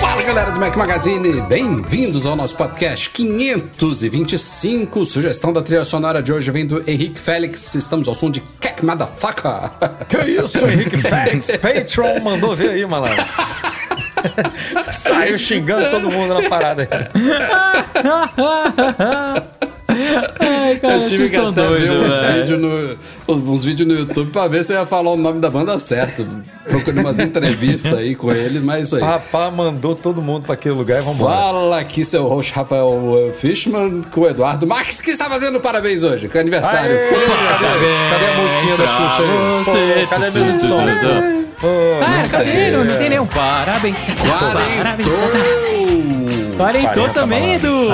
[0.00, 5.04] Fala galera do Mac Magazine, bem-vindos ao nosso podcast 525.
[5.04, 7.74] Sugestão da trilha sonora de hoje vem do Henrique Félix.
[7.74, 9.70] Estamos ao som de Kek Motherfucker.
[10.08, 13.22] Que isso, Henrique Félix, Patreon, mandou ver aí, malandro.
[14.90, 16.88] Saiu xingando todo mundo na parada aí.
[20.40, 24.30] Ai, cara, Eu tive que até ver doidos, uns vídeos no, uns vídeos no YouTube
[24.30, 26.26] pra ver se eu ia falar o nome da banda certo.
[26.68, 29.02] Procurei umas entrevistas aí com ele, mas é isso aí.
[29.02, 31.34] Rapaz, mandou todo mundo pra aquele lugar e vambora.
[31.34, 36.28] Fala aqui seu host Rafael Fishman com o Eduardo Max, que está fazendo parabéns hoje,
[36.28, 36.92] que é aniversário.
[36.96, 37.80] Aê, Feliz aniversário.
[38.10, 39.64] cadê a musiquinha da Xuxa aí?
[39.64, 40.00] você.
[40.04, 40.78] Pô, cadê a mesa de som?
[40.80, 42.50] Ah, não cadê?
[42.52, 42.70] tem.
[42.70, 43.96] Não, não tem nenhum parabéns.
[43.98, 45.77] Parabéns.
[46.58, 46.92] Quarentou!
[46.92, 47.54] 40, também.
[47.54, 47.86] Edu.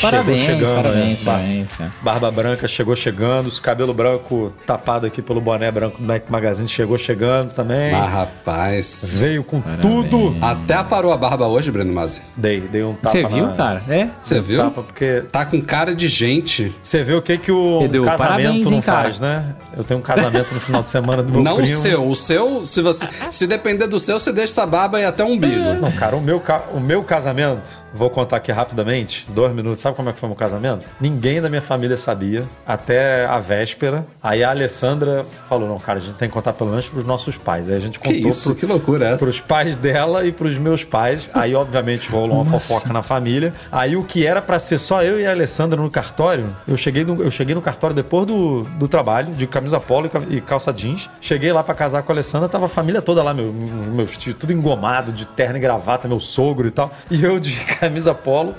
[0.00, 1.32] Parabéns, chegando, parabéns, né?
[1.32, 1.68] parabéns.
[2.02, 6.68] Barba branca chegou chegando, os cabelo branco tapado aqui pelo boné branco do Mac Magazine
[6.68, 7.90] chegou chegando também.
[7.92, 10.36] Mas rapaz, Veio com tudo.
[10.42, 12.20] até aparou a barba hoje, Breno Mazzi.
[12.36, 13.82] Dei, dei um tapa Você viu, na- cara?
[13.88, 14.08] É?
[14.22, 14.58] Você viu?
[14.62, 16.74] Tapa porque Tá com cara de gente.
[16.82, 19.54] Você vê o que, que o Edu, casamento parabéns, não hein, faz, né?
[19.74, 21.78] Eu tenho um casamento no final de semana do meu Não o primo.
[21.80, 22.06] seu.
[22.06, 25.28] O seu, se você se depender do seu, você deixa essa barba aí até o
[25.28, 25.72] umbigo.
[25.80, 26.42] Não, cara, o meu,
[26.74, 29.80] o meu casamento, vou contar aqui rapidamente, dois minutos.
[29.80, 30.84] Sabe como é que foi o meu casamento?
[31.00, 34.06] Ninguém da minha família sabia, até a véspera.
[34.22, 37.36] Aí a Alessandra falou: não, cara, a gente tem que contar pelo menos pros nossos
[37.36, 37.68] pais.
[37.68, 39.18] Aí a gente Que contou isso, pro- que loucura essa?
[39.18, 41.28] pros pais dela e pros meus pais.
[41.34, 43.52] Aí, obviamente, rolou uma fofoca na família.
[43.70, 47.04] Aí, o que era pra ser só eu e a Alessandra no cartório, eu cheguei
[47.04, 50.72] no, eu cheguei no cartório depois do, do trabalho, de camisa polo e ca- calça
[50.72, 51.08] jeans.
[51.20, 54.36] Cheguei lá pra casar com a Alessandra, tava a família toda lá, meu, meus tios,
[54.38, 56.90] tudo engomado, de terno e gravata, meu sogro e tal.
[57.10, 57.91] E eu de camisa
[58.22, 58.54] polo,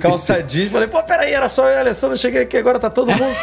[0.00, 0.70] calça jeans.
[0.70, 3.36] Falei, pô, peraí, era só eu e a Alessandra, cheguei aqui, agora tá todo mundo.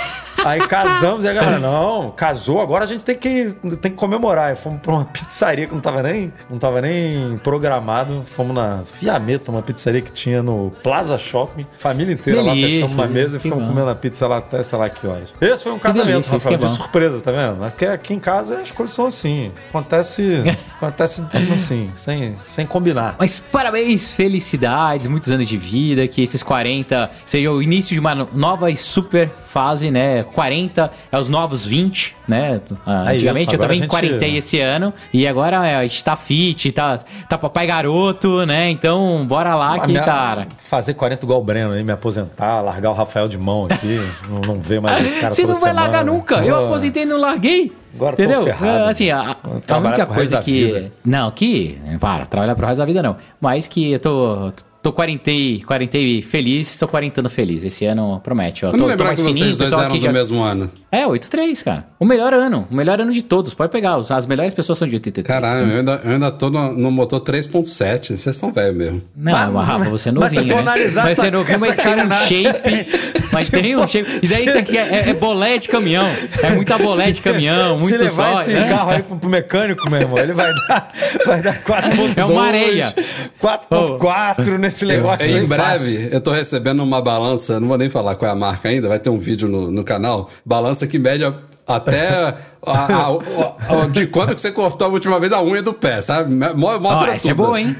[0.43, 4.49] Aí casamos e a galera, não, casou, agora a gente tem que, tem que comemorar.
[4.49, 8.23] Aí fomos pra uma pizzaria que não tava nem, não tava nem programado.
[8.35, 11.65] Fomos na Fiametta, uma pizzaria que tinha no Plaza Shopping.
[11.77, 13.69] Família inteira lá, Delícia, fechamos uma mesa e ficamos bom.
[13.69, 15.29] comendo a pizza lá até sei lá que horas.
[15.39, 16.73] Esse foi um casamento, delícia, Rafael, é de bom.
[16.73, 17.57] surpresa, tá vendo?
[17.57, 19.51] Porque aqui em casa as coisas são assim.
[19.69, 20.43] Acontece,
[20.77, 23.15] acontece assim, sem, sem combinar.
[23.19, 28.13] Mas parabéns, felicidades, muitos anos de vida, que esses 40 seja o início de uma
[28.13, 30.23] no- nova e super fase, né?
[30.23, 32.59] 40 é os novos 20, né?
[32.85, 36.03] Ah, É Antigamente isso, eu também gente- quarentei esse ano e agora é, a gente
[36.03, 36.99] tá fit, tá,
[37.29, 38.69] tá papai garoto, né?
[38.69, 40.47] Então bora lá que, minha- cara.
[40.57, 43.99] Fazer 40 igual o Breno aí, me aposentar, largar o Rafael de mão aqui,
[44.29, 46.11] não, não ver mais esse cara Você não vai largar semana.
[46.17, 46.35] nunca.
[46.45, 47.71] Eu aposentei e não larguei.
[47.93, 48.45] Agora Entendeu?
[48.87, 49.35] Assim, a,
[49.67, 50.89] a única coisa que.
[51.03, 51.77] Não, que.
[51.99, 53.17] Para, trabalhar pro resto da vida não.
[53.41, 54.53] Mas que eu tô.
[54.81, 57.63] Tô quarentei, quarentei feliz, tô quarentando feliz.
[57.63, 58.65] Esse ano promete.
[58.65, 58.69] Ó.
[58.69, 60.71] Eu tô, não tô lembrar mais que fininho, vocês dois eram do já- mesmo ano.
[60.91, 61.85] É, 83, cara.
[61.99, 62.67] O melhor ano.
[62.69, 63.53] O melhor ano de todos.
[63.53, 63.97] Pode pegar.
[63.97, 65.27] os- As melhores pessoas são de 83.
[65.41, 68.07] Caralho, eu ainda, eu ainda tô no, no motor 3.7.
[68.07, 69.01] Vocês estão velho mesmo.
[69.15, 70.71] Não, mas, Rafa, você é mas se novinho, for né?
[70.71, 72.87] analisar Mas essa- você é novinho, mas tem um shape.
[73.33, 74.09] Mas tem um shape.
[74.23, 76.07] Isso aí isso aqui é, é- é bolé de caminhão.
[76.41, 78.41] É muita bolé de caminhão, Se muito levar só.
[78.41, 78.67] esse né?
[78.67, 80.91] carro aí pro, pro mecânico, meu irmão, ele vai dar,
[81.25, 82.17] vai dar 4.2.
[82.17, 82.95] É uma areia.
[83.39, 85.43] 4.4 nesse negócio aí.
[85.43, 86.09] em breve, fácil.
[86.11, 88.99] eu tô recebendo uma balança, não vou nem falar qual é a marca ainda, vai
[88.99, 91.33] ter um vídeo no, no canal, balança que mede a-
[91.67, 92.33] até a-
[92.65, 96.01] a- a- a- de quanto que você cortou a última vez a unha do pé,
[96.01, 96.33] sabe?
[96.33, 97.29] Mo- Mostra Ó, tudo.
[97.29, 97.75] é boa, hein?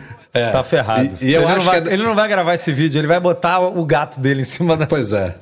[0.52, 1.10] Tá ferrado.
[1.22, 3.00] E- e eu ele, acho não vai, que é- ele não vai gravar esse vídeo,
[3.00, 4.86] ele vai botar o gato dele em cima da.
[4.88, 5.36] Pois é.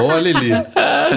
[0.00, 0.50] Ou a Lili.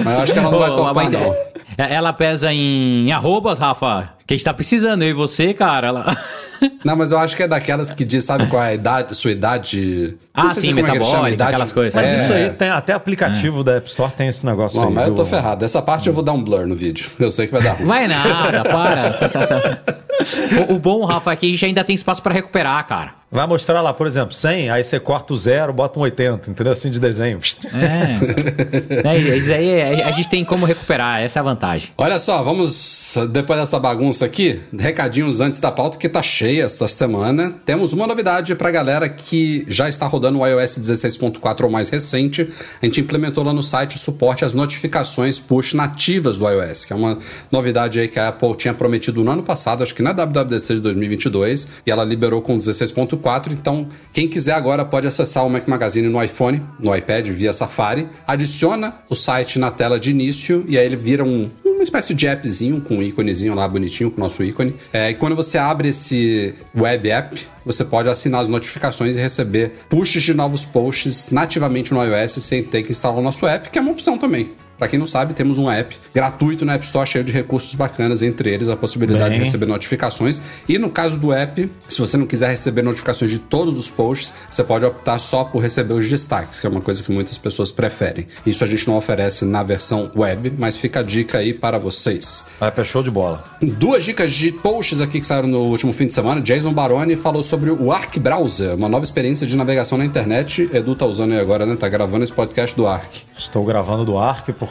[0.04, 1.34] Mas eu acho que ela não vai Ô, topar, mas não.
[1.78, 4.10] É- ela pesa em arrobas, Rafa.
[4.26, 5.86] Que a gente tá precisando, eu e você, cara.
[5.88, 6.16] Ela...
[6.84, 9.30] Não, mas eu acho que é daquelas que diz, sabe qual é a idade, sua
[9.30, 10.18] idade.
[10.34, 11.94] Ah, sim, é metabólica, aquelas coisas.
[11.94, 12.22] Mas É.
[12.24, 14.94] isso aí tem até aplicativo da App Store tem esse negócio Não, aí.
[14.94, 15.64] mas eu do- tô ferrado.
[15.64, 17.08] Essa parte eu vou dar um blur no vídeo.
[17.18, 17.86] Eu sei que vai dar ruim.
[17.86, 19.14] Vai nada, para.
[20.68, 23.12] o, o bom, Rafa, é que a gente ainda tem espaço pra recuperar, cara.
[23.30, 26.72] Vai mostrar lá, por exemplo, 100, aí você corta o zero, bota um 80, entendeu?
[26.72, 27.38] Assim de desenho.
[27.74, 29.06] É.
[29.06, 31.90] é isso aí é- a gente tem como recuperar, essa é a vantagem.
[31.98, 36.88] Olha só, vamos, depois dessa bagunça aqui, recadinhos antes da pauta que tá cheia esta
[36.88, 37.54] semana.
[37.66, 42.48] Temos uma novidade pra galera que já está rodando o iOS 16.4 ou mais recente.
[42.80, 46.94] A gente implementou lá no site o suporte às notificações push nativas do iOS, que
[46.94, 47.18] é uma
[47.52, 50.80] novidade aí que a Apple tinha prometido no ano passado, acho que na WWDC de
[50.80, 53.17] 2022, e ela liberou com 16.4.
[53.52, 58.08] Então, quem quiser agora pode acessar o Mac Magazine no iPhone, no iPad, via Safari,
[58.26, 62.26] adiciona o site na tela de início e aí ele vira um, uma espécie de
[62.26, 64.74] appzinho com um íconezinho lá bonitinho, com o nosso ícone.
[64.92, 69.72] É, e quando você abre esse web app, você pode assinar as notificações e receber
[69.88, 73.78] pushes de novos posts nativamente no iOS sem ter que instalar o nosso app, que
[73.78, 74.52] é uma opção também.
[74.78, 78.22] Pra quem não sabe, temos um app gratuito na App Store cheio de recursos bacanas,
[78.22, 79.38] entre eles a possibilidade Bem.
[79.40, 80.40] de receber notificações.
[80.68, 84.32] E no caso do app, se você não quiser receber notificações de todos os posts,
[84.48, 87.72] você pode optar só por receber os destaques, que é uma coisa que muitas pessoas
[87.72, 88.26] preferem.
[88.46, 92.44] Isso a gente não oferece na versão web, mas fica a dica aí para vocês.
[92.60, 93.42] Vai pra show de bola.
[93.60, 96.40] Duas dicas de posts aqui que saíram no último fim de semana.
[96.40, 100.70] Jason Baroni falou sobre o Arc Browser, uma nova experiência de navegação na internet.
[100.72, 101.74] Edu tá usando aí agora, né?
[101.74, 103.22] Tá gravando esse podcast do Arc.
[103.36, 104.67] Estou gravando do Arc porque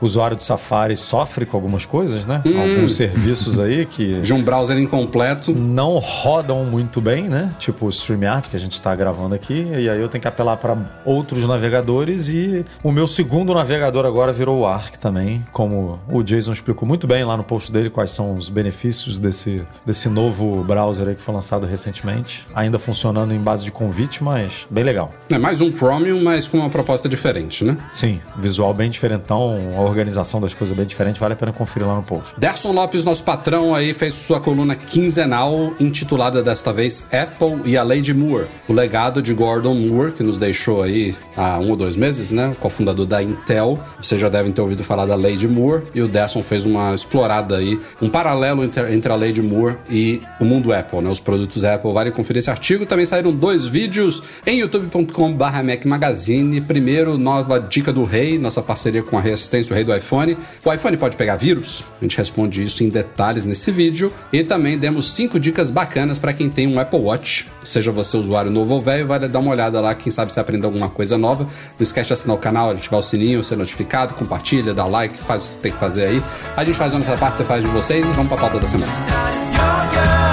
[0.00, 2.42] o usuário do Safari sofre com algumas coisas, né?
[2.44, 5.52] Alguns serviços aí que De um browser incompleto.
[5.52, 7.50] não rodam muito bem, né?
[7.58, 10.56] Tipo o StreamYard que a gente está gravando aqui, e aí eu tenho que apelar
[10.56, 16.22] para outros navegadores e o meu segundo navegador agora virou o Arc também, como o
[16.22, 20.62] Jason explicou muito bem lá no post dele quais são os benefícios desse, desse novo
[20.64, 25.12] browser aí que foi lançado recentemente, ainda funcionando em base de convite, mas bem legal.
[25.30, 27.76] É mais um Chromium, mas com uma proposta diferente, né?
[27.92, 31.94] Sim, visual bem diferentão, a organização das coisas bem diferente, vale a pena conferir lá
[31.94, 32.32] no post.
[32.38, 37.82] Derson Lopes, nosso patrão aí, fez sua coluna quinzenal, intitulada desta vez Apple e a
[37.82, 38.46] Lady Moore.
[38.66, 42.56] O legado de Gordon Moore, que nos deixou aí há um ou dois meses, né?
[42.58, 43.78] Cofundador da Intel.
[44.00, 45.84] Vocês já devem ter ouvido falar da Lady Moore.
[45.94, 50.44] E o Derson fez uma explorada aí, um paralelo entre, a Lady Moore e o
[50.44, 51.10] mundo Apple, né?
[51.10, 51.92] Os produtos Apple.
[51.92, 52.86] Vale conferir esse artigo.
[52.86, 56.60] Também saíram dois vídeos em youtube.com.br Mac Magazine.
[56.60, 60.36] Primeiro, nova dica do Rei, nossa parceria com a Reassistência, o Rei do iPhone.
[60.64, 61.84] O iPhone pode pegar vírus?
[62.00, 64.12] A gente responde isso em detalhes nesse vídeo.
[64.32, 67.46] E também demos cinco dicas bacanas para quem tem um Apple Watch.
[67.62, 69.94] Seja você usuário novo ou velho, vale dar uma olhada lá.
[69.94, 71.44] Quem sabe você aprender alguma coisa nova.
[71.44, 75.44] Não esquece de assinar o canal, ativar o sininho, ser notificado, compartilha, dá like, faz
[75.44, 76.22] o que tem que fazer aí.
[76.56, 78.66] A gente faz a nossa parte, você faz de vocês e vamos pra pauta da
[78.66, 80.23] semana.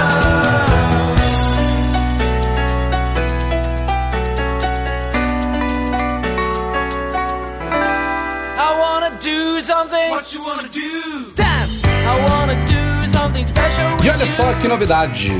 [14.04, 15.30] E olha só que novidade.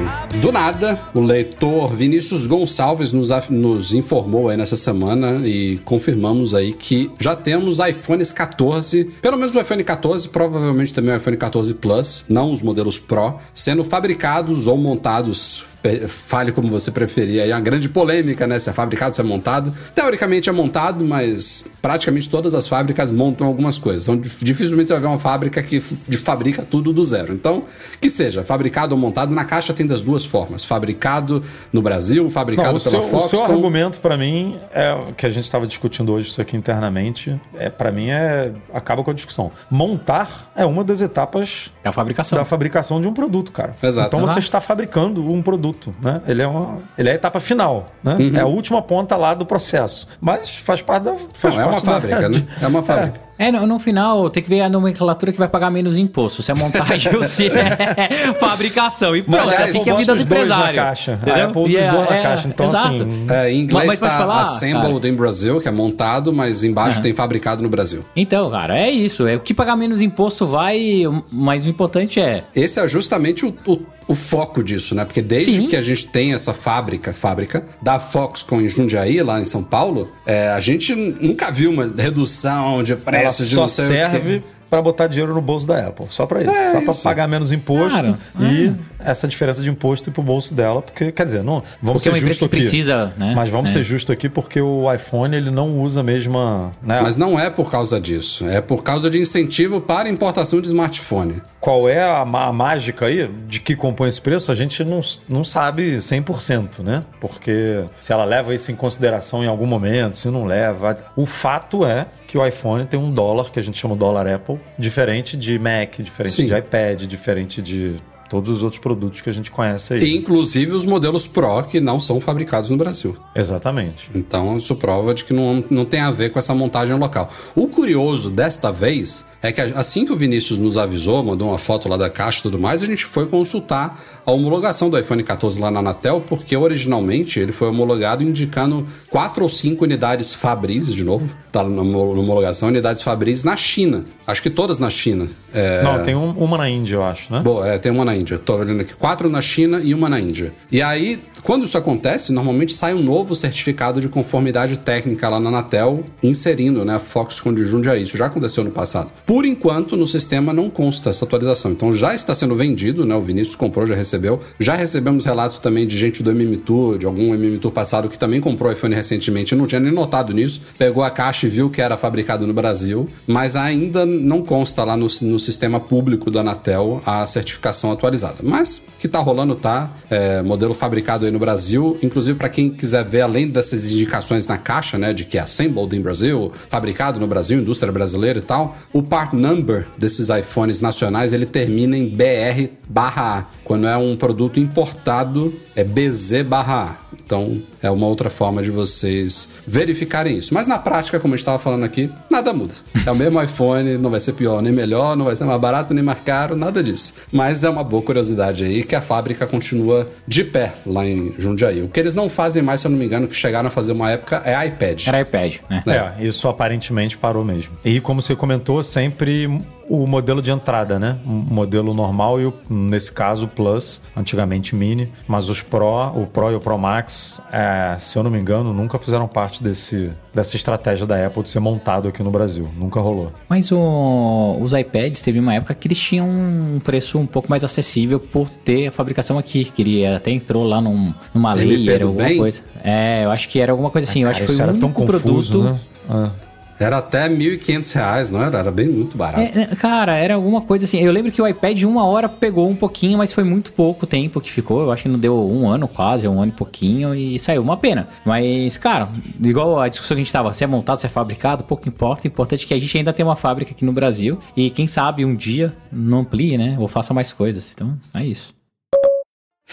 [0.41, 6.73] Do nada, o leitor Vinícius Gonçalves nos, nos informou aí nessa semana e confirmamos aí
[6.73, 11.75] que já temos iPhones 14, pelo menos o iPhone 14, provavelmente também o iPhone 14
[11.75, 15.65] Plus, não os modelos Pro, sendo fabricados ou montados
[16.06, 17.43] fale como você preferir.
[17.43, 18.56] Aí é uma grande polêmica, né?
[18.56, 19.75] Se é fabricado, se é montado.
[19.93, 24.05] Teoricamente é montado, mas praticamente todas as fábricas montam algumas coisas.
[24.05, 27.32] Então, dif- dificilmente você vai ver uma fábrica que fabrica tudo do zero.
[27.35, 27.65] Então,
[28.00, 30.63] que seja, fabricado ou montado, na caixa tem das duas formas.
[30.63, 33.31] Fabricado no Brasil, fabricado Não, pela seu, o Fox.
[33.31, 37.41] seu argumento para mim é o que a gente estava discutindo hoje isso aqui internamente.
[37.59, 39.51] É para mim é acaba com a discussão.
[39.71, 42.39] Montar é uma das etapas É a fabricação.
[42.39, 43.75] da fabricação de um produto, cara.
[43.83, 44.09] Exato.
[44.09, 44.41] Então você Exato.
[44.41, 46.21] está fabricando um produto, né?
[46.29, 48.17] Ele é uma, ele é a etapa final, né?
[48.21, 48.37] Uhum.
[48.37, 50.07] É a última ponta lá do processo.
[50.21, 52.47] Mas faz parte da faz Não, é uma parte da- fábrica, né?
[52.61, 53.19] É uma fábrica.
[53.19, 56.43] É, no, no final tem que ver a nomenclatura que vai pagar menos imposto.
[56.43, 59.17] Se é montagem ou se é fabricação.
[59.17, 60.75] E Mas pronto, a é assim que é a vida do dois na empresário.
[60.81, 61.19] caixa.
[61.27, 61.44] A?
[61.44, 62.49] Apple usa os é- dois na é, caixa.
[62.49, 62.89] Então, exato.
[62.89, 65.08] assim, É, em inglês Mas pode está falar, assembled cara.
[65.08, 68.05] in Brasil, que é montado, mas embaixo tem fabricado no Brasil.
[68.15, 69.27] Então, cara, é isso.
[69.27, 72.44] É o que pagar menos imposto vai, mas o importante é.
[72.55, 73.79] Esse é justamente o, o,
[74.09, 75.05] o foco disso, né?
[75.05, 75.67] Porque desde Sim.
[75.67, 80.13] que a gente tem essa fábrica, fábrica da Foxconn em Jundiaí, lá em São Paulo,
[80.27, 83.89] é, a gente nunca viu uma redução de ela preços de só não sei o
[83.89, 84.44] serve quê.
[84.72, 86.06] Para botar dinheiro no bolso da Apple.
[86.08, 86.50] Só para isso.
[86.50, 88.17] É só para pagar menos imposto Claro.
[88.41, 90.81] e essa diferença de imposto ir pro bolso dela.
[90.81, 92.56] Porque, quer dizer, não, vamos Porque é uma ser empresa justos que aqui.
[92.56, 93.34] precisa, né?
[93.36, 93.74] Mas vamos É.
[93.74, 96.72] ser justos aqui porque o iPhone ele não usa a mesma.
[96.82, 97.02] Né?
[97.02, 98.46] Mas não é por causa disso.
[98.48, 101.43] É por causa de incentivo para importação de smartphone.
[101.60, 104.50] Qual é a, a mágica aí de que compõe esse preço?
[104.50, 107.05] A gente não, não sabe 100%, né?
[107.20, 110.96] Porque se ela leva isso em consideração em algum momento, se não leva.
[111.14, 114.58] O fato é que o iPhone tem um dólar, que a gente chama dólar Apple,
[114.79, 116.46] diferente de Mac, diferente Sim.
[116.46, 117.96] de iPad, diferente de
[118.31, 120.03] todos os outros produtos que a gente conhece aí.
[120.03, 123.15] E, inclusive os modelos Pro que não são fabricados no Brasil.
[123.34, 124.10] Exatamente.
[124.15, 127.31] Então isso prova de que não, não tem a ver com essa montagem local.
[127.55, 131.86] O curioso desta vez é que assim que o Vinícius nos avisou, mandou uma foto
[131.86, 135.60] lá da caixa e tudo mais, a gente foi consultar a homologação do iPhone 14
[135.60, 141.05] lá na Anatel, porque originalmente ele foi homologado indicando quatro ou cinco unidades Fabris, de
[141.05, 144.05] novo, tá na homo- na homologação, unidades Fabris na China.
[144.26, 145.29] Acho que todas na China.
[145.52, 147.41] É, Não, tem um- uma na Índia, eu acho, né?
[147.41, 148.38] Boa, é, tem uma na Índia.
[148.38, 148.94] Tô olhando aqui.
[148.94, 150.52] Quatro na China e uma na Índia.
[150.70, 155.48] E aí, quando isso acontece, normalmente sai um novo certificado de conformidade técnica lá na
[155.50, 158.02] Anatel, inserindo né, Foxconn de Jundiaí.
[158.02, 159.10] Isso já aconteceu no passado.
[159.26, 161.72] Por enquanto, no sistema não consta essa atualização.
[161.72, 163.14] Então já está sendo vendido, né?
[163.14, 164.41] O Vinícius comprou, já recebeu.
[164.61, 166.63] Já recebemos relatos também de gente do MM
[166.99, 170.61] de algum MM passado que também comprou iPhone recentemente e não tinha nem notado nisso.
[170.77, 174.97] Pegou a caixa e viu que era fabricado no Brasil, mas ainda não consta lá
[174.97, 178.39] no, no sistema público da Anatel a certificação atualizada.
[178.43, 179.91] Mas que tá rolando, tá.
[180.09, 181.99] É, modelo fabricado aí no Brasil.
[182.03, 185.97] Inclusive, para quem quiser ver, além dessas indicações na caixa, né, de que é assembled
[185.97, 191.33] in Brasil, fabricado no Brasil, indústria brasileira e tal, o part number desses iPhones nacionais
[191.33, 193.45] ele termina em BR barra A.
[193.65, 197.03] Quando é um produto importado, é BZ barra A.
[197.25, 200.53] Então, é uma outra forma de vocês verificarem isso.
[200.53, 202.75] Mas na prática, como a gente estava falando aqui, nada muda.
[203.06, 205.94] É o mesmo iPhone, não vai ser pior nem melhor, não vai ser mais barato
[205.94, 207.15] nem mais caro, nada disso.
[207.31, 211.82] Mas é uma boa curiosidade aí que a fábrica continua de pé lá em Jundiaí.
[211.82, 213.93] O que eles não fazem mais, se eu não me engano, que chegaram a fazer
[213.93, 215.06] uma época é iPad.
[215.06, 215.82] Era iPad, né?
[215.87, 217.73] É, isso aparentemente parou mesmo.
[217.85, 219.49] E como você comentou, sempre
[219.94, 221.19] o modelo de entrada, né?
[221.27, 225.13] Um modelo normal e, o, nesse caso, o Plus, antigamente Mini.
[225.29, 228.72] Mas os Pro, o Pro e o Pro Max, é, se eu não me engano,
[228.72, 232.69] nunca fizeram parte desse, dessa estratégia da Apple de ser montado aqui no Brasil.
[232.77, 233.32] Nunca rolou.
[233.49, 237.63] Mas o- os iPads teve uma época que eles tinham um preço um pouco mais
[237.63, 239.65] acessível por ter a fabricação aqui.
[239.65, 242.39] Que ele até entrou lá num, numa layer, do alguma bem?
[242.39, 242.63] coisa.
[242.82, 244.20] É, eu acho que era alguma coisa assim.
[244.22, 245.65] eu Cara, acho que foi o era tão único confuso, produto.
[245.65, 245.81] né?
[246.08, 246.31] Ah.
[246.79, 248.58] Era até 1.500 reais, não era?
[248.58, 249.58] Era bem muito barato.
[249.58, 250.98] É, é, cara, era alguma coisa assim.
[250.98, 254.41] Eu lembro que o iPad uma hora pegou um pouquinho, mas foi muito pouco tempo
[254.41, 254.82] que ficou.
[254.82, 257.62] Eu acho que não deu um ano quase, um ano e pouquinho, e saiu.
[257.62, 258.08] Uma pena.
[258.24, 259.08] Mas, cara,
[259.41, 262.24] igual a discussão que a gente tava, se é montado, se é fabricado, pouco importa.
[262.24, 264.38] O importante é que a gente ainda tem uma fábrica aqui no Brasil.
[264.56, 266.76] E quem sabe um dia não amplie, né?
[266.79, 267.72] Ou faça mais coisas.
[267.72, 268.62] Então, é isso.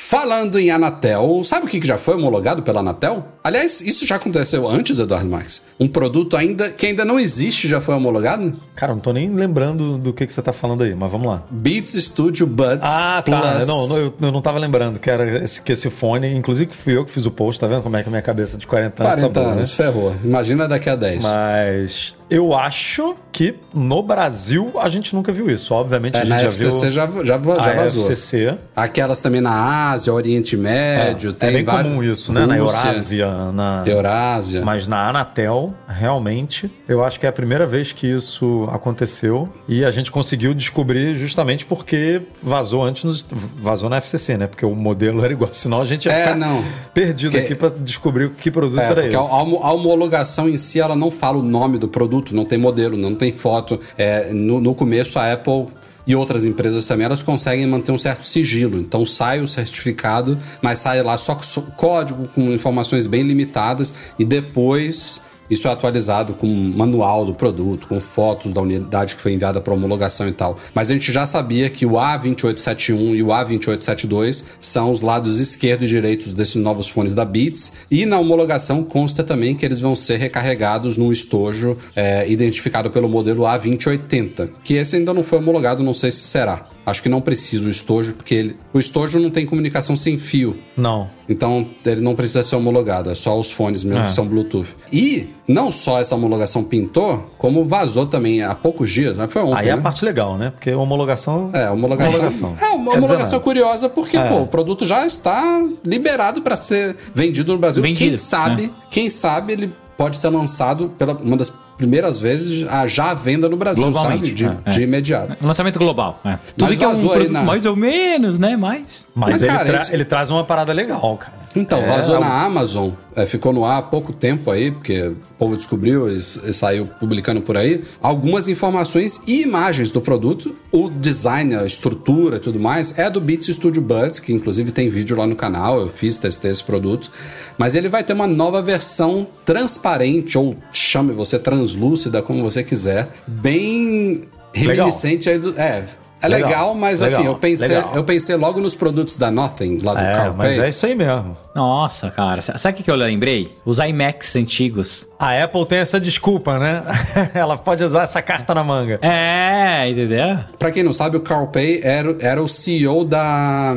[0.02, 3.26] Falando em Anatel, sabe o que já foi homologado pela Anatel?
[3.44, 5.62] Aliás, isso já aconteceu antes, Eduardo Marques.
[5.78, 8.54] Um produto ainda que ainda não existe já foi homologado?
[8.76, 11.44] Cara, não tô nem lembrando do que, que você tá falando aí, mas vamos lá.
[11.52, 13.40] Beats Studio Buds Ah, Plus.
[13.42, 13.66] tá.
[13.66, 16.34] Não, não, eu, eu não tava lembrando que era esse, que esse fone.
[16.34, 18.58] Inclusive, fui eu que fiz o post, tá vendo como é que a minha cabeça
[18.58, 19.58] de 40 anos 40 tá boa, né?
[19.58, 20.16] anos, ferrou.
[20.24, 21.24] Imagina daqui a 10.
[21.24, 25.74] Mas eu acho que no Brasil a gente nunca viu isso.
[25.74, 28.04] Obviamente a É, gente na já FCC viu já, já, já a vazou.
[28.04, 28.58] FCC.
[28.76, 31.30] Aquelas também na Ásia, Oriente Médio.
[31.32, 32.46] é tem bem vários- comum isso, né?
[32.46, 33.84] Na Rússia, Eurásia, na...
[33.86, 34.62] Eurásia.
[34.66, 39.86] Mas na Anatel, realmente, eu acho que é a primeira vez que isso aconteceu e
[39.86, 43.26] a gente conseguiu descobrir justamente porque vazou antes, nos,
[43.62, 44.48] vazou na FCC, né?
[44.48, 46.64] Porque o modelo era igual, senão a gente ia É, ficar não.
[46.94, 49.32] perdido Que- aqui pra descobrir que produto É, era porque a, esse.
[49.34, 52.98] a a homologação em si, ela não fala o nome do produto, não tem modelo,
[52.98, 53.80] não tem foto.
[53.98, 55.68] É, no, no começo, a Apple
[56.06, 58.80] e outras empresas também, elas conseguem manter um certo sigilo.
[58.80, 61.40] Então sai o certificado, mas sai lá só
[61.78, 68.00] código, com informações bem limitadas, e depois isso é atualizado com manual do produto, com
[68.00, 70.58] fotos da unidade que foi enviada para homologação e tal.
[70.74, 75.84] Mas a gente já sabia que o A2871 e o A2872 são os lados esquerdo
[75.84, 77.74] e direito desses novos fones da Beats.
[77.90, 83.10] E na homologação consta também que eles vão ser recarregados num estojo é, identificado pelo
[83.10, 86.66] modelo A2080, que esse ainda não foi homologado, não sei se será.
[86.90, 90.58] Acho que não precisa o estojo, porque ele- o estojo não tem comunicação sem fio.
[90.76, 91.10] Não.
[91.28, 94.08] Então ele não precisa ser homologado, é só os fones mesmo É.
[94.08, 94.76] que são Bluetooth.
[94.92, 99.28] E não só essa homologação pintou, como vazou também há poucos dias, né?
[99.28, 99.80] foi ontem, Aí é né?
[99.80, 100.50] a parte legal, né?
[100.52, 101.50] Porque homologação.
[101.54, 102.20] É, homologação.
[102.20, 102.56] Homologação.
[102.60, 104.28] É, uma homologação curiosa porque, É.
[104.28, 107.82] pô, o produto já está liberado para ser vendido no Brasil.
[107.84, 108.70] Vendido, quem sabe, né?
[108.90, 113.48] quem sabe ele pode ser lançado pela uma das primeiras vezes a já à venda
[113.50, 114.34] no Brasil, Globalmente, sabe?
[114.34, 114.84] De, é, de é.
[114.84, 115.36] imediato.
[115.44, 116.20] Lançamento global.
[116.26, 116.38] É.
[116.58, 118.56] Tudo Mas que é um produto na- mais ou menos, né?
[118.58, 119.08] Mas.
[119.16, 121.40] Mas, Mas, ele, cara, tra- isso- ele traz uma parada legal, cara.
[121.56, 125.02] Então, É, vazou é na Amazon, é, ficou no ar há pouco tempo aí, porque
[125.02, 130.54] o povo descobriu e, e saiu publicando por aí, algumas informações e imagens do produto.
[130.72, 134.90] O design, a estrutura e tudo mais é do Beats Studio Buds, que inclusive tem
[134.90, 137.10] vídeo lá no canal, eu fiz, testei esse produto.
[137.58, 141.40] Mas ele vai ter uma nova versão transparente, ou chame você
[141.74, 144.22] translúcida, como você quiser, bem
[144.56, 144.76] Legal.
[144.76, 145.60] reminiscente aí do...
[145.60, 145.84] É,
[146.22, 147.92] É legal, Legal, mas legal, assim, eu pensei, legal.
[147.96, 150.66] eu pensei logo nos produtos da Nothing, lá do É, Carl mas Pay.
[150.66, 151.38] é isso aí mesmo.
[151.56, 152.42] Nossa, cara.
[152.42, 153.50] sa- Sabe o que que eu lembrei?
[153.66, 155.08] Os iMacs antigos.
[155.18, 156.84] A Apple tem essa desculpa, né?
[157.34, 159.00] Ela pode usar essa carta na manga.
[159.02, 160.40] É, entendeu?
[160.58, 163.76] Pra quem não sabe, o Carl Pay era, era o CEO da,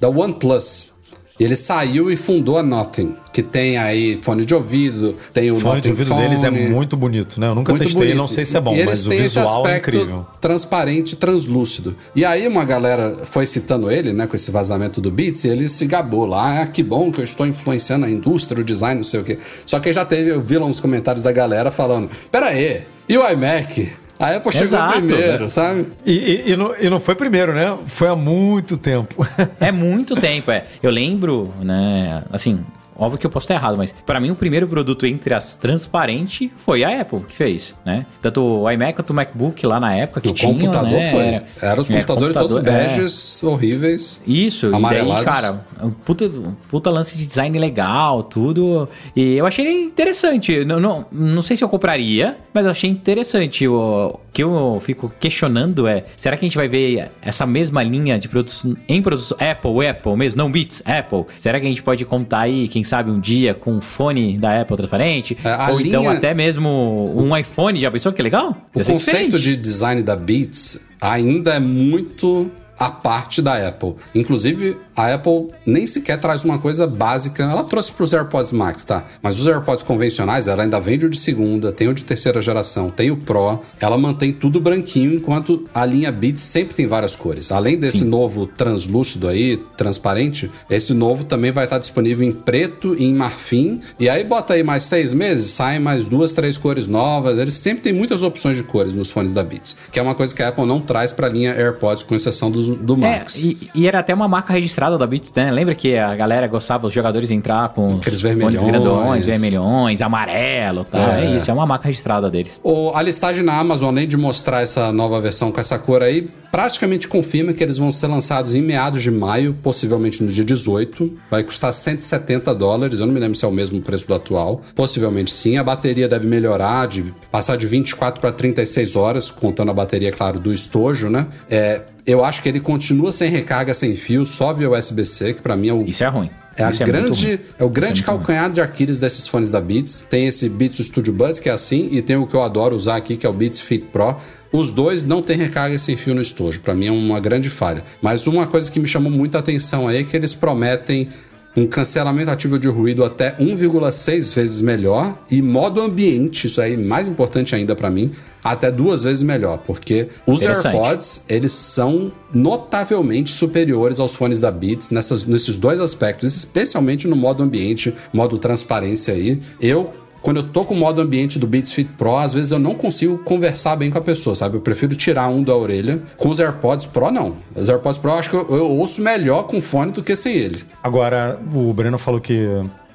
[0.00, 0.93] da OnePlus.
[1.38, 5.54] E ele saiu e fundou a Nothing, que tem aí fone de ouvido, tem o
[5.54, 7.48] O fone Nothing de ouvido Phone, deles é muito bonito, né?
[7.48, 8.16] Eu nunca muito testei, bonito.
[8.16, 10.26] não sei se é bom, e mas o visual esse é incrível.
[10.40, 11.96] transparente, translúcido.
[12.14, 15.68] E aí uma galera foi citando ele, né, com esse vazamento do Beats, e ele
[15.68, 19.04] se gabou lá, ah, que bom que eu estou influenciando a indústria, o design, não
[19.04, 19.38] sei o quê.
[19.66, 23.18] Só que já teve, eu vi lá uns comentários da galera falando, pera aí, e
[23.18, 24.03] o iMac?
[24.18, 24.92] A Apple chegou Exato.
[24.92, 25.86] primeiro, sabe?
[26.06, 27.76] E, e- e não, e não foi primeiro, né?
[27.86, 29.26] Foi há muito tempo.
[29.60, 30.64] É muito tempo, é.
[30.82, 32.60] Eu lembro, né, assim,
[32.96, 36.52] óbvio que eu posso estar errado, mas pra mim o primeiro produto entre as transparente
[36.56, 38.06] foi a Apple que fez, né?
[38.20, 41.10] Tanto o iMac quanto o MacBook lá na época que O tinham, computador né?
[41.10, 41.68] foi.
[41.68, 42.88] Era, os é, computadores todos computador, é.
[42.88, 44.20] beges, horríveis.
[44.26, 45.24] Isso, e daí, amarelados.
[45.24, 46.30] cara, um puta,
[46.68, 48.88] puta lance de design legal, tudo.
[49.14, 50.64] E eu achei interessante.
[50.64, 53.66] Não, não, não sei se eu compraria, mas eu achei interessante.
[53.66, 58.18] O que eu fico questionando é: será que a gente vai ver essa mesma linha
[58.18, 61.24] de produtos em produtos Apple, Apple mesmo, não Beats, Apple?
[61.38, 64.60] Será que a gente pode contar aí, quem sabe, um dia com um fone da
[64.60, 65.36] Apple transparente?
[65.44, 67.78] É, Ou então linha- até mesmo um iPhone?
[67.80, 68.56] Já pensou que legal?
[68.74, 73.94] O conceito de design da Beats ainda é muito a parte da Apple.
[74.14, 77.42] Inclusive, a Apple nem sequer traz uma coisa básica.
[77.42, 79.04] Ela trouxe para os AirPods Max, tá?
[79.22, 82.90] Mas os AirPods convencionais, ela ainda vende o de segunda, tem o de terceira geração,
[82.90, 83.60] tem o Pro.
[83.80, 87.50] Ela mantém tudo branquinho, enquanto a linha Beats sempre tem várias cores.
[87.50, 93.04] Além desse novo translúcido aí, transparente, esse novo também vai estar disponível em preto e
[93.04, 93.80] em marfim.
[93.98, 97.38] E aí bota aí mais seis meses, saem mais duas, três cores novas.
[97.38, 100.34] Eles sempre têm muitas opções de cores nos fones da Beats, que é uma coisa
[100.34, 103.36] que a Apple não traz para a linha AirPods, com exceção do, do É, Max.
[103.42, 105.50] e, e era até uma marca registrada da Beats, né?
[105.50, 108.62] Lembra que a galera gostava, os jogadores entrar com os Aqueles vermelhões.
[108.62, 111.20] grandões, vermelhões, amarelo, tá?
[111.20, 111.26] É.
[111.26, 111.36] É.
[111.36, 112.60] isso, é uma marca registrada deles.
[112.62, 116.30] O, a listagem na Amazon, além de mostrar essa nova versão com essa cor aí,
[116.50, 121.12] praticamente confirma que eles vão ser lançados em meados de maio, possivelmente no dia 18.
[121.30, 124.60] Vai custar 170 dólares, eu não me lembro se é o mesmo preço do atual.
[124.74, 125.56] Possivelmente sim.
[125.56, 130.38] A bateria deve melhorar, de passar de 24 para 36 horas, contando a bateria, claro,
[130.38, 131.26] do estojo, né?
[131.50, 135.56] É, eu acho que ele continua sem recarga sem fio, só via USB-C, que para
[135.56, 136.30] mim é o Isso é ruim.
[136.56, 139.60] é, a muito grande, é o grande Isso é calcanhar de Aquiles desses fones da
[139.60, 140.02] Beats.
[140.02, 142.96] Tem esse Beats Studio Buds, que é assim, e tem o que eu adoro usar
[142.96, 144.16] aqui, que é o Beats Fit Pro.
[144.52, 146.60] Os dois não tem recarga sem fio no estojo.
[146.60, 147.82] Pra mim é uma grande falha.
[148.00, 151.08] Mas uma coisa que me chamou muita atenção aí é que eles prometem
[151.56, 157.06] um cancelamento ativo de ruído até 1,6 vezes melhor e modo ambiente, isso aí mais
[157.06, 158.12] importante ainda pra mim,
[158.42, 160.42] até duas vezes melhor, porque os.
[160.44, 167.16] AirPods eles são notavelmente superiores aos fones da Beats nessas, nesses dois aspectos, especialmente no
[167.16, 169.40] modo ambiente, modo transparência aí.
[169.60, 172.58] Eu quando eu tô com o modo ambiente do Beats Fit Pro, às vezes eu
[172.58, 174.56] não consigo conversar bem com a pessoa, sabe?
[174.56, 176.00] Eu prefiro tirar um da orelha.
[176.16, 177.36] Com os AirPods Pro, não.
[177.54, 180.32] Os AirPods Pro, eu acho que eu, eu ouço melhor com fone do que sem
[180.34, 180.62] ele.
[180.82, 182.48] Agora, o Breno falou que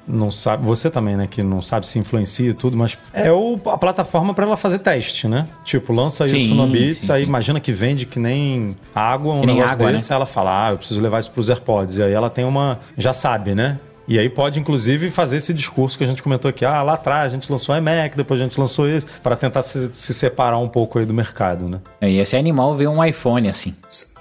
[0.08, 3.58] não sabe, você também, né, que não sabe se influencia e tudo, mas é o,
[3.66, 5.46] a plataforma para ela fazer teste, né?
[5.64, 7.28] Tipo, lança isso Sim, no Beats, sim, aí sim.
[7.28, 10.66] imagina que vende que nem água, um Que nem negócio água, desse, aí ela fala,
[10.66, 11.98] ah, eu preciso levar isso pros AirPods.
[11.98, 13.78] E aí ela tem uma, já sabe, né?
[14.10, 16.64] E aí pode, inclusive, fazer esse discurso que a gente comentou aqui.
[16.64, 19.62] Ah, lá atrás a gente lançou o iMac, depois a gente lançou esse, para tentar
[19.62, 21.78] se, se separar um pouco aí do mercado, né?
[22.02, 23.72] E esse animal ver um iPhone assim.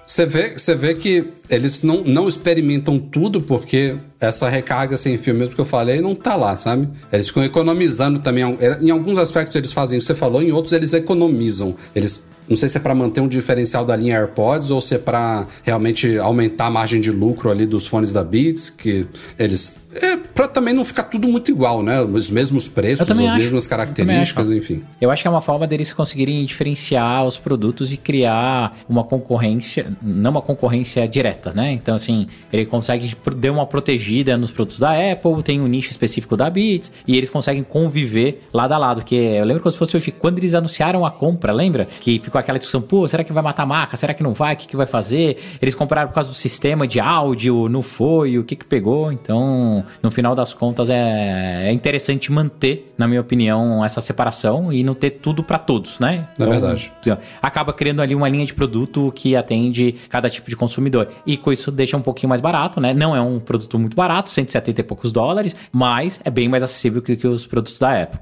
[0.05, 5.33] Você vê, você vê que eles não, não experimentam tudo porque essa recarga sem fio
[5.33, 6.87] mesmo que eu falei não tá lá, sabe?
[7.11, 8.43] Eles ficam economizando também.
[8.81, 11.75] Em alguns aspectos eles fazem isso que você falou, em outros eles economizam.
[11.95, 14.97] Eles não sei se é para manter um diferencial da linha AirPods ou se é
[14.97, 19.05] para realmente aumentar a margem de lucro ali dos fones da Beats, que
[19.37, 22.01] eles é para também não ficar tudo muito igual, né?
[22.01, 23.35] Os mesmos preços, Eu as acho.
[23.37, 24.57] mesmas Eu características, acho.
[24.57, 24.83] enfim.
[25.01, 29.87] Eu acho que é uma forma deles conseguirem diferenciar os produtos e criar uma concorrência,
[30.01, 31.71] não uma concorrência direta, né?
[31.71, 36.37] Então, assim, ele consegue dar uma protegida nos produtos da Apple, tem um nicho específico
[36.37, 39.01] da Beats, e eles conseguem conviver lado a lado.
[39.03, 41.87] Que eu lembro como se fosse hoje, quando eles anunciaram a compra, lembra?
[41.99, 43.97] Que ficou aquela discussão, pô, será que vai matar a marca?
[43.97, 44.53] Será que não vai?
[44.53, 45.37] O que, que vai fazer?
[45.61, 49.11] Eles compraram por causa do sistema de áudio, não foi, o que que pegou?
[49.11, 54.83] Então, no final das contas, é, é interessante manter, na minha opinião, essa separação e
[54.83, 56.27] não ter tudo para todos, né?
[56.39, 56.91] É verdade.
[56.99, 61.09] Então, acaba criando ali uma linha de produto que atende cada tipo de consumidor.
[61.25, 62.93] E com isso deixa um pouquinho mais barato, né?
[62.93, 67.01] Não é um produto muito barato, 170 e poucos dólares, mas é bem mais acessível
[67.01, 68.19] que, que os produtos da Apple.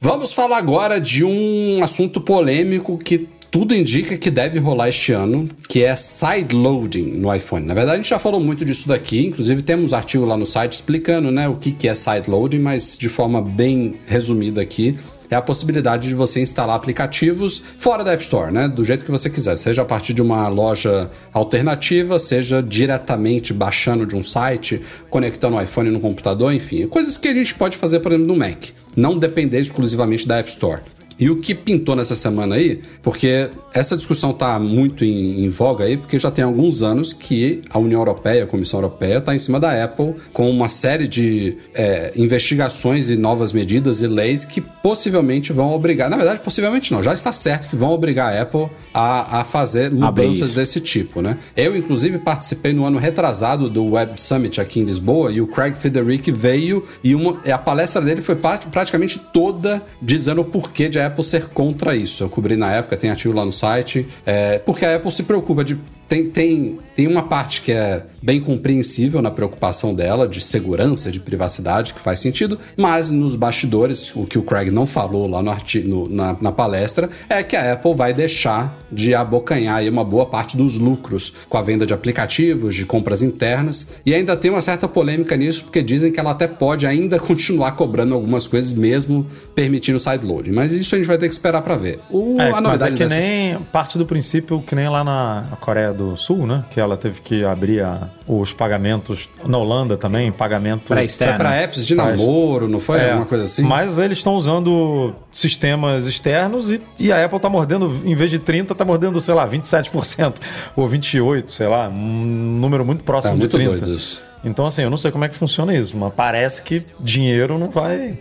[0.00, 5.46] Vamos falar agora de um assunto polêmico que tudo indica que deve rolar este ano,
[5.68, 7.66] que é sideloading no iPhone.
[7.66, 10.72] Na verdade, a gente já falou muito disso daqui, inclusive temos artigo lá no site
[10.72, 14.96] explicando né, o que, que é sideloading, mas de forma bem resumida aqui
[15.28, 18.68] é a possibilidade de você instalar aplicativos fora da App Store, né?
[18.68, 24.04] Do jeito que você quiser, seja a partir de uma loja alternativa, seja diretamente baixando
[24.04, 28.00] de um site, conectando o iPhone no computador, enfim, coisas que a gente pode fazer,
[28.00, 28.64] por exemplo, no Mac.
[28.94, 30.82] Não depender exclusivamente da App Store.
[31.18, 35.84] E o que pintou nessa semana aí, porque essa discussão está muito em, em, voga
[35.84, 39.38] aí, porque já tem alguns anos que a União Europeia, a Comissão Europeia, está em
[39.38, 44.60] cima da Apple com uma série de é, investigações e novas medidas e leis que
[44.60, 48.68] possivelmente vão obrigar, na verdade, possivelmente não, já está certo que vão obrigar a Apple
[48.92, 51.38] a, a fazer mudanças desse tipo, né?
[51.56, 55.74] Eu, inclusive, participei no ano retrasado do Web Summit aqui em Lisboa e o Craig
[55.76, 58.36] Federici veio e uma, a palestra dele foi
[58.70, 62.24] praticamente toda dizendo o porquê de a Apple Apple ser contra isso.
[62.24, 65.62] Eu cobri na época, tem artigo lá no site, é, porque a Apple se preocupa
[65.62, 65.78] de
[66.12, 71.18] tem, tem, tem uma parte que é bem compreensível na preocupação dela de segurança, de
[71.18, 75.50] privacidade, que faz sentido, mas nos bastidores, o que o Craig não falou lá no
[75.50, 80.54] artigo, na, na palestra, é que a Apple vai deixar de abocanhar uma boa parte
[80.54, 84.86] dos lucros com a venda de aplicativos, de compras internas, e ainda tem uma certa
[84.86, 89.98] polêmica nisso, porque dizem que ela até pode ainda continuar cobrando algumas coisas, mesmo permitindo
[89.98, 90.52] sideloading.
[90.52, 92.00] Mas isso a gente vai ter que esperar para ver.
[92.10, 93.16] O, é, mas é que dessa...
[93.16, 96.64] nem parte do princípio que nem lá na Coreia do do Sul, né?
[96.70, 101.34] Que ela teve que abrir a, os pagamentos na Holanda também, pagamento para externo.
[101.34, 102.98] É para apps de namoro, não foi?
[102.98, 103.62] É, Alguma coisa assim?
[103.62, 108.38] Mas eles estão usando sistemas externos e, e a Apple está mordendo, em vez de
[108.38, 110.36] 30, está mordendo, sei lá, 27%
[110.76, 112.24] ou 28, sei lá, um
[112.60, 113.78] número muito próximo é, muito de 30.
[113.78, 114.22] Doidos.
[114.44, 117.70] Então, assim, eu não sei como é que funciona isso, mas parece que dinheiro não
[117.70, 118.18] vai.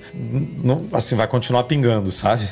[0.63, 2.48] Não, assim, vai continuar pingando, sabe?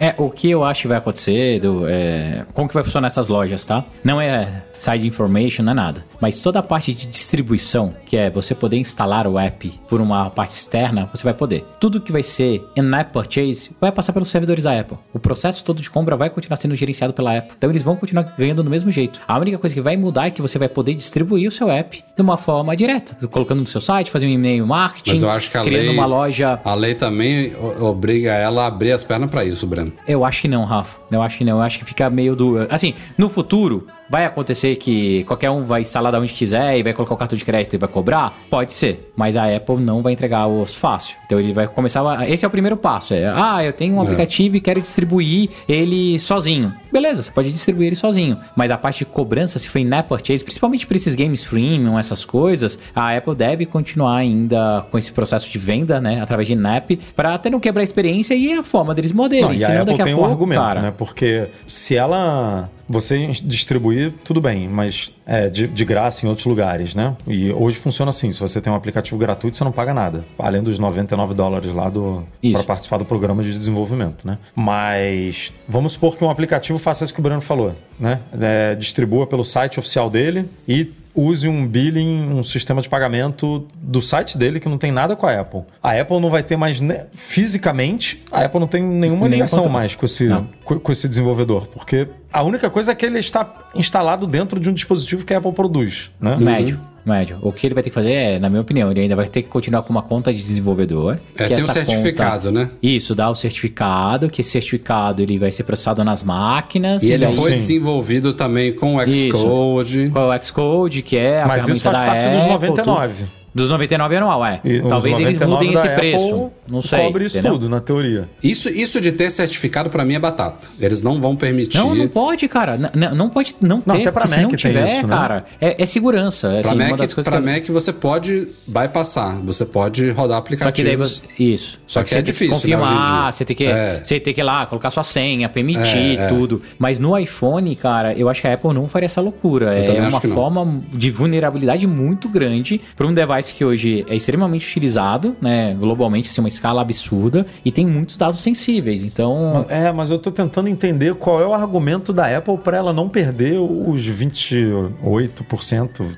[0.00, 0.08] É.
[0.08, 0.14] é.
[0.18, 3.64] o que eu acho que vai acontecer, do, é, como que vai funcionar essas lojas,
[3.66, 3.84] tá?
[4.02, 6.04] Não é side information, não é nada.
[6.20, 10.30] Mas toda a parte de distribuição, que é você poder instalar o app por uma
[10.30, 11.64] parte externa, você vai poder.
[11.80, 14.98] Tudo que vai ser in-app purchase vai passar pelos servidores da Apple.
[15.12, 17.52] O processo todo de compra vai continuar sendo gerenciado pela Apple.
[17.56, 19.20] Então eles vão continuar ganhando do mesmo jeito.
[19.26, 22.02] A única coisa que vai mudar é que você vai poder distribuir o seu app
[22.16, 25.50] de uma forma direta, colocando no seu site, fazer um e-mail marketing, Mas eu acho
[25.50, 26.60] que a criando lei, uma loja.
[26.64, 29.92] A lei também obriga ela a abrir as pernas para isso, Breno.
[30.06, 31.00] Eu acho que não, Rafa.
[31.10, 31.56] Eu acho que não.
[31.58, 32.68] Eu acho que fica meio do.
[32.70, 36.92] Assim, no futuro, Vai acontecer que qualquer um vai instalar da onde quiser e vai
[36.92, 38.34] colocar o cartão de crédito e vai cobrar?
[38.50, 41.16] Pode ser, mas a Apple não vai entregar os fácil.
[41.24, 42.02] Então ele vai começar.
[42.06, 42.28] A...
[42.28, 43.14] Esse é o primeiro passo.
[43.14, 44.02] É, ah, eu tenho um é.
[44.02, 46.72] aplicativo e quero distribuir ele sozinho.
[46.92, 48.38] Beleza, você pode distribuir ele sozinho.
[48.54, 51.98] Mas a parte de cobrança, se for em app purchase, principalmente para esses games freemium,
[51.98, 56.20] essas coisas, a Apple deve continuar ainda com esse processo de venda, né?
[56.20, 59.48] Através de in-app, para até não quebrar a experiência e a forma deles modelos.
[59.48, 60.82] Não, e a Apple tem pouco, um argumento, cara...
[60.82, 60.94] né?
[60.96, 66.94] Porque se ela você distribuir, tudo bem, mas é de, de, graça em outros lugares,
[66.94, 67.16] né?
[67.26, 70.62] E hoje funciona assim: se você tem um aplicativo gratuito, você não paga nada, além
[70.62, 74.38] dos 99 dólares lá para participar do programa de desenvolvimento, né?
[74.54, 78.20] Mas vamos supor que um aplicativo faça isso que o Bruno falou, né?
[78.40, 84.02] É, distribua pelo site oficial dele e use um billing, um sistema de pagamento do
[84.02, 85.62] site dele que não tem nada com a Apple.
[85.82, 86.80] A Apple não vai ter mais
[87.12, 90.28] fisicamente, a Apple não tem nenhuma Nem ligação mais com esse,
[90.64, 94.68] com, com, esse desenvolvedor, porque a única coisa é que ele está instalado dentro de
[94.68, 96.36] um dispositivo que a Apple produz, né?
[96.36, 96.80] Médio.
[97.04, 97.38] Médio.
[97.42, 99.42] O que ele vai ter que fazer é, na minha opinião, ele ainda vai ter
[99.42, 101.18] que continuar com uma conta de desenvolvedor.
[101.36, 102.70] É, tem um certificado, conta, né?
[102.82, 107.02] Isso, dá o certificado, que esse certificado ele vai ser processado nas máquinas.
[107.02, 107.56] E, e ele foi sim.
[107.56, 110.10] desenvolvido também com o Xcode.
[110.10, 113.14] Com o Xcode, que é a Mas ferramenta isso faz da parte Apple, dos 99.
[113.14, 113.44] Tudo.
[113.54, 114.60] Dos 99 anual, é.
[114.64, 116.50] E Talvez eles mudem esse preço.
[116.68, 117.00] Não sei.
[117.00, 117.52] Cobre isso entendeu?
[117.52, 118.28] tudo, na teoria.
[118.42, 120.68] Isso, isso de ter certificado, para mim, é batata.
[120.80, 121.78] Eles não vão permitir.
[121.78, 122.78] Não, não pode, cara.
[122.94, 123.88] Não, não pode não ter.
[123.88, 125.14] Não, até pra Mac se não tiver, isso, né?
[125.14, 126.48] cara, é, é, segurança.
[126.48, 127.46] É, pra assim, Mac, pra que...
[127.46, 129.40] Mac você pode bypassar.
[129.42, 131.10] Você pode rodar aplicativos.
[131.10, 131.78] Só que daí isso.
[131.86, 134.00] Só, Só que, que é difícil, confirmar, né, você tem que é.
[134.02, 136.26] Você tem que ir lá, colocar sua senha, permitir é, é.
[136.28, 136.62] tudo.
[136.78, 139.78] Mas no iPhone, cara, eu acho que a Apple não faria essa loucura.
[139.78, 144.66] Eu é uma forma de vulnerabilidade muito grande para um device que hoje é extremamente
[144.68, 149.02] utilizado, né, globalmente, assim, uma escala absurda, e tem muitos dados sensíveis.
[149.02, 149.66] Então.
[149.68, 153.08] É, mas eu tô tentando entender qual é o argumento da Apple para ela não
[153.08, 154.94] perder os 28%,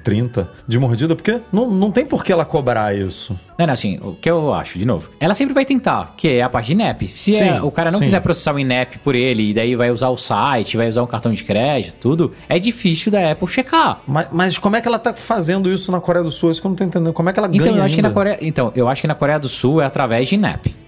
[0.05, 3.37] 30% de mordida, porque não, não tem por que ela cobrar isso.
[3.59, 6.42] Não, não, assim, o que eu acho, de novo, ela sempre vai tentar, que é
[6.42, 7.09] a parte de INEP.
[7.09, 8.05] Se sim, é, o cara não sim.
[8.05, 11.07] quiser processar o INEP por ele, e daí vai usar o site, vai usar um
[11.07, 14.01] cartão de crédito, tudo, é difícil da Apple checar.
[14.07, 16.51] Mas, mas como é que ela tá fazendo isso na Coreia do Sul?
[16.51, 17.12] Isso que eu não tô entendendo.
[17.14, 19.09] Como é que ela então, ganha eu acho que na Coreia, Então, eu acho que
[19.09, 20.26] na Coreia do Sul é através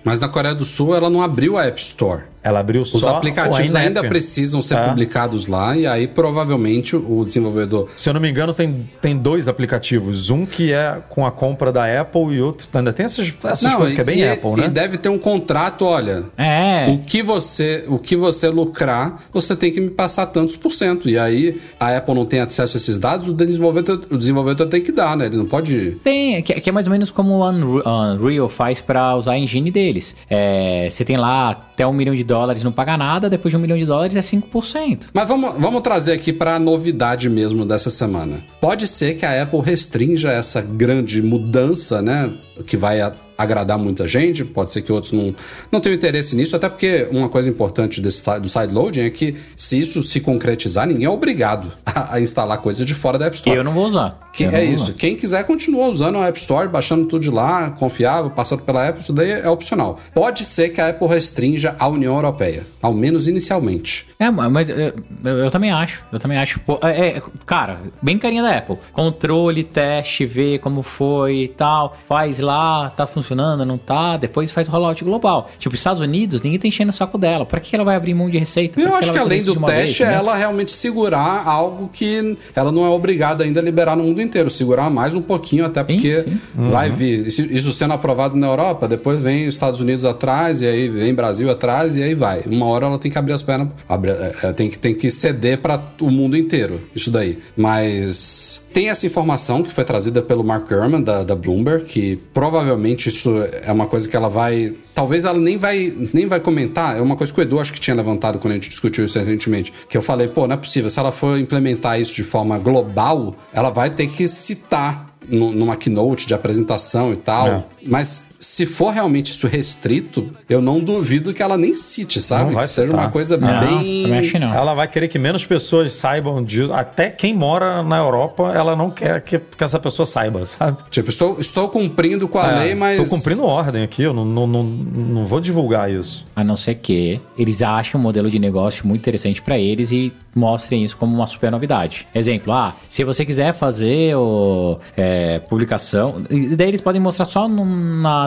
[0.05, 2.25] Mas na Coreia do Sul ela não abriu a App Store.
[2.43, 4.89] Ela abriu Os só aplicativos o ainda precisam ser É.
[4.89, 7.89] publicados lá e aí provavelmente o desenvolvedor.
[7.97, 10.31] Se eu não me engano, tem, tem dois aplicativos.
[10.31, 12.69] Um que é com a compra da Apple e outro.
[12.75, 14.69] Ainda tem essas, essas coisas que é bem e, Apple, e né?
[14.69, 16.25] deve ter um contrato, olha.
[16.37, 16.87] É.
[16.91, 21.09] O que você, o que você lucrar, você tem que me passar tantos por cento.
[21.09, 24.81] E aí a Apple não tem acesso a esses dados, o desenvolvedor, o desenvolvedor tem
[24.81, 25.27] que dar, né?
[25.27, 25.97] Ele não pode.
[26.05, 29.39] Tem, que, que é mais ou menos como o Unre- Unreal faz pra usar a
[29.39, 30.15] engine deles.
[30.31, 33.61] É, você tem lá até um milhão de dólares, não paga nada, depois de um
[33.61, 35.09] milhão de dólares é 5%.
[35.13, 38.45] Mas vamos, vamos trazer aqui para a novidade mesmo dessa semana.
[38.61, 42.33] Pode ser que a Apple restrinja essa grande mudança, né?
[42.67, 43.01] Que vai
[43.39, 45.33] agradar muita gente, pode ser que outros não,
[45.73, 49.81] não tenham interesse nisso, até porque uma coisa importante desse, do sideloading é que se
[49.81, 53.57] isso se concretizar, ninguém é obrigado a, a instalar coisa de fora da App Store.
[53.57, 54.29] Eu não vou usar.
[54.33, 54.85] Que é isso.
[54.85, 54.93] usar.
[54.95, 59.03] Quem quiser continua usando a App Store, baixando tudo de lá, confiável, passando pela Apple,
[59.03, 59.99] isso daí é opcional.
[60.13, 64.07] Pode ser que a Apple restrinja a União Europeia, ao menos inicialmente.
[64.19, 64.77] É, mas eu,
[65.25, 66.03] eu- eu também acho.
[66.13, 66.59] Eu também acho.
[66.61, 68.77] Pô, é, é, cara, bem carinha da Apple.
[68.93, 71.97] Controle, teste, vê como foi e tal.
[72.09, 73.28] Faz lá, tá funcionando,
[73.65, 74.17] não tá.
[74.17, 75.51] Depois faz o rollout global.
[75.59, 77.45] Tipo, Estados Unidos, ninguém tá enchendo o saco dela.
[77.47, 78.81] Pra que ela vai abrir mão de receita?
[78.81, 82.37] Eu Pra acho que além do uma vez, teste, é ela realmente segurar algo que
[82.55, 84.51] ela não é obrigada ainda a liberar no mundo inteiro.
[84.51, 86.41] Segurar mais um pouquinho, até porque sim.
[86.55, 87.27] vai vir.
[87.27, 91.15] Isso, isso sendo aprovado na Europa, depois vem os Estados Unidos atrás, e aí vem
[91.15, 92.43] Brasil atrás, e aí vai.
[92.47, 95.11] Uma hora ela tem que abrir as pernas, abre- é, é, tem, que, tem que
[95.11, 96.83] ceder para o mundo inteiro.
[96.95, 97.39] Isso daí.
[97.57, 103.09] Mas tem essa informação que foi trazida pelo Mark Gurman, da, da Bloomberg, que provavelmente
[103.09, 104.73] isso é uma coisa que ela vai.
[104.95, 106.97] Talvez ela nem vai, nem vai comentar.
[106.97, 109.19] É uma coisa que o Edu acho que tinha levantado quando a gente discutiu isso
[109.19, 109.73] recentemente.
[109.89, 110.89] Que eu falei, pô, não é possível.
[110.91, 115.75] Se ela for implementar isso de forma global, ela vai ter que citar nu- numa
[115.75, 117.49] keynote de apresentação e tal.
[117.49, 117.65] É.
[117.85, 122.47] Mas se for realmente isso restrito, eu não duvido que ela nem cite, sabe?
[122.47, 124.03] Não vai que seja uma coisa Não, bem.
[124.05, 124.55] também acho não.
[124.55, 126.73] Ela vai querer que menos pessoas saibam disso.
[126.73, 130.79] Até quem mora na Europa, ela não quer que, que essa pessoa saiba, sabe?
[130.91, 133.09] Tipo, estou, estou cumprindo com a É, lei, mas.
[133.09, 136.25] Tô cumprindo ordem aqui, eu não, não, não, não vou divulgar isso.
[136.37, 140.13] A não ser que eles achem um modelo de negócio muito interessante pra eles e
[140.35, 142.07] mostrem isso como uma super novidade.
[142.15, 146.23] Exemplo, ah, se você quiser fazer o, é, publicação,
[146.57, 147.65] daí eles podem mostrar só no,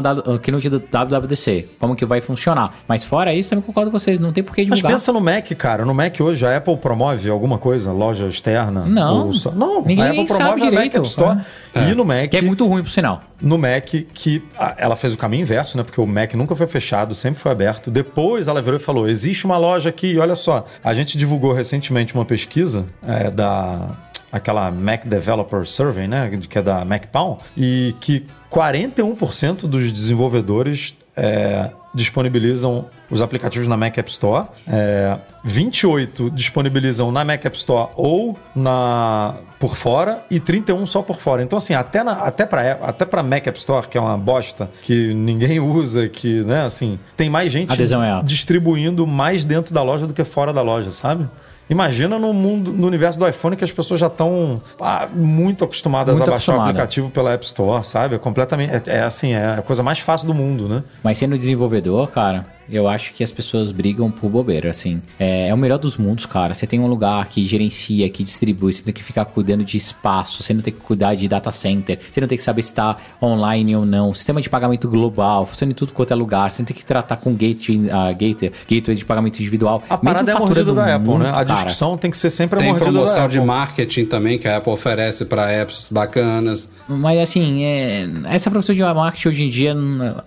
[0.01, 2.73] na keynote do WWDC, como que vai funcionar.
[2.87, 4.91] Mas fora isso, também concordo com vocês, não tem por que Mas divulgar.
[4.93, 5.85] pensa no Mac, cara.
[5.85, 7.91] No Mac hoje, a Apple promove alguma coisa?
[7.91, 8.85] Loja externa?
[8.85, 9.27] Não.
[9.27, 10.97] Ou Não, Ninguém a Apple nem promove sabe a Mac direito.
[10.97, 11.39] App Store.
[11.75, 13.21] E no Mac, Que é muito ruim, por sinal.
[13.41, 14.43] no Mac, que
[14.77, 15.83] ela fez o caminho inverso, né?
[15.83, 17.89] Porque o Mac nunca foi fechado, sempre foi aberto.
[17.91, 20.65] Depois ela virou e falou: existe uma loja aqui, olha só.
[20.83, 23.89] A gente divulgou recentemente uma pesquisa é, da.
[24.31, 26.31] Aquela Mac Developer Survey, né?
[26.49, 33.97] Que é da MacPound, e que 41% dos desenvolvedores é, disponibilizam os aplicativos na Mac
[33.97, 40.85] App Store, é, 28 disponibilizam na Mac App Store ou na por fora e 31
[40.85, 41.43] só por fora.
[41.43, 44.69] Então assim, até na, até para até para Mac App Store, que é uma bosta
[44.81, 47.75] que ninguém usa, que, né, assim, tem mais gente é
[48.23, 51.27] distribuindo mais dentro da loja do que fora da loja, sabe?
[51.71, 56.17] Imagina no mundo, no universo do iPhone que as pessoas já estão ah, muito acostumadas
[56.17, 56.69] Muito a baixar o acostumada.
[56.71, 58.15] aplicativo pela App Store, sabe?
[58.15, 58.89] É completamente.
[58.89, 60.84] É, é assim, é a coisa mais fácil do mundo, né?
[61.01, 65.02] Mas sendo desenvolvedor, cara, eu acho que as pessoas brigam por bobeira, assim.
[65.19, 66.54] É, é o melhor dos mundos, cara.
[66.54, 70.43] Você tem um lugar que gerencia, que distribui, você tem que ficar cuidando de espaço,
[70.43, 72.97] você não tem que cuidar de data center, você não tem que saber se está
[73.21, 74.13] online ou não.
[74.13, 77.17] Sistema de pagamento global, funciona em tudo quanto é lugar, você não tem que tratar
[77.17, 79.84] com gate, uh, gate, gateway de pagamento individual.
[79.89, 81.30] A parada é a mordida da Apple, muito, né?
[81.30, 81.45] A cara.
[81.45, 83.47] discussão tem que ser sempre a Tem mordida promoção da de Apple.
[83.47, 86.69] marketing também que a Apple oferece para apps bacanas.
[86.88, 89.76] Mas assim, é, essa profissão de marketing hoje em dia,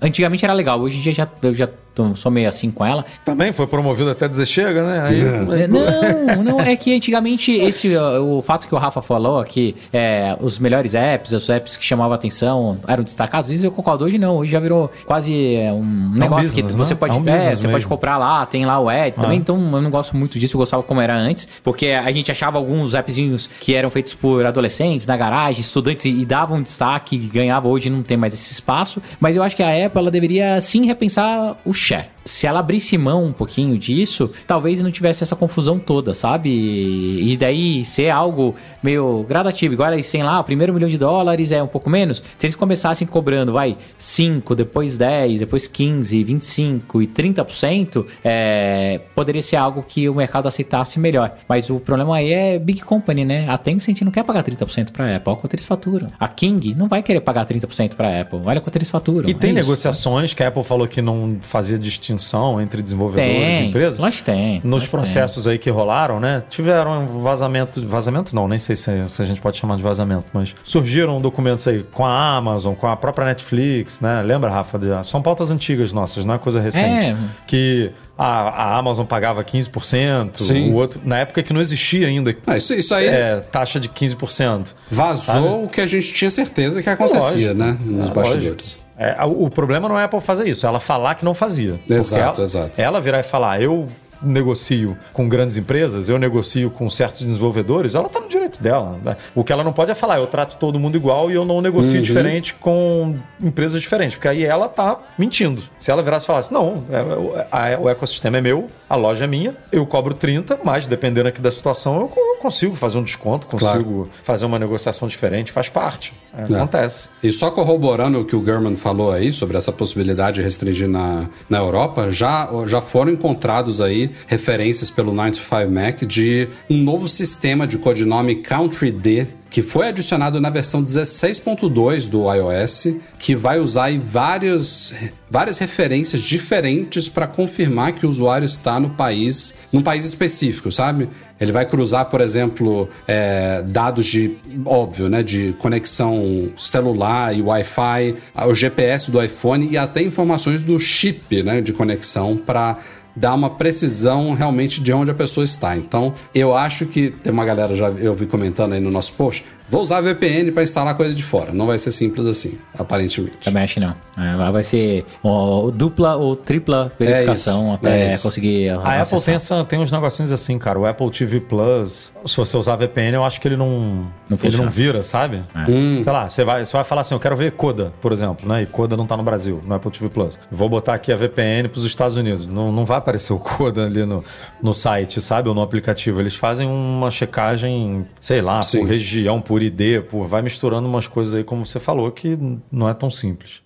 [0.00, 1.68] antigamente era legal, hoje em dia já, eu já
[2.14, 3.04] sou meio assim com ela.
[3.24, 5.00] Também foi promovido até dizer chega, né?
[5.02, 9.74] Aí, É, Não, não, é que antigamente esse, o fato que o Rafa falou, que
[9.92, 14.18] é, os melhores apps, os apps que chamavam atenção eram destacados, isso eu concordo, hoje
[14.18, 16.84] não, hoje já virou quase é, um negócio business, que né?
[16.84, 19.40] você pode, É um é, você pode comprar lá, tem lá o ad também, Ah.
[19.40, 22.58] então eu não gosto muito disso, eu gostava como era antes, porque a gente achava
[22.58, 27.18] alguns appzinhos que eram feitos por adolescentes na garagem, estudantes, e, e davam destaque, e
[27.18, 30.60] ganhava, hoje não tem mais esse espaço, mas eu acho que a Apple, ela deveria
[30.60, 35.36] sim repensar o check Se ela abrisse mão um pouquinho disso, talvez não tivesse essa
[35.36, 36.48] confusão toda, sabe?
[36.50, 39.74] E daí ser algo meio gradativo.
[39.74, 42.22] Igual eles têm lá, o primeiro milhão de dólares é um pouco menos.
[42.38, 49.42] Se eles começassem cobrando, vai, 5, depois 10, depois 15, 25 e 30%, é, poderia
[49.42, 51.36] ser algo que o mercado aceitasse melhor.
[51.46, 53.46] Mas o problema aí é Big Company, né?
[53.48, 56.08] A Tencent não quer pagar 30% pra Apple, olha quanto eles faturam.
[56.18, 59.28] A King não vai querer pagar 30% pra Apple, olha quanto eles faturam.
[59.28, 59.62] E tem É isso.
[59.62, 63.68] negociações que a Apple falou que não fazia distinção distinção entre desenvolvedores e Tem.
[63.68, 63.98] empresas.
[63.98, 64.54] Lógico que tem.
[64.64, 66.42] Nos lógico que processos aí que rolaram, né?
[66.48, 67.86] Tiveram um vazamento.
[67.86, 71.66] Vazamento não, nem sei se, se a gente pode chamar de vazamento, mas surgiram documentos
[71.68, 74.22] aí com a Amazon, com a própria Netflix, né?
[74.22, 74.78] Lembra, Rafa?
[74.78, 76.84] De- São pautas antigas nossas, não é coisa recente.
[77.08, 77.16] É.
[77.46, 80.70] Que a, a Amazon pagava 15%, Sim.
[80.70, 81.00] o outro.
[81.04, 84.74] Na época que não existia ainda Ah, isso, isso aí é, taxa de 15%.
[84.90, 87.54] vazou o que a gente tinha certeza que acontecia, Lógico.
[87.54, 87.78] né?
[87.84, 88.83] Nos É, bastidores.
[88.96, 91.80] É, o problema não é a Apple fazer isso, é ela falar que não fazia.
[91.90, 92.80] Exato, ela, exato.
[92.80, 93.88] Ela virar e falar, eu
[94.22, 98.98] negocio com grandes empresas, eu negocio com certos desenvolvedores, ela tá no direito dela.
[99.04, 99.16] né?
[99.34, 101.60] O que ela não pode é falar, eu trato todo mundo igual e eu não
[101.60, 102.02] negocio Uhum.
[102.02, 105.62] diferente com empresas diferentes, porque aí ela tá mentindo.
[105.78, 109.24] Se ela virasse e falasse, não, é, é, a- o ecossistema é meu, a loja
[109.24, 112.98] é minha, eu cobro 30, mas dependendo aqui da situação, eu, co- eu consigo fazer
[112.98, 116.12] um desconto, consigo fazer uma negociação diferente, faz parte.
[116.36, 116.56] É, É.
[116.56, 117.08] Acontece.
[117.22, 121.28] E só corroborando o que o German falou aí sobre essa possibilidade de restringir na,
[121.48, 127.78] na Europa, já, já foram encontrados aí referências pelo 9to5Mac de um novo sistema de
[127.78, 134.00] codinome Country D que foi adicionado na versão 16.2 do iOS, que vai usar aí
[134.00, 134.92] vários,
[135.30, 141.08] várias referências diferentes para confirmar que o usuário está no país, num país específico, sabe?
[141.40, 148.16] Ele vai cruzar, por exemplo, é, dados de, óbvio, né, de conexão celular e Wi-Fi,
[148.48, 152.76] o GPS do iPhone e até informações do chip, né, de conexão para
[153.14, 155.76] dar uma precisão realmente de onde a pessoa está.
[155.76, 159.44] Então, eu acho que tem uma galera já eu vi comentando aí no nosso post,
[159.68, 161.52] vou usar VPN para instalar coisa de fora.
[161.52, 163.38] Não vai ser simples assim, aparentemente.
[163.38, 163.94] Também acho que não.
[164.16, 168.22] É, vai- ser ó, dupla ou tripla verificação isso, até é isso.
[168.22, 168.70] conseguir.
[168.70, 169.20] A Apple acessar.
[169.24, 170.78] tem, essa- tem uns negocinhos assim, cara.
[170.78, 174.56] O Apple TV Plus, se você usar VPN, eu acho que ele não, Não ele
[174.56, 175.42] não vira, sabe?
[175.54, 175.70] É.
[175.70, 176.00] Hum.
[176.02, 178.62] Sei lá, você vai, você vai falar assim, eu quero ver Coda, por exemplo, né?
[178.62, 180.38] E Coda não tá no Brasil, no Apple TV Plus.
[180.50, 182.46] Vou botar aqui a VPN pros Estados Unidos.
[182.46, 184.22] Não, não vai aparecer o Coda ali no,
[184.62, 185.48] no site, sabe?
[185.48, 186.20] Ou no aplicativo.
[186.20, 188.80] Eles fazem uma checagem, sei lá, Sim.
[188.80, 190.26] por região, por ID, por...
[190.26, 192.38] vai misturando umas coisas aí, como você falou, que
[192.70, 193.63] não é tão simples.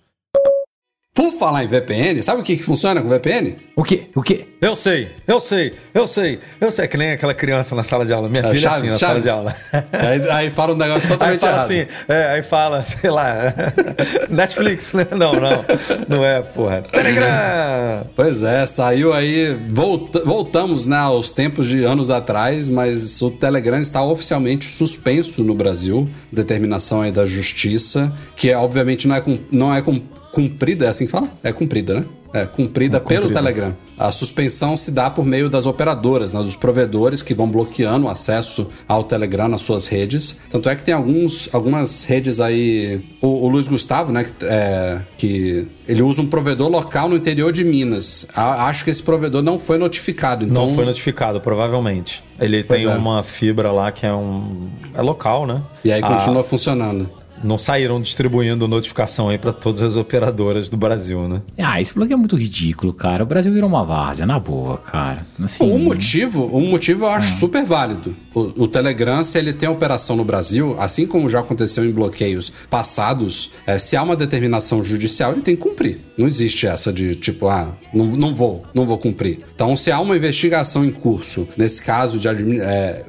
[1.19, 3.57] Por falar em VPN, sabe o que, que funciona com VPN?
[3.75, 4.03] O quê?
[4.15, 4.45] O quê?
[4.61, 6.85] Eu sei, eu sei, eu sei, eu sei.
[6.85, 8.29] É que nem aquela criança na sala de aula.
[8.29, 8.99] Minha É, filha é Chaves, assim na Chaves.
[8.99, 9.55] sala de aula.
[9.91, 11.65] aí, aí fala um negócio Aí totalmente fala errado.
[11.65, 13.53] assim, é, aí fala, sei lá,
[14.29, 15.07] Netflix, né?
[15.11, 15.65] Não, não,
[16.07, 16.81] não é, porra.
[16.83, 18.07] Telegram!
[18.15, 19.57] Pois é, saiu aí.
[19.69, 25.53] volta- voltamos né, aos tempos de anos atrás, mas o Telegram está oficialmente suspenso no
[25.53, 26.09] Brasil.
[26.31, 30.89] Determinação aí da justiça, que é, obviamente não é, cum- não é cum- cumprida, é
[30.89, 31.29] assim que fala?
[31.43, 32.05] É cumprida, né?
[32.31, 33.39] É cumprida pelo cumprida.
[33.41, 33.75] Telegram.
[33.97, 38.09] A suspensão se dá por meio das operadoras, né, dos provedores que vão bloqueando o
[38.09, 40.39] acesso ao Telegram nas suas redes.
[40.47, 43.01] Tanto é que tem alguns, algumas redes aí.
[43.19, 47.51] O, o Luiz Gustavo, né, que, é, que ele usa um provedor local no interior
[47.51, 48.27] de Minas.
[48.35, 50.45] A- acho que esse provedor não foi notificado.
[50.45, 52.23] Então, Não foi notificado, provavelmente.
[52.39, 52.95] Ele Pois tem é.
[52.95, 54.69] uma fibra lá que é um.
[54.93, 55.63] É local, né?
[55.83, 57.09] E aí continua funcionando.
[57.43, 61.41] Não saíram distribuindo notificação aí pra todas as operadoras do Brasil, né?
[61.57, 63.23] Ah, esse blog é muito ridículo, cara.
[63.23, 65.21] O Brasil virou uma várzea, na boa, cara.
[65.41, 68.15] Assim, O motivo, o motivo eu acho super válido.
[68.33, 72.51] O, o Telegram, se ele tem operação no Brasil, assim como já aconteceu em bloqueios
[72.69, 75.99] passados, é, se há uma determinação judicial, ele tem que cumprir.
[76.17, 79.39] Não existe essa de tipo, ah, não, não vou, não vou cumprir.
[79.53, 82.27] Então, se há uma investigação em curso, nesse caso de
[82.61, 83.05] é,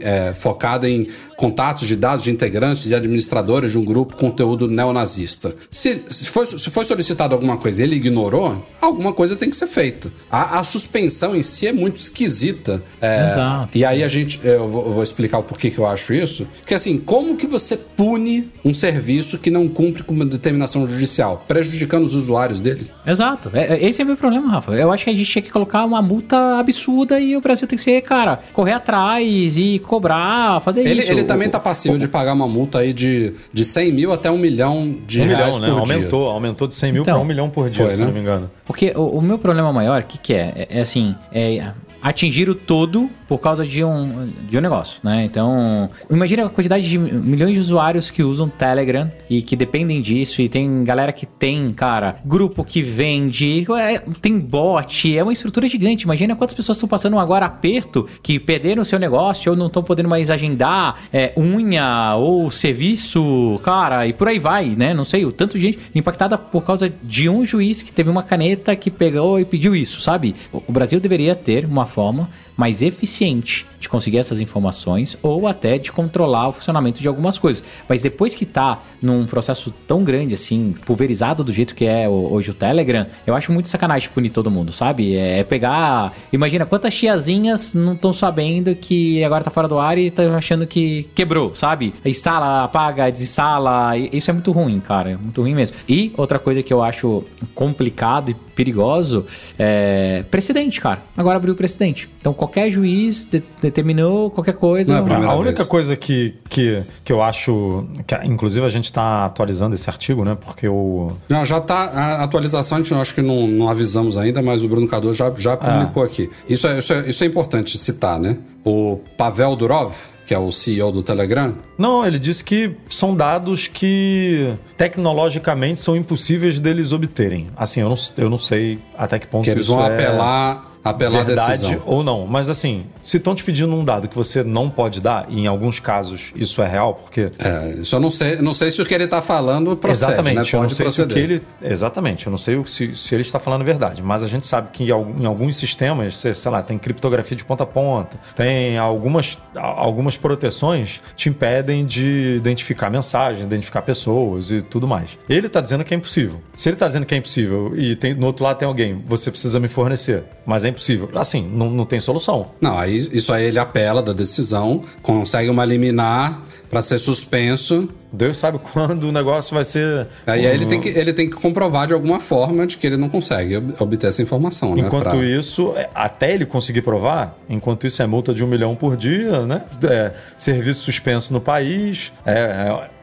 [0.00, 4.66] é, focada em contatos de dados de integrantes e administradores de um grupo com conteúdo
[4.68, 5.54] neonazista.
[5.70, 9.56] Se, se, foi, se foi solicitado alguma coisa e ele ignorou, alguma coisa tem que
[9.56, 10.10] ser feita.
[10.30, 12.82] A, a suspensão em si é muito esquisita.
[13.00, 13.76] É, Exato.
[13.76, 14.40] E aí a gente.
[14.42, 16.46] Eu vou, eu vou explicar o porquê que eu acho isso.
[16.60, 21.44] Porque assim, como que você pune um serviço que não cumpre com uma determinação judicial?
[21.46, 22.86] Prejudicando os usuários dele?
[23.06, 23.50] Exato.
[23.52, 24.72] É- é- esse é o meu problema, Rafa.
[24.72, 27.76] Eu acho que a gente tinha que colocar uma multa absurda e o Brasil tem
[27.76, 31.10] que ser, cara, correr atrás e cobrar, fazer Ele, isso.
[31.12, 34.30] ele também O- tá passível de pagar uma multa aí de, de 100 mil até
[34.30, 35.78] um milhão de um reais milhão, né?
[35.80, 35.94] por dia.
[35.96, 38.06] Aumentou, aumentou de 100 mil Então, pra um milhão por dia, foi, se né?
[38.06, 38.50] não me engano.
[38.64, 40.52] Porque o, o meu problema maior, o que, que é?
[40.70, 40.78] é?
[40.78, 45.24] é assim, é atingir o todo por causa de um, de um negócio, né?
[45.24, 50.42] Então, imagina a quantidade de milhões de usuários que usam Telegram e que dependem disso,
[50.42, 55.66] e tem galera que tem, cara, grupo que vende, é, tem bot, é uma estrutura
[55.66, 56.04] gigante.
[56.04, 59.82] Imagina quantas pessoas estão passando agora aperto, que perderam o seu negócio ou não estão
[59.82, 64.92] podendo mais agendar é, unha ou serviço, cara, e por aí vai, né?
[64.92, 68.22] Não sei, o tanto de gente impactada por causa de um juiz que teve uma
[68.22, 70.34] caneta que pegou e pediu isso, sabe?
[70.52, 72.28] O o Brasil deveria ter uma forma
[72.62, 77.64] mais eficiente de conseguir essas informações ou até de controlar o funcionamento de algumas coisas.
[77.88, 82.52] Mas depois que tá num processo tão grande assim, pulverizado do jeito que é hoje
[82.52, 85.16] o Telegram, eu acho muito sacanagem punir todo mundo, sabe?
[85.16, 86.12] É pegar.
[86.32, 90.64] Imagina quantas tiazinhas não estão sabendo que agora tá fora do ar e tá achando
[90.64, 91.92] que quebrou, sabe?
[92.04, 93.96] Instala, apaga, desinstala.
[93.96, 95.10] Isso é muito ruim, cara.
[95.10, 95.76] É muito ruim mesmo.
[95.88, 97.24] E outra coisa que eu acho
[97.56, 99.26] complicado e perigoso
[99.58, 101.02] é precedente, cara.
[101.16, 102.08] Agora abriu o precedente.
[102.20, 105.00] Então qualquer juiz de determinou qualquer coisa.
[105.00, 105.68] Não é a, a única vez.
[105.68, 107.86] coisa que, que, que eu acho.
[108.06, 110.36] Que, inclusive a gente está atualizando esse artigo, né?
[110.40, 111.12] Porque o.
[111.28, 111.84] Não, já tá.
[111.84, 115.32] A atualização a gente acho que não, não avisamos ainda, mas o Bruno Cador já,
[115.36, 116.30] já publicou aqui.
[116.48, 118.38] Isso é, isso, é, isso é importante citar, né?
[118.64, 119.94] O Pavel Durov,
[120.26, 125.96] que é o CEO do Telegram, Não, ele disse que são dados que tecnologicamente são
[125.96, 127.48] impossíveis deles obterem.
[127.56, 130.71] Assim, eu não, eu não sei até que ponto que eles isso vão é apelar,
[130.84, 131.82] apelar a verdade decisão.
[131.86, 132.26] ou não.
[132.26, 135.46] Mas assim, se estão te pedindo um dado que você não pode dar, e em
[135.46, 138.84] alguns casos isso é real, porque É, isso eu não sei, não sei se o
[138.86, 140.42] que ele está falando procede, Exatamente, né?
[140.42, 141.28] eu não Pode sei se o proceder.
[141.28, 141.72] que ele.
[141.72, 144.46] Exatamente, eu não sei o- se, se ele está falando a verdade, mas a gente
[144.46, 144.90] sabe que em,
[145.26, 150.16] alguns sistemas, sei, sei lá, tem criptografia de ponta a ponta, tem algumas, a- algumas
[150.16, 155.10] proteções te impedem de identificar mensagens, identificar pessoas e tudo mais.
[155.28, 156.40] Ele está dizendo que é impossível.
[156.54, 159.30] Se ele está dizendo que é impossível e tem, no outro lado tem alguém, você
[159.30, 161.08] precisa me fornecer, mas é impossível.
[161.14, 162.46] Assim, não, não tem solução.
[162.60, 167.88] Não, aí isso aí ele apela da decisão, consegue uma liminar para ser suspenso.
[168.12, 170.06] Deus sabe quando o negócio vai ser.
[170.26, 173.08] Aí ele tem, que, ele tem que comprovar de alguma forma de que ele não
[173.08, 174.82] consegue ob- obter essa informação, né?
[174.86, 178.74] Enquanto pra- isso, é, até ele conseguir provar, enquanto isso é multa de um milhão
[178.74, 179.62] por dia, né?
[179.84, 182.32] É, serviço suspenso no país, é,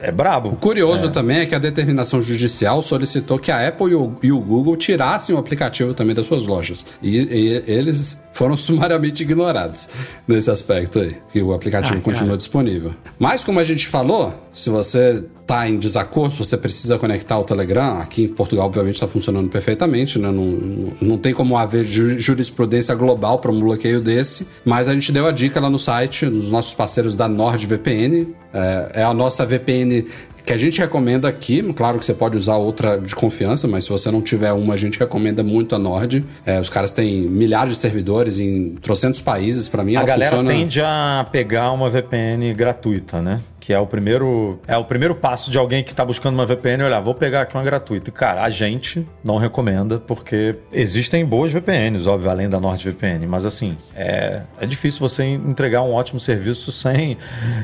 [0.02, 0.50] é, é brabo.
[0.50, 4.32] O curioso também é que a determinação judicial solicitou que a Apple e o, e
[4.32, 6.86] o Google tirassem o aplicativo também das suas lojas.
[7.02, 9.90] E, e eles foram sumariamente ignorados
[10.28, 12.94] nesse aspecto aí, que o aplicativo Ah, continua disponível.
[13.18, 14.99] Mas como a gente falou, se você
[15.42, 19.50] está em desacordo, se você precisa conectar o Telegram, aqui em Portugal obviamente está funcionando
[19.50, 20.30] perfeitamente, né?
[20.32, 24.94] não, não, não tem como haver ju- jurisprudência global para um bloqueio desse, mas a
[24.94, 29.14] gente deu a dica lá no site dos nossos parceiros da NordVPN, é, é a
[29.14, 30.06] nossa VPN
[30.46, 33.90] que a gente recomenda aqui, claro que você pode usar outra de confiança, mas se
[33.92, 36.26] você não tiver uma, a gente recomenda muito a Nord.
[36.44, 40.38] É, os caras têm milhares de servidores em trocentos países, para mim A ela galera
[40.38, 40.50] funciona...
[40.58, 43.42] tende a pegar uma VPN gratuita, né?
[43.60, 46.84] Que é o primeiro é o primeiro passo de alguém que está buscando uma VPN,
[46.84, 48.12] olhar, vou pegar aqui uma gratuita.
[48.12, 53.78] Cara, a gente não recomenda, porque existem boas VPNs, óbvio, além da NordVPN, mas assim,
[53.96, 57.18] é, é difícil você entregar um ótimo serviço sem,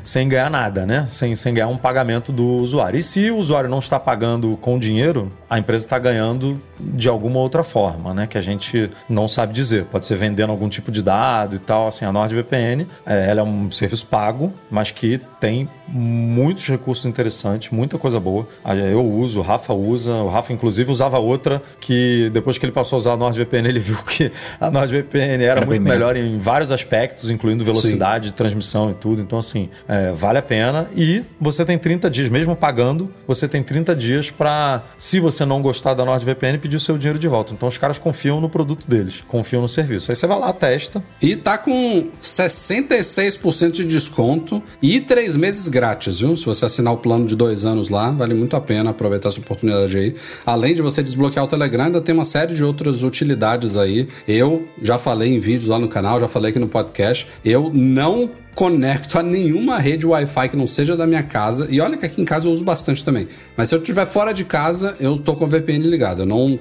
[0.03, 1.05] sem ganhar nada, né?
[1.09, 2.97] Sem, sem ganhar um pagamento do usuário.
[2.97, 7.39] E se o usuário não está pagando com dinheiro, a empresa está ganhando de alguma
[7.39, 8.27] outra forma, né?
[8.27, 9.85] Que a gente não sabe dizer.
[9.85, 11.87] Pode ser vendendo algum tipo de dado e tal.
[11.87, 17.69] Assim, a NordVPN, é, ela é um serviço pago, mas que tem muitos recursos interessantes,
[17.71, 18.47] muita coisa boa.
[18.91, 22.97] Eu uso, o Rafa usa, o Rafa inclusive usava outra que depois que ele passou
[22.97, 26.39] a usar a NordVPN, ele viu que a NordVPN era, Era muito bem melhor em
[26.39, 29.21] vários aspectos, incluindo velocidade de transmissão e tudo.
[29.21, 30.87] Então, assim, é, vale a pena.
[30.95, 35.61] E você tem 30 dias, mesmo pagando, você tem 30 dias para, se você não
[35.61, 37.53] gostar da NordVPN, pedir o seu dinheiro de volta.
[37.53, 40.11] Então, os caras confiam no produto deles, confiam no serviço.
[40.11, 41.03] Aí você vai lá, testa.
[41.21, 46.37] E tá com 66% de desconto e três meses grátis, viu?
[46.37, 49.41] Se você assinar o plano de dois anos lá, vale muito a pena aproveitar essa
[49.41, 50.15] oportunidade aí.
[50.45, 54.07] Além de você desbloquear o Telegram, ainda tem uma série de outras utilidades aí.
[54.25, 57.27] Eu já falei em vídeos lá no canal, já falei aqui no podcast.
[57.43, 61.67] Eu não conecto a nenhuma rede Wi-Fi que não seja da minha casa.
[61.69, 63.27] E olha que aqui em casa eu uso bastante também.
[63.57, 66.21] Mas se eu estiver fora de casa, eu tô com o VPN ligado.
[66.21, 66.57] Eu não,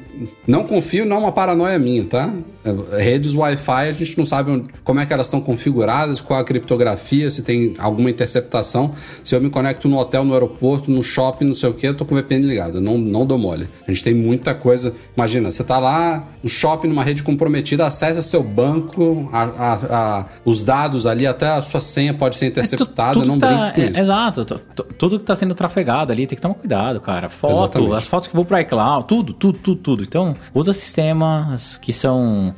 [0.47, 2.33] não confio, não é uma paranoia minha, tá?
[2.65, 6.41] É, Redes Wi-Fi, a gente não sabe onde- como é que elas estão configuradas, qual
[6.41, 8.93] a criptografia, se tem alguma interceptação.
[9.23, 11.95] Se eu me conecto no hotel, no aeroporto, no shopping, não sei o que, eu
[11.95, 12.79] tô com o VPN ligado.
[12.79, 13.69] Eu não, não dou mole.
[13.87, 14.93] A gente tem muita coisa.
[15.17, 19.79] Imagina, você tá lá no shopping, numa rede comprometida, acessa seu banco, a- a-
[20.21, 23.39] a- os dados ali, até a sua senha pode ser É tu- interceptada, tudo não
[23.39, 24.01] tá- brinque com é, isso.
[24.01, 24.45] Exato.
[24.45, 27.29] tu- tu- Tudo que tá sendo trafegado ali tem que tomar cuidado, cara.
[27.29, 27.95] Foto, Exatamente.
[27.95, 30.03] as fotos que vão pro iCloud, tudo, tudo, tudo, tudo.
[30.03, 32.55] Então, usa sistemas que são.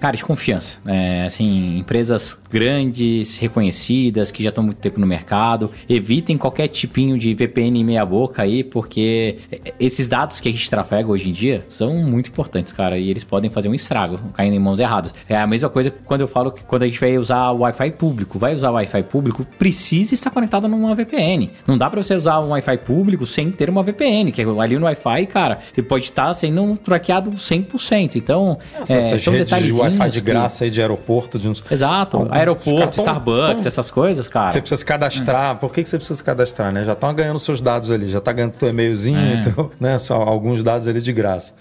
[0.00, 0.78] Cara, de confiança.
[0.86, 5.70] É, assim, empresas grandes, reconhecidas, que já estão muito tempo no mercado.
[5.88, 9.38] Evitem qualquer tipinho de VPN meia boca aí, porque
[9.78, 12.96] esses dados que a gente trafega hoje em dia são muito importantes, cara.
[12.96, 15.12] E eles podem fazer um estrago, caindo em mãos erradas.
[15.28, 17.90] É a mesma coisa quando eu falo que quando a gente vai usar o Wi-Fi
[17.92, 18.38] público.
[18.38, 21.50] Vai usar o Wi-Fi público, precisa estar conectado numa VPN.
[21.66, 24.86] Não dá pra você usar um Wi-Fi público sem ter uma VPN, que ali no
[24.86, 28.16] Wi-Fi, cara, ele pode estar sendo traqueado 100%.
[28.16, 31.48] Então, é, Essas são redes de detalhezinhos Wi-Fi de que- graça aí de aeroporto, de
[31.48, 31.62] uns.
[31.70, 32.16] Exato.
[32.18, 34.50] Alguns- Aeroporto, tão- Starbucks, tão- essas coisas, cara.
[34.50, 35.56] Você precisa se cadastrar.
[35.56, 36.84] Por que, que você precisa se cadastrar, né?
[36.84, 39.34] Já estão ganhando seus dados ali, já tá ganhando teu e-mailzinho, É.
[39.40, 39.98] então, né?
[39.98, 41.52] Só alguns dados ali de graça.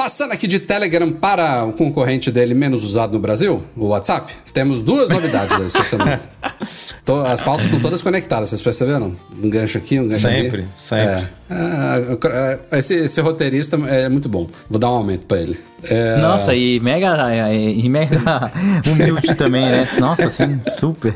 [0.00, 4.80] Passando aqui de Telegram para o concorrente dele menos usado no Brasil, o WhatsApp, temos
[4.82, 6.22] duas novidades essa semana.
[7.04, 9.14] To- As pautas estão todas conectadas, vocês perceberam?
[9.42, 10.68] Um gancho aqui, um gancho Sempre, ali.
[10.76, 11.06] sempre.
[11.06, 11.24] É.
[11.50, 14.46] Ah, esse, esse roteirista é muito bom.
[14.70, 15.58] Vou dar um aumento para ele.
[15.82, 17.16] É, Nossa, e mega,
[17.52, 18.52] e mega
[18.86, 19.88] humilde também, né?
[19.98, 21.12] Nossa, assim, super.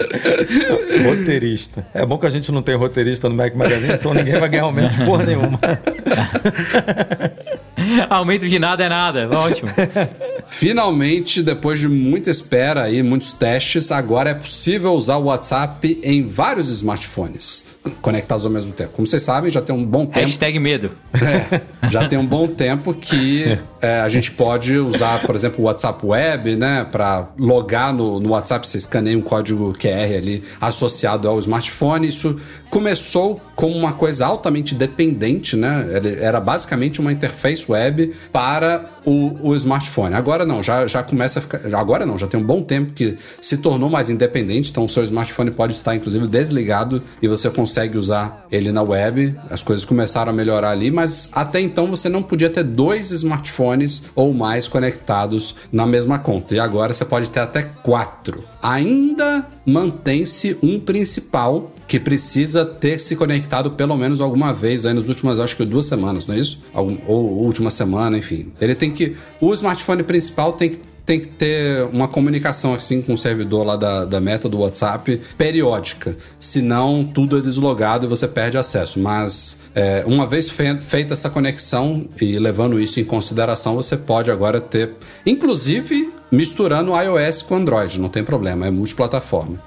[1.07, 1.87] Roteirista.
[1.95, 4.65] É bom que a gente não tem roteirista no Mac Magazine, então ninguém vai ganhar
[4.65, 5.59] aumento de porra nenhuma.
[8.11, 9.29] Aumento de nada é nada.
[9.31, 9.71] Ótimo.
[10.47, 16.25] Finalmente, depois de muita espera aí, muitos testes, agora é possível usar o WhatsApp em
[16.27, 18.93] vários smartphones conectados ao mesmo tempo.
[18.93, 20.21] Como vocês sabem, já tem um bom tempo.
[20.21, 20.91] Hashtag medo.
[21.13, 21.61] É,
[21.91, 26.05] já tem um bom tempo que é, a gente pode usar, por exemplo, o WhatsApp
[26.05, 26.87] Web, né?
[26.91, 32.09] Para logar no, no WhatsApp, você escaneia um código QR ali associado ao smartphone.
[32.09, 32.41] Isso
[32.75, 35.87] começou como uma coisa altamente dependente, né?
[36.21, 40.13] Era basicamente uma interface web para o, o smartphone.
[40.17, 41.73] Agora não, já, já começa a ficar.
[41.73, 45.05] Agora não, já tem um bom tempo que se tornou mais independente, então o seu
[45.05, 49.37] smartphone pode estar, inclusive, desligado e você consegue usar ele na web.
[49.49, 54.03] As coisas começaram a melhorar ali, mas até então você não podia ter dois smartphones
[54.17, 56.57] ou mais conectados na mesma conta.
[56.57, 58.43] E agora você pode ter até quatro.
[58.61, 65.07] Ainda mantém-se um principal que precisa ter se conectado pelo menos alguma vez aí nas
[65.07, 66.61] últimas, acho que duas semanas, não é isso?
[66.73, 68.53] Algum- ou última semana, enfim.
[68.61, 69.17] Ele tem que.
[69.41, 73.77] O smartphone principal tem que tem que ter uma comunicação assim com o servidor lá
[73.77, 76.17] da, da meta do WhatsApp periódica.
[76.41, 78.99] Senão, tudo é deslogado e você perde acesso.
[78.99, 84.31] Mas é, uma vez fe- feita essa conexão e levando isso em consideração, você pode
[84.31, 84.93] agora ter,
[85.27, 89.59] inclusive, misturando iOS com Android, não tem problema, é multiplataforma.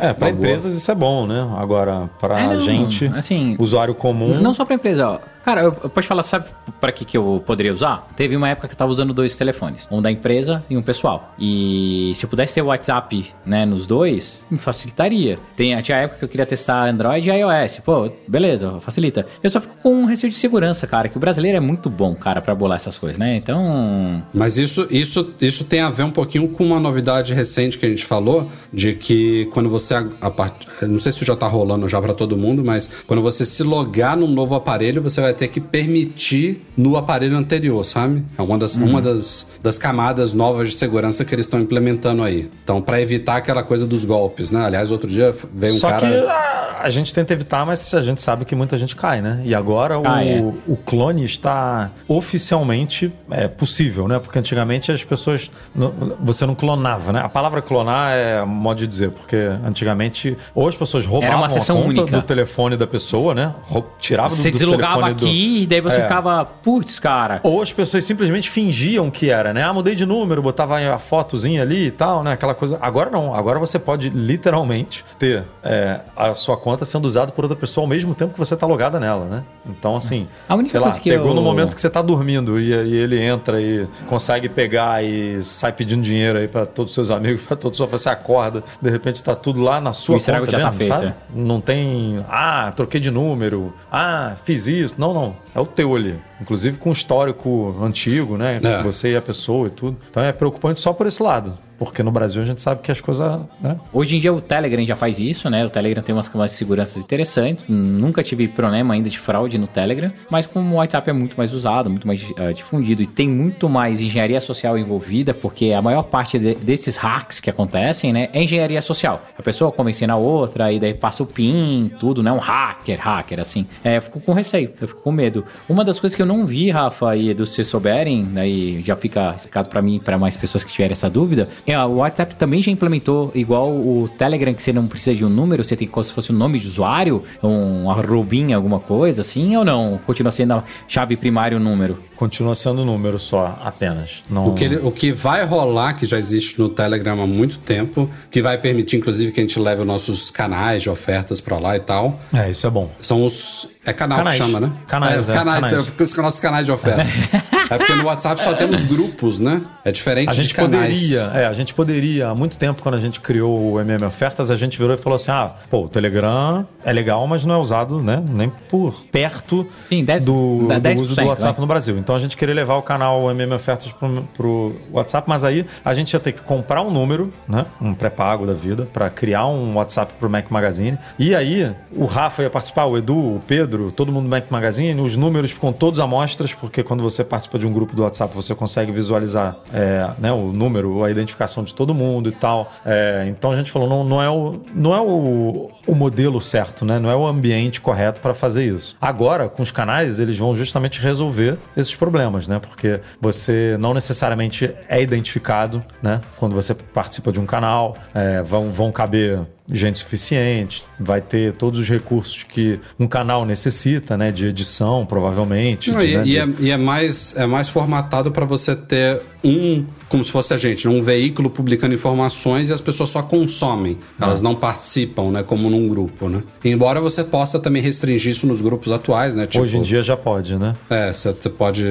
[0.00, 0.48] É, para Uma boa.
[0.48, 1.48] empresas isso é bom, né?
[1.58, 4.40] Agora, para É, não, gente, assim, usuário comum.
[4.40, 5.18] Não só pra empresa, ó.
[5.46, 6.46] Cara, eu, eu posso falar, sabe
[6.80, 8.08] pra que, que eu poderia usar?
[8.16, 9.86] Teve uma época que eu tava usando dois telefones.
[9.92, 11.32] Um da empresa e um pessoal.
[11.38, 15.38] E se eu pudesse ter o WhatsApp, né, nos dois, me facilitaria.
[15.56, 17.78] Tem, tinha época que eu queria testar Android e iOS.
[17.84, 19.24] Pô, beleza, facilita.
[19.40, 22.12] Eu só fico com um receio de segurança, cara, que o brasileiro é muito bom,
[22.16, 23.36] cara, pra bolar essas coisas, né?
[23.36, 24.20] Então...
[24.34, 27.88] Mas isso, isso, isso tem a ver um pouquinho com uma novidade recente que a
[27.88, 29.94] gente falou, de que quando você.
[29.94, 33.22] A, a part- não sei se já tá rolando já para todo mundo, mas quando
[33.22, 38.24] você se logar num novo aparelho, você vai ter que permitir no aparelho anterior, sabe?
[38.36, 42.50] É uma das, uma das, das camadas novas de segurança que eles estão implementando aí.
[42.64, 44.64] Então, para evitar aquela coisa dos golpes, né?
[44.64, 46.00] Aliás, outro dia veio um Só cara.
[46.08, 49.40] que a, a gente tenta evitar, mas a gente sabe que muita gente cai, né?
[49.44, 50.40] E agora Cai, é.
[50.40, 54.18] o, o clone está oficialmente é, possível, né?
[54.18, 55.50] Porque antigamente as pessoas.
[55.74, 57.20] não- você não clonava, né?
[57.20, 61.72] A palavra clonar é modo de dizer, porque antigamente ou as pessoas roubavam a conta
[61.74, 62.04] única.
[62.16, 63.54] do telefone da pessoa, né?
[64.00, 66.02] Tiravam do, do telefone do- aqui e daí você É.
[66.02, 67.40] ficava, putz, cara...
[67.42, 69.62] Ou as pessoas simplesmente fingiam que era, né?
[69.62, 72.32] Ah, mudei de número, botava a fotozinha ali e tal, né?
[72.32, 72.78] Aquela coisa.
[72.80, 73.34] Agora não.
[73.34, 77.88] Agora você pode literalmente ter é, a sua conta sendo usada por outra pessoa ao
[77.88, 79.42] mesmo tempo que você tá logada nela, né?
[79.68, 82.00] Então, assim, A única sei lá, coisa que pegou eu- no momento que você tá
[82.02, 86.90] dormindo e, e ele entra e consegue pegar e sai pedindo dinheiro aí pra todos
[86.92, 90.16] os seus amigos, pra todos os você acorda, de repente tá tudo lá na sua
[90.16, 91.06] O conta já tá mesmo, feito, sabe?
[91.06, 91.14] é.
[91.34, 94.94] Não tem, ah, troquei de número, ah, fiz isso.
[94.98, 95.36] Não, não.
[95.54, 96.14] É o teu ali.
[96.40, 98.60] Inclusive com histórico antigo, né?
[98.62, 98.82] É.
[98.82, 99.96] Você e a pessoa e tudo.
[100.10, 101.56] Então é preocupante só por esse lado.
[101.78, 103.40] Porque no Brasil a gente sabe que as coisas.
[103.60, 103.76] Né?
[103.92, 105.64] Hoje em dia o Telegram já faz isso, né?
[105.64, 107.66] O Telegram tem umas camadas de segurança interessantes.
[107.68, 111.52] Nunca tive problema ainda de fraude no Telegram, mas como o WhatsApp é muito mais
[111.52, 116.02] usado, muito mais eh, difundido e tem muito mais engenharia social envolvida, porque a maior
[116.04, 119.22] parte de- desses hacks que acontecem, né, é engenharia social.
[119.38, 122.32] A pessoa convencendo a outra e daí passa o PIN, tudo, né?
[122.32, 123.66] Um hacker, hacker, assim.
[123.84, 125.44] É, eu fico com receio, eu fico com medo.
[125.68, 128.96] Uma das coisas que eu não vi, Rafa, e Edu, se vocês souberem, daí já
[128.96, 132.62] fica explicado pra mim pra mais pessoas que tiverem essa dúvida, é, o WhatsApp também
[132.62, 136.04] já implementou, igual o Telegram, que você não precisa de um número, você tem como
[136.04, 139.98] se fosse um nome de usuário, um arrobinha, alguma coisa assim, ou não?
[140.06, 141.98] Continua sendo a chave primária o número?
[142.16, 144.22] Continua sendo número só, apenas.
[144.30, 144.48] Não...
[144.48, 148.08] O que, ele- o que vai rolar, que já existe no Telegram há muito tempo,
[148.30, 151.76] que vai permitir, inclusive, que a gente leve os nossos canais de ofertas pra lá
[151.76, 152.90] e tal, É, isso é bom.
[153.00, 153.68] são os.
[153.86, 154.36] É canal Canais.
[154.36, 154.72] que chama, né?
[154.88, 155.64] Canais, é, é, canais.
[155.64, 155.94] canais.
[155.98, 157.02] é, os nossos canais de oferta.
[157.70, 159.62] é porque no WhatsApp só temos grupos, né?
[159.84, 161.00] É diferente A de gente canais.
[161.00, 164.50] poderia, é, a gente poderia, há muito tempo, quando a gente criou o MM Ofertas,
[164.50, 167.58] a gente virou e falou assim: ah, pô, o Telegram é legal, mas não é
[167.58, 168.22] usado, né?
[168.28, 171.60] Nem por perto Sim, 10 do, dá do uso 10%, do WhatsApp vai.
[171.60, 171.96] no Brasil.
[171.96, 175.94] Então a gente queria levar o canal MM Ofertas pro, pro WhatsApp, mas aí a
[175.94, 177.66] gente ia ter que comprar um número, né?
[177.80, 180.98] Um pré-pago da vida, para criar um WhatsApp pro Mac Magazine.
[181.18, 185.00] E aí o Rafa ia participar, o Edu, o Pedro, todo mundo do Mac Magazine,
[185.00, 188.54] os números ficam todos amostras, porque quando você participa de um grupo do WhatsApp, você
[188.54, 192.72] consegue visualizar é, né, o número, a identificação de todo mundo e tal.
[192.84, 196.84] É, então a gente falou, não, não é, o, não é o, o modelo certo,
[196.84, 196.98] né?
[196.98, 198.96] Não é o ambiente correto para fazer isso.
[199.00, 202.58] Agora, com os canais, eles vão justamente resolver esses problemas, né?
[202.58, 206.20] Porque você não necessariamente é identificado, né?
[206.36, 209.40] Quando você participa de um canal, é, vão, vão caber
[209.72, 214.30] gente suficiente, vai ter todos os recursos que um canal necessita, né?
[214.30, 215.90] De edição, provavelmente.
[215.90, 218.76] Não, de, e, né, e de- é, e é mais, é mais formatado para você
[218.76, 223.22] ter um, como se fosse a gente, um veículo publicando informações e as pessoas só
[223.22, 223.98] consomem.
[224.20, 225.42] Elas não participam, né?
[225.42, 226.42] Como num grupo, né?
[226.64, 229.46] Embora você possa também restringir isso nos grupos atuais, né?
[229.46, 230.74] Tipo, Hoje em dia já pode, né?
[230.90, 231.84] É, você você pode,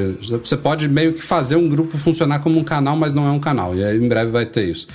[0.43, 3.39] você pode meio que fazer um grupo funcionar como um canal, mas não é um
[3.39, 3.75] canal.
[3.75, 4.87] E aí em breve vai ter isso.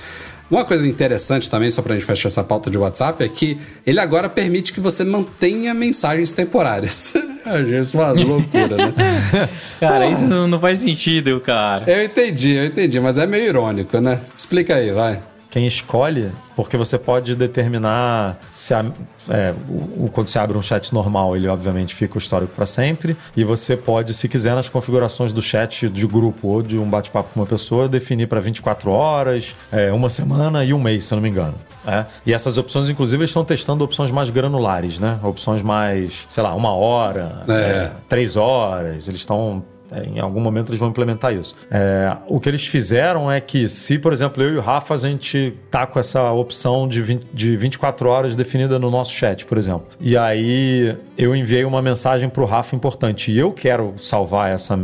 [0.50, 4.00] Uma coisa interessante também, só pra gente fechar essa pauta de WhatsApp, é que ele
[4.00, 7.14] agora permite que você mantenha mensagens temporárias.
[7.46, 9.48] A gente, uma loucura, né?
[9.80, 11.90] Cara, isso não, não faz sentido, cara.
[11.90, 14.20] Eu entendi, eu entendi, mas é meio irônico, né?
[14.36, 15.22] Explica aí, vai.
[15.50, 18.84] Quem escolhe, porque você pode determinar se a,
[19.28, 23.16] é, o, quando você abre um chat normal, ele obviamente fica o histórico para sempre.
[23.36, 27.30] E você pode, se quiser, nas configurações do chat de grupo ou de um bate-papo
[27.34, 31.16] com uma pessoa, definir para 24 horas, é, uma semana e um mês, se eu
[31.16, 31.54] não me engano.
[31.86, 32.04] É.
[32.24, 35.18] E essas opções, inclusive, estão testando opções mais granulares, né?
[35.22, 37.52] Opções mais, sei lá, uma hora, É.
[37.52, 39.08] é, três horas.
[39.08, 41.54] Eles estão é, em algum momento eles vão implementar isso.
[41.70, 44.96] É, o que eles fizeram é que, se, por exemplo, eu e o Rafa, a
[44.96, 49.58] gente tá com essa opção de, 20, de 24 horas definida no nosso chat, por
[49.58, 49.86] exemplo.
[50.00, 54.78] E aí eu enviei uma mensagem pro Rafa importante e eu quero salvar essa,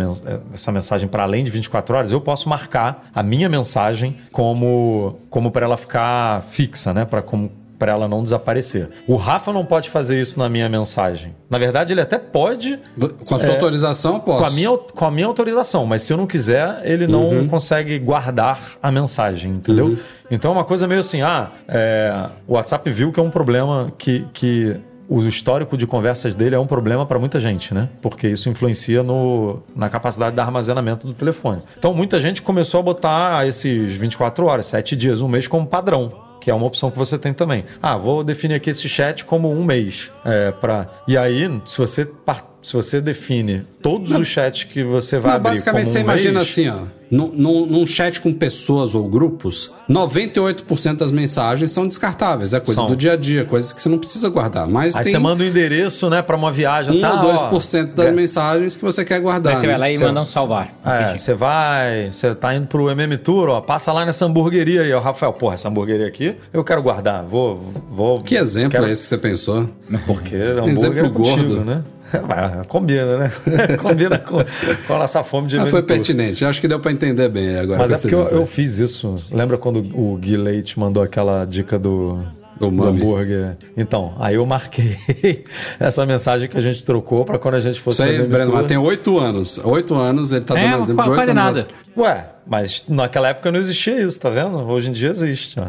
[0.53, 5.51] essa mensagem para além de 24 horas, eu posso marcar a minha mensagem como, como
[5.51, 7.05] para ela ficar fixa, né?
[7.05, 8.89] Para como para ela não desaparecer.
[9.07, 11.35] O Rafa não pode fazer isso na minha mensagem.
[11.51, 12.79] Na verdade, ele até pode
[13.27, 14.39] Com a sua É, autorização, posso.
[14.41, 17.49] com a, minha, com a minha autorização, mas se eu não quiser, ele não Uhum.
[17.49, 19.97] consegue guardar a mensagem, entendeu?
[20.31, 23.93] Então é uma coisa meio assim: ah, é, o WhatsApp viu que é um problema
[23.99, 24.27] que.
[24.33, 24.77] que
[25.09, 27.89] o histórico de conversas dele é um problema para muita gente, né?
[28.03, 31.61] Porque isso influencia no, na capacidade de armazenamento do telefone.
[31.79, 36.11] Então muita gente começou a botar esses 24 horas, 7 dias, um mês como padrão
[36.47, 37.65] que é uma opção que você tem também.
[37.83, 40.13] Ah, vou definir aqui esse chat como um mês.
[40.25, 40.87] É, pra...
[41.09, 45.37] E aí, se você, par- se você define todos os chats que você vai Não,
[45.37, 46.97] abrir basicamente, como um você imagina mês, assim, ó.
[47.09, 52.53] Num, num- num chat com pessoas ou grupos, 98% das mensagens são descartáveis.
[52.53, 52.89] É coisa São.
[52.89, 54.67] do dia a dia, coisas que você não precisa guardar.
[54.67, 56.91] Mas Aí tem você manda o endereço, né, para uma viagem.
[56.93, 59.55] 1 assim, ah, ou ó, 2% das é, mensagens que você quer guardar.
[59.55, 59.79] Aí você vai né?
[59.81, 60.75] lá e Você- manda um salvar.
[60.85, 64.93] É, você vai, você tá indo pro MM Tour, ó, passa lá nessa hamburgueria aí,
[64.93, 68.19] ó, Rafael, porra, essa hamburgueria aqui, eu quero guardar, vou, vou.
[68.21, 69.71] Que exemplo quero, é esse que você pensou?
[70.07, 71.23] Porque hambúrguer Exemplo é contigo,
[71.55, 71.65] gordo.
[71.65, 71.85] né?
[72.69, 73.33] Combina, né?
[73.81, 74.39] Combina com,
[74.87, 76.45] com a nossa fome de Ah, MM foi pertinente.
[76.45, 77.81] Acho que deu pra entender bem agora.
[77.81, 79.17] Mas é porque eu, eu fiz isso.
[79.33, 82.19] Lembra quando o Gui Leite mandou aquela dica do,
[82.59, 83.57] Do do hambúrguer?
[83.77, 84.97] Então, aí eu marquei
[85.79, 88.67] essa mensagem que a gente trocou para quando a gente fosse Isso aí, Breno, mas
[88.67, 89.59] tem oito anos.
[89.65, 91.35] Oito anos, ele tá É, dando exemplo de oito anos.
[91.35, 91.67] nada.
[91.97, 94.57] Ué, mas naquela época não existia isso, tá vendo?
[94.59, 95.59] Hoje em dia existe.
[95.61, 95.67] Ó.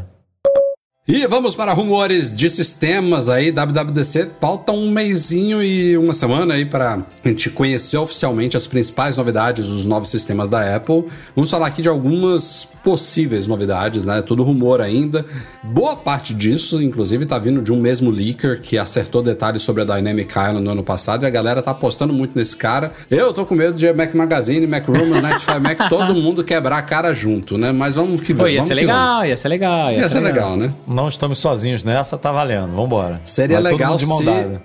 [1.09, 4.31] E vamos para rumores de sistemas aí, WWDC.
[4.41, 9.67] Falta um mêsinho e uma semana aí para a gente conhecer oficialmente as principais novidades
[9.67, 11.05] dos novos sistemas da Apple.
[11.33, 14.21] Vamos falar aqui de algumas possíveis novidades, né?
[14.21, 15.25] Tudo rumor ainda.
[15.63, 19.85] Boa parte disso, inclusive, tá vindo de um mesmo leaker que acertou detalhes sobre a
[19.85, 22.91] Dynamic Island no ano passado e a galera tá apostando muito nesse cara.
[23.09, 26.81] Eu tô com medo de Mac Magazine, Mac Rumor, Netflix, Mac, todo mundo quebrar a
[26.81, 27.71] cara junto, né?
[27.71, 28.51] Mas vamos que Pô, vamos.
[28.51, 29.91] ia vamos ser legal, ia ser legal.
[29.93, 30.73] Ia ser legal, né?
[30.97, 32.75] Não estamos sozinhos nessa, tá valendo.
[32.75, 33.21] Vambora.
[33.23, 34.07] Seria Vai legal se,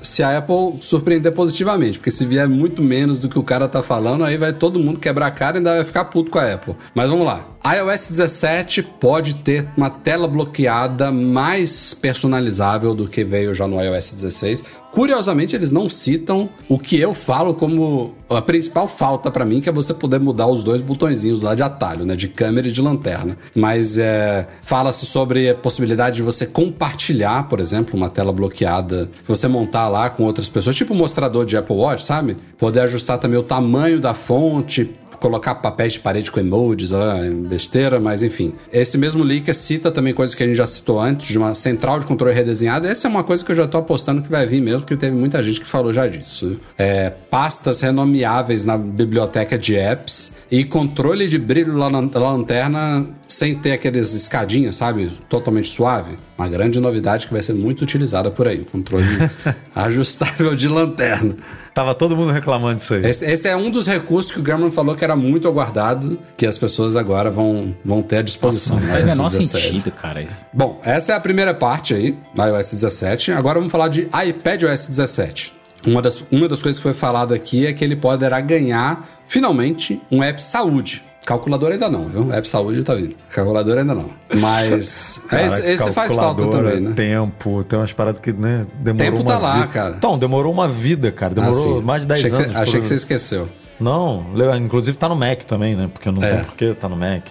[0.00, 3.82] se a Apple surpreender positivamente, porque se vier muito menos do que o cara tá
[3.82, 6.54] falando, aí vai todo mundo quebrar a cara e ainda vai ficar puto com a
[6.54, 6.74] Apple.
[6.94, 7.51] Mas vamos lá.
[7.64, 14.10] iOS 17 pode ter uma tela bloqueada mais personalizável do que veio já no iOS
[14.10, 14.64] 16.
[14.90, 19.68] Curiosamente, eles não citam o que eu falo como a principal falta pra mim, que
[19.68, 22.14] é você poder mudar os dois botõezinhos lá de atalho, né?
[22.14, 23.38] De câmera e de lanterna.
[23.54, 29.28] Mas é, fala-se sobre a possibilidade de você compartilhar, por exemplo, uma tela bloqueada, que
[29.28, 32.36] você montar lá com outras pessoas, tipo o mostrador de Apple Watch, sabe?
[32.58, 34.90] Poder ajustar também o tamanho da fonte,
[35.22, 37.18] colocar papéis de parede com emojis, lá,
[37.48, 38.52] besteira, mas enfim.
[38.72, 42.00] Esse mesmo leaker cita também coisas que a gente já citou antes, de uma central
[42.00, 42.88] de controle redesenhada.
[42.88, 45.14] Essa é uma coisa que eu já tô apostando que vai vir mesmo, porque teve
[45.14, 46.60] muita gente que falou já disso.
[46.76, 53.06] É, pastas renomeáveis na biblioteca de apps e controle de brilho lá na, na lanterna
[53.28, 55.10] sem ter aqueles escadinhas, sabe?
[55.28, 56.18] Totalmente suave.
[56.42, 58.62] Uma grande novidade que vai ser muito utilizada por aí.
[58.62, 59.04] O controle
[59.76, 61.36] ajustável de lanterna.
[61.72, 63.06] Tava todo mundo reclamando disso aí.
[63.06, 66.44] Esse, esse é um dos recursos que o Grumman falou que era muito aguardado, que
[66.44, 68.74] as pessoas agora vão, vão ter à disposição.
[68.74, 69.66] Não no faz menor 17.
[69.68, 70.44] sentido, cara, isso.
[70.52, 73.30] Bom, essa é a primeira parte aí da iOS 17.
[73.30, 75.52] Agora vamos falar de iPadOS 17.
[75.86, 80.02] Uma das, uma das coisas que foi falada aqui é que ele poderá ganhar, finalmente,
[80.10, 81.04] um app saúde.
[81.24, 82.32] Calculador ainda não, viu?
[82.32, 83.14] App saúde tá vindo.
[83.30, 84.06] Calculador ainda não.
[84.34, 86.94] Mas Cara, esse, esse faz falta calculadora, também, né?
[86.96, 89.66] Tempo, tem umas paradas que, né, demorou Tempo uma tá lá, vida.
[89.68, 89.94] cara.
[89.96, 91.34] Então, demorou uma vida, cara.
[91.34, 92.46] Demorou Ah, mais de 10 achei anos.
[92.46, 93.48] Que você, achei por- que você esqueceu.
[93.80, 94.26] Não,
[94.60, 95.88] inclusive tá no Mac também, né?
[95.92, 96.36] Porque não É.
[96.36, 97.26] tem porquê tá no Mac.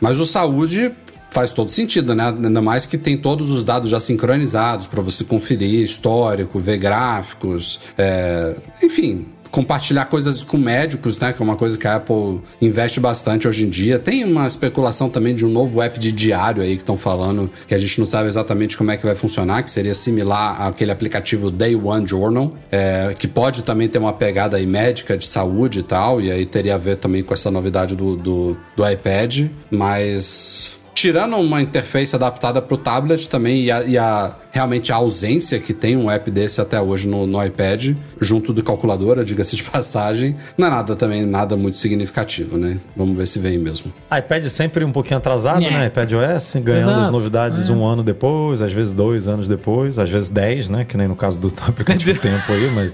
[0.00, 0.92] Mas o saúde
[1.30, 2.28] faz todo sentido, né?
[2.28, 7.80] Ainda mais que tem todos os dados já sincronizados para você conferir histórico, ver gráficos,
[7.98, 9.26] é, enfim.
[9.50, 11.32] Compartilhar coisas com médicos, né?
[11.32, 13.98] Que é uma coisa que a Apple investe bastante hoje em dia.
[13.98, 17.74] Tem uma especulação também de um novo app de diário aí que estão falando, que
[17.74, 21.50] a gente não sabe exatamente como é que vai funcionar, que seria similar àquele aplicativo
[21.50, 25.82] Day One Journal, é, que pode também ter uma pegada aí médica de saúde e
[25.82, 30.78] tal, e aí teria a ver também com essa novidade do, do, do iPad, mas
[31.00, 35.60] tirando uma interface adaptada para o tablet também e, a, e a- realmente a ausência
[35.60, 37.90] que tem um app desse até hoje no, no iPad,
[38.20, 42.78] junto do calculadora, diga-se de passagem, não é nada também, nada muito significativo, né?
[42.96, 43.92] Vamos ver se vem mesmo.
[44.16, 45.70] iPad sempre um pouquinho atrasado, É.
[45.70, 45.86] né?
[45.86, 47.00] iPad OS, ganhando Exato.
[47.02, 50.84] as novidades um ano depois, às vezes dois anos depois, às vezes dez, né?
[50.84, 52.92] Que nem no caso do aplicativo Tempo aí, mas,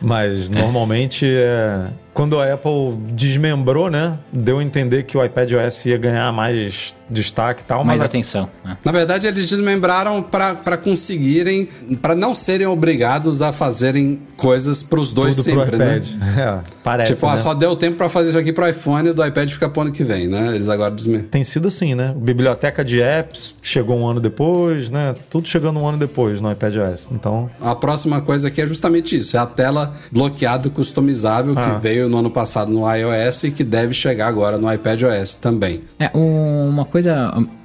[0.00, 4.16] mas normalmente é, quando a Apple desmembrou, né?
[4.32, 8.06] Deu a entender que o iPad OS ia ganhar mais destaque e tal, Mais mas
[8.08, 8.48] atenção.
[8.64, 8.76] né?
[8.84, 11.68] Na verdade, eles desmembraram para conseguirem,
[12.00, 15.96] para não serem obrigados a fazerem coisas para os dois tudo sempre, pro né?
[15.98, 16.10] iPad.
[16.40, 17.38] É, parece, Tipo, ah, né?
[17.38, 19.92] só deu tempo para fazer isso aqui pro iPhone e do iPad fica pro ano
[19.92, 20.54] que vem, né?
[20.54, 21.22] Eles agora desmem.
[21.22, 22.14] Tem sido assim, né?
[22.16, 25.14] Biblioteca de apps chegou um ano depois, né?
[25.28, 27.08] Tudo chegando um ano depois no iPad OS.
[27.12, 31.62] Então, A próxima coisa aqui é justamente isso: é a tela bloqueada e customizável Ah.
[31.74, 35.82] que veio no ano passado no iOS e que deve chegar agora no iPadOS também.
[35.98, 36.99] É, um- uma coisa.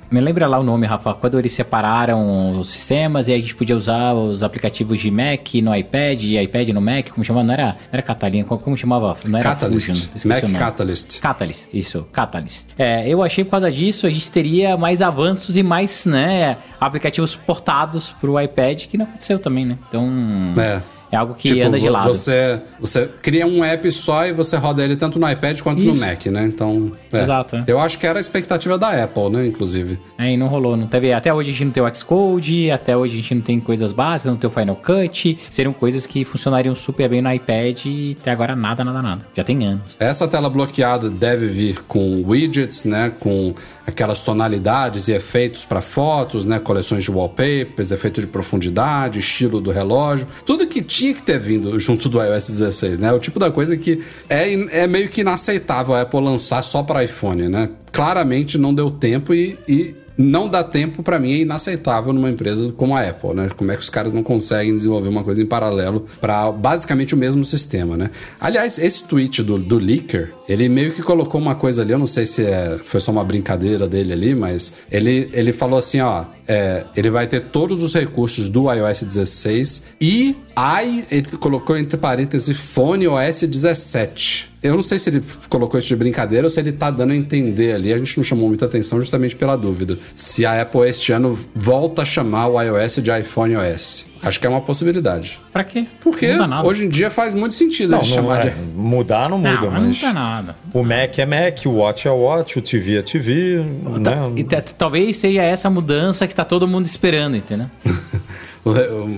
[0.10, 3.76] Me lembra lá o nome, Rafa, quando eles separaram os sistemas e a gente podia
[3.76, 7.44] usar os aplicativos de Mac no iPad e iPad no Mac, como chamava?
[7.44, 9.18] Não era, não era Catalina, como, chamava?
[9.28, 10.10] Não era Catalyst.
[10.10, 10.60] Fusion, Mac o.
[10.60, 11.20] Catalyst.
[11.20, 12.68] Catalyst, isso, Catalyst.
[12.78, 17.36] É, eu achei por causa disso a gente teria mais avanços e mais, né, aplicativos
[17.36, 19.78] portados pro iPad, que não aconteceu também, né?
[19.90, 20.08] Então,
[20.56, 20.82] É.
[21.16, 22.08] é algo que Tipo, anda de lado.
[22.08, 25.94] Você, você cria um app só e você roda ele tanto no iPad quanto no
[25.94, 26.02] Isso.
[26.02, 26.46] Mac, né?
[26.46, 26.92] Então.
[27.12, 27.22] é.
[27.22, 27.64] Exato, é.
[27.68, 29.48] Eu acho que era a expectativa da Apple, né?
[29.48, 29.98] Inclusive.
[30.18, 31.14] É, e não rolou, não teve.
[31.14, 33.92] Até hoje a gente não tem o Xcode, até hoje a gente não tem coisas
[33.94, 35.38] básicas, não tem o Final Cut.
[35.50, 39.22] Seriam coisas que funcionariam super bem no iPad e até agora nada, nada, nada.
[39.34, 39.96] Já tem anos.
[40.00, 43.12] Essa tela bloqueada deve vir com widgets, né?
[43.20, 43.54] Com
[43.88, 46.60] aquelas tonalidades e efeitos para fotos, né?
[46.60, 50.28] Coleções de wallpapers, efeito de profundidade, estilo do relógio.
[50.46, 53.12] Tudo que tinha que ter vindo junto do iOS 16, né?
[53.14, 57.04] O tipo da coisa que é, é meio que inaceitável a Apple lançar só para
[57.04, 57.70] iPhone, né?
[57.92, 62.72] Claramente não deu tempo e- e não dá tempo pra mim é inaceitável numa empresa
[62.78, 63.50] como a Apple, né?
[63.56, 67.18] Como é que os caras não conseguem desenvolver uma coisa em paralelo para basicamente o
[67.18, 68.10] mesmo sistema, né?
[68.40, 72.08] Aliás, esse tweet do, do Leaker, ele meio que colocou uma coisa ali, eu não
[72.08, 76.26] sei se é, foi só uma brincadeira dele ali, mas ele, ele falou assim, ó,
[76.48, 81.98] é, ele vai ter todos os recursos do iOS 16 e i, ele colocou entre
[81.98, 84.55] parênteses Phone OS 17.
[84.64, 87.16] Eu não sei se ele colocou isso de brincadeira ou se ele tá dando a
[87.16, 87.94] entender ali.
[87.94, 90.00] A gente não chamou muita atenção justamente pela dúvida.
[90.16, 94.08] Se a Apple este ano volta a chamar o iOS de iPhone OS.
[94.24, 95.40] Acho que é uma possibilidade.
[95.54, 95.86] Pra quê?
[96.02, 96.68] Porque não dá nada.
[96.68, 98.56] hoje em dia faz muito sentido não, ele não chamar é, de.
[98.76, 100.56] mudar não muda, não, mas não dá nada.
[100.74, 103.64] o Mac é Mac, o Watch é Watch, o TV é TV,
[104.04, 104.32] Tá- né?
[104.36, 107.68] e talvez seja essa mudança que tá todo mundo esperando, entendeu?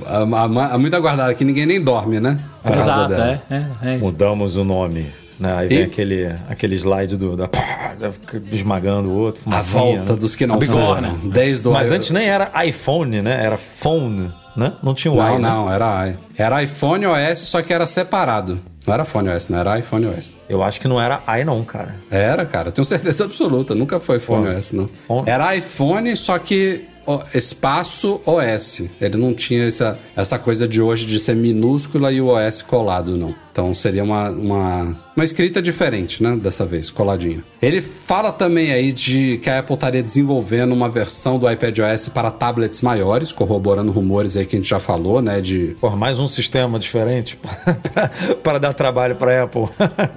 [0.06, 2.38] A, a, a muito aguardada, que ninguém nem dorme, né?
[2.70, 4.04] Exato, é, é, é isso.
[4.04, 5.06] Mudamos o nome.
[5.40, 5.56] Né?
[5.56, 7.48] Aí vem E- aquele, aquele slide do, da,
[8.52, 10.20] esmagando o outro, A volta né?
[10.20, 11.14] dos que não foram.
[11.30, 13.44] Desde o Mas antes nem era iPhone, né?
[13.46, 14.74] Era phone, né?
[14.82, 15.50] Não tinha o Não, i, né?
[15.50, 16.16] não, era i.
[16.38, 18.60] Era iPhone OS, só que era separado.
[18.86, 20.36] Não era iPhone OS, não era iPhone OS.
[20.48, 21.96] Eu acho que não era i não, cara.
[22.10, 23.76] Era, cara, tenho certeza absoluta.
[23.76, 24.90] Nunca foi iPhone OS, não.
[25.08, 26.86] fone- Era iPhone, só que
[27.34, 28.84] espaço OS.
[29.00, 33.16] Ele não tinha essa, essa coisa de hoje de ser minúscula e o OS colado,
[33.18, 33.34] não.
[33.58, 36.36] Então seria uma, uma, uma escrita diferente, né?
[36.36, 37.44] Dessa vez, coladinha.
[37.60, 42.30] Ele fala também aí de que a Apple estaria desenvolvendo uma versão do iPadOS para
[42.30, 45.42] tablets maiores, corroborando rumores aí que a gente já falou, né?
[45.42, 47.40] De Porra, mais um sistema diferente
[48.44, 49.68] para dar trabalho pra Apple.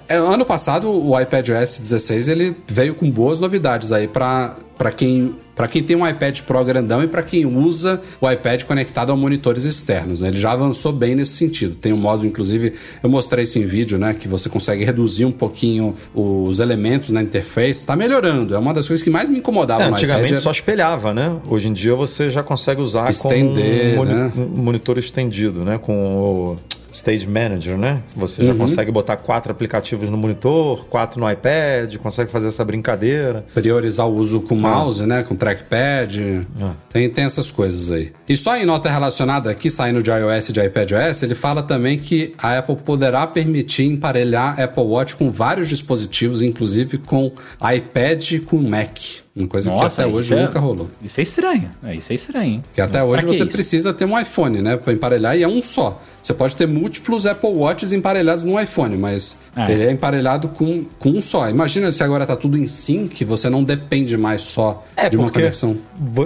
[0.07, 5.37] É, ano passado o iPadOS 16 ele veio com boas novidades aí para para quem
[5.61, 9.17] para quem tem um iPad Pro grandão e para quem usa o iPad conectado a
[9.17, 10.23] monitores externos.
[10.23, 10.29] né?
[10.29, 11.75] Ele já avançou bem nesse sentido.
[11.75, 15.31] Tem um modo, inclusive, eu mostrei isso em vídeo, né, que você consegue reduzir um
[15.33, 17.85] pouquinho os elementos na interface.
[17.85, 18.55] Tá melhorando.
[18.55, 20.43] É uma das coisas que mais me incomodava É, no antigamente iPad.
[20.43, 21.37] só espelhava, né?
[21.47, 24.33] Hoje em dia você já consegue usar Estender, como um, moni- né?
[24.39, 25.77] um monitor estendido, né?
[25.77, 26.57] Com o
[26.93, 28.01] Stage Manager, né?
[28.17, 28.49] Você Uhum.
[28.49, 33.45] já consegue botar quatro aplicativos no monitor, quatro no iPad, consegue fazer essa brincadeira.
[33.55, 35.23] priorizar o uso com mouse, né?
[35.23, 36.47] Com trackpad.
[36.93, 38.13] Tem, tem essas coisas aí.
[38.29, 41.99] E só em nota relacionada aqui, saindo de iOS e de iPadOS, ele fala também
[41.99, 47.31] que a Apple poderá permitir emparelhar Apple Watch com vários dispositivos, inclusive com
[47.75, 48.99] iPad e com Mac.
[49.37, 50.91] Uma coisa que até hoje é- nunca rolou.
[51.03, 51.71] Isso é estranho.
[51.85, 52.55] É, isso é estranho.
[52.55, 52.65] hein?
[52.75, 53.53] Que até Pra hoje que você isso?
[53.53, 54.77] precisa ter um iPhone, né?
[54.77, 56.03] Pra emparelhar e é um só.
[56.21, 59.71] Você pode ter múltiplos Apple Watches emparelhados num iPhone, mas É.
[59.73, 61.49] ele é emparelhado com, com um só.
[61.49, 65.27] Imagina se agora tá tudo em sync, você não depende mais só É, de uma
[65.27, 65.79] porque conexão.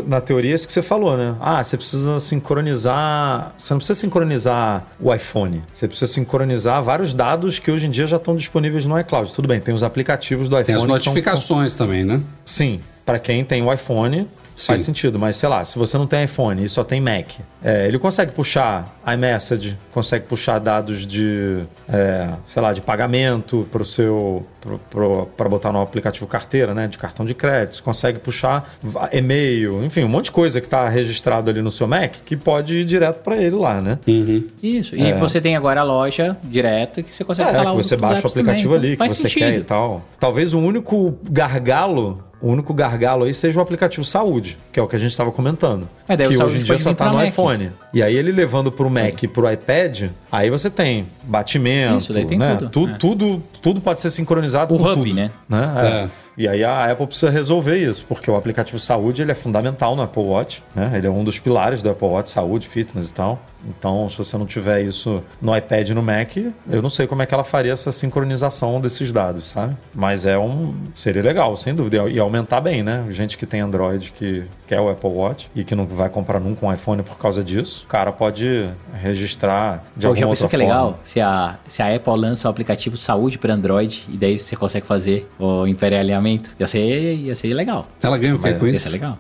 [0.09, 1.35] na teoria é isso que você falou, né?
[1.41, 3.53] Ah, você precisa sincronizar.
[3.59, 5.63] Você não precisa sincronizar o iPhone.
[5.73, 9.33] Você precisa sincronizar vários dados que hoje em dia já estão disponíveis no iCloud.
[9.33, 10.67] Tudo bem, tem os aplicativos do iPhone.
[10.67, 12.21] Tem as que são- notificações também, né?
[12.45, 14.27] Sim, para quem tem o iPhone
[14.57, 14.87] faz Sim.
[14.87, 17.27] sentido, mas sei lá, se você não tem iPhone e só tem Mac,
[17.63, 23.83] é, ele consegue puxar iMessage, consegue puxar dados de, é, sei lá, de pagamento para
[23.83, 24.47] o seu,
[25.37, 28.75] para botar no aplicativo carteira, né, de cartão de crédito, consegue puxar
[29.13, 32.77] e-mail, enfim, um monte de coisa que está registrado ali no seu Mac que pode
[32.79, 33.99] ir direto para ele lá, né?
[34.63, 34.95] Isso.
[34.97, 38.15] E você tem agora a loja direto que você consegue É, instalar que você baixa
[38.15, 39.39] o apps também, aplicativo então ali, que faz você sentido.
[39.41, 40.03] quer e tal.
[40.19, 44.87] Talvez o único gargalo, o único gargalo aí seja o aplicativo saúde, que é o
[44.87, 45.89] que a gente estava comentando.
[46.07, 47.29] Mas daí o que hoje em dia só tá pra no Mac.
[47.29, 47.71] iPhone.
[47.93, 52.27] E aí ele levando pro Mac e pro iPad, aí você tem batimento, Isso, daí
[52.27, 52.57] tem né?
[52.57, 52.71] tudo.
[52.71, 52.97] Tudo, É.
[52.99, 55.31] tudo, tudo pode ser sincronizado O com hub, tudo, né?
[55.51, 55.87] É.
[55.87, 56.09] É.
[56.37, 60.03] E aí a Apple precisa resolver isso, porque o aplicativo saúde ele é fundamental no
[60.03, 60.93] Apple Watch, né?
[60.97, 63.41] Ele é um dos pilares do Apple Watch, saúde, fitness e tal.
[63.69, 66.37] Então, se você não tiver isso no iPad e no Mac,
[66.71, 69.77] eu não sei como é que ela faria essa sincronização desses dados, sabe?
[69.95, 73.07] Mas é um seria legal, sem dúvida, e aumentar bem, né?
[73.11, 76.65] Gente que tem Android que quer o Apple Watch e que não vai comprar nunca
[76.67, 78.69] um iPhone por causa disso, o cara pode
[79.01, 80.75] registrar de Pô, já alguma pensou outra que é forma.
[80.75, 81.01] legal?
[81.05, 84.87] Se a, se a Apple lança o aplicativo saúde para Android e daí você consegue
[84.87, 87.87] fazer o emparelhamento, ia ser, ia ser legal.
[88.03, 88.85] Ela ganha o quê Mas com Ia isso?
[88.89, 89.19] ser legal.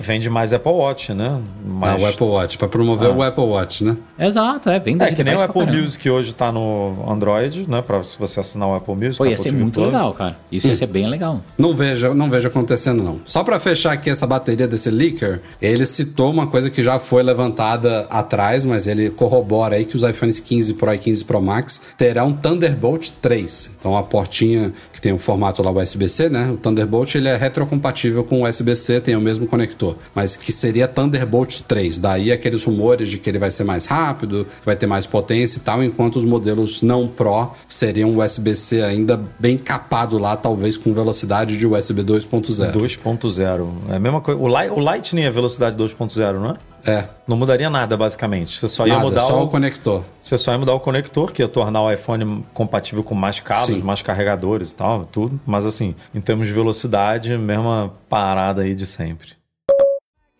[0.00, 1.40] Vende mais Apple Watch, né?
[1.40, 2.02] Ah, Mais...
[2.02, 3.96] o Apple Watch, pra promover o Apple Watch, né?
[4.18, 4.78] Exato, é.
[4.80, 5.66] Venda É que nem o Apple.
[5.66, 7.80] Music hoje tá no Android, né?
[7.80, 9.16] Pra se você assinar o Apple Music.
[9.18, 9.86] Pô, ia Apple ser TV muito Plus.
[9.86, 10.36] legal, cara.
[10.50, 11.40] Isso ia ser bem legal.
[11.56, 13.20] Não vejo, não vejo acontecendo, não.
[13.24, 17.22] Só pra fechar aqui essa bateria desse leaker, ele citou uma coisa que já foi
[17.22, 21.80] levantada atrás, mas ele corrobora aí que os iPhones 15 Pro e 15 Pro Max
[21.96, 23.76] terão Thunderbolt 3.
[23.78, 26.50] Então a portinha que tem o formato lá USB-C, né?
[26.50, 30.88] O Thunderbolt ele é retrocompatível com o USB-C, tem o mesmo conector, mas que seria
[30.88, 31.98] Thunderbolt 3.
[31.98, 35.60] Daí aqueles rumores de que ele vai ser mais rápido, vai ter mais potência e
[35.60, 41.58] tal, enquanto os modelos não Pro seriam USB-C ainda bem capado lá, talvez com velocidade
[41.58, 42.72] de USB 2.0.
[42.72, 43.68] 2.0.
[43.90, 44.40] É a mesma coisa.
[44.40, 46.56] O, o Lightning é velocidade 2.0, não é?
[46.86, 47.04] É.
[47.26, 48.58] Não mudaria nada, basicamente.
[48.58, 49.44] Você só ia Nada, mudar só o...
[49.44, 50.04] o conector.
[50.22, 53.82] Você só ia mudar o conector, que ia tornar o iPhone compatível com mais cabos,
[53.82, 55.38] mais carregadores e tal, tudo.
[55.46, 59.38] Mas assim, em termos de velocidade, mesma parada aí de sempre.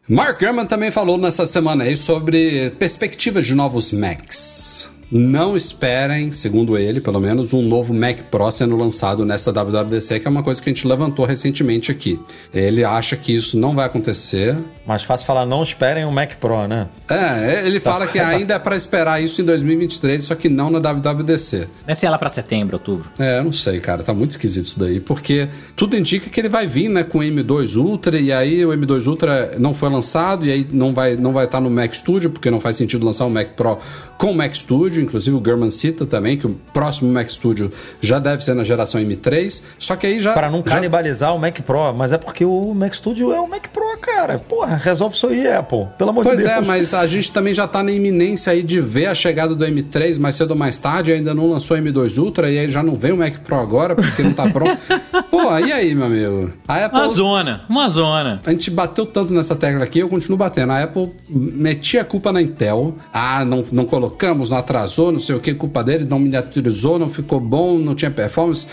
[0.09, 4.91] Mark Gurman também falou nessa semana aí sobre perspectivas de novos Macs.
[5.11, 10.27] Não esperem, segundo ele, pelo menos, um novo Mac Pro sendo lançado nesta WWDC, que
[10.27, 12.21] é uma coisa que a gente levantou recentemente aqui.
[12.53, 14.57] Ele acha que isso não vai acontecer.
[14.87, 16.89] Mais fácil falar, não esperem o Mac Pro, né?
[17.09, 20.79] É, ele fala que ainda é para esperar isso em 2023, só que não na
[20.79, 21.69] WWDC.
[21.87, 23.11] Deve ser lá pra setembro, outubro.
[23.19, 24.03] É, eu não sei, cara.
[24.03, 25.01] Tá muito esquisito isso daí.
[25.01, 28.19] Porque tudo indica que ele vai vir, né, com o M2 Ultra.
[28.19, 30.47] E aí o M2 Ultra não foi lançado.
[30.47, 33.27] E aí não vai não vai estar no Mac Studio, porque não faz sentido lançar
[33.27, 33.79] um Mac Pro
[34.17, 34.98] com o Mac Studio.
[34.99, 37.71] Studio, inclusive o German cita também que o próximo Mac Studio
[38.01, 40.33] já deve ser na geração M3, só que aí já...
[40.33, 43.49] Para não já- canibalizar o Mac Pro, mas é porque o Mac Studio é o
[43.49, 44.39] Mac Pro, cara.
[44.39, 45.87] Porra, resolve isso aí, Apple.
[45.97, 46.57] Pelo amor Pois de Deus.
[46.59, 49.65] é, mas a gente também já tá na iminência aí de ver a chegada do
[49.65, 52.83] M3 mais cedo ou mais tarde, ainda não lançou o M2 Ultra e aí já
[52.83, 54.79] não vem o Mac Pro agora porque não tá pronto.
[55.31, 56.53] Pô, e aí, meu amigo?
[56.67, 58.41] A Apple Uma zona, uma zona.
[58.45, 60.73] A gente bateu tanto nessa tecla aqui, eu continuo batendo.
[60.73, 62.95] A Apple metia a culpa na Intel.
[63.13, 64.57] Ah, não, não colocamos, não
[64.89, 68.67] atrasou, não sei o que, culpa deles, não miniaturizou, não ficou bom, não tinha performance,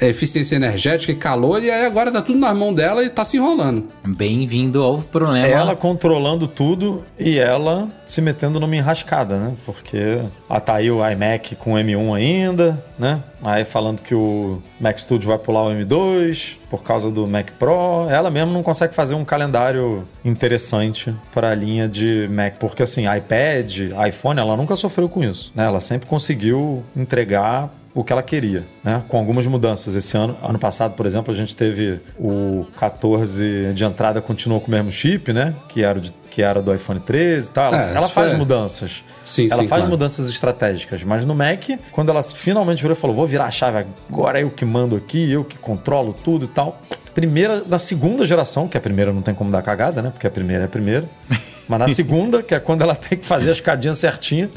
[0.00, 3.36] eficiência energética e calor, e aí agora tá tudo na mão dela e tá se
[3.36, 3.88] enrolando.
[4.04, 5.46] Bem-vindo ao problema.
[5.46, 9.54] Ela controlando tudo e ela se metendo numa enrascada, né?
[9.64, 13.22] Porque ah, tá aí o iMac com M1 ainda, né?
[13.42, 18.06] Aí falando que o Mac Studio vai pular o M2 por causa do Mac Pro.
[18.10, 23.04] Ela mesmo não consegue fazer um calendário interessante para a linha de Mac, porque assim,
[23.04, 25.64] iPad, iPhone, ela nunca sofreu com isso, né?
[25.64, 29.02] Ela sempre conseguiu entregar o que ela queria, né?
[29.08, 29.94] Com algumas mudanças.
[29.94, 34.68] Esse ano, ano passado, por exemplo, a gente teve o 14 de entrada continuou com
[34.68, 35.54] o mesmo chip, né?
[35.68, 37.74] Que era, o de- que era do iPhone 13 e tal.
[37.74, 39.02] Ela, É, ela faz foi- mudanças.
[39.24, 39.90] Sim, ela sim, faz claro.
[39.90, 41.02] mudanças estratégicas.
[41.04, 44.50] Mas no Mac, quando ela finalmente virou e falou: vou virar a chave, agora eu
[44.50, 46.80] que mando aqui, eu que controlo tudo e tal.
[47.14, 50.10] Primeira, na segunda geração, que a primeira não tem como dar cagada, né?
[50.10, 51.04] Porque a primeira é a primeira.
[51.70, 54.50] Mas na segunda, que é quando ela tem que fazer as cadinhas certinha,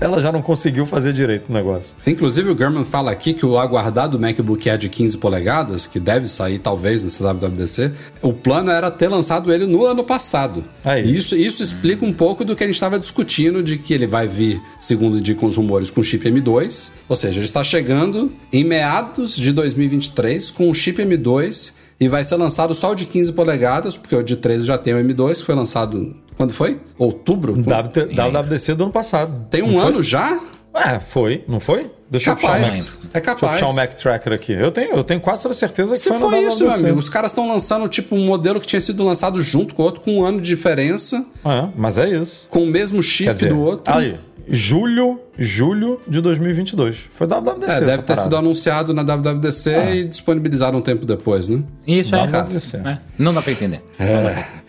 [0.00, 1.96] ela já não conseguiu fazer direito o negócio.
[2.06, 6.28] Inclusive, o German fala aqui que o aguardado MacBook Air de 15 polegadas, que deve
[6.28, 7.92] sair talvez nessa WWDC,
[8.22, 10.64] o plano era ter lançado ele no ano passado.
[10.84, 11.04] Aí.
[11.04, 14.06] E isso, isso explica um pouco do que a gente estava discutindo, de que ele
[14.06, 16.92] vai vir, segundo indicam os rumores, com chip M2.
[17.08, 22.24] Ou seja, ele está chegando em meados de 2023 com o chip M2 e vai
[22.24, 25.40] ser lançado só o de 15 polegadas, porque o de 13 já tem o M2,
[25.40, 26.16] que foi lançado.
[26.36, 26.80] Quando foi?
[26.98, 27.52] Outubro?
[27.52, 29.46] WT WWDC do ano passado.
[29.50, 29.88] Tem um Não foi?
[29.90, 30.40] ano já?
[30.72, 31.90] É, foi, não foi?
[32.08, 32.70] Deixa eu puxar o Capaz.
[32.70, 32.78] Mac.
[32.78, 33.60] É Deixa eu capaz.
[33.60, 34.52] puxar o Mac Tracker aqui.
[34.52, 36.98] Eu tenho, eu tenho quase toda certeza que Se foi foi isso, meu amigo.
[36.98, 40.00] Os caras estão lançando tipo um modelo que tinha sido lançado junto com o outro,
[40.00, 42.46] com um ano de diferença, É, mas é isso.
[42.48, 43.92] com o mesmo chip dizer, do outro.
[43.92, 47.08] aí, julho, julho de 2022.
[47.12, 48.22] Foi WWDC É, essa deve ter parada.
[48.22, 51.62] sido anunciado na WWDC e disponibilizaram um tempo depois, né?
[51.86, 52.26] Isso é.
[52.26, 52.76] WWDC.
[52.76, 53.82] É, Não dá pra entender.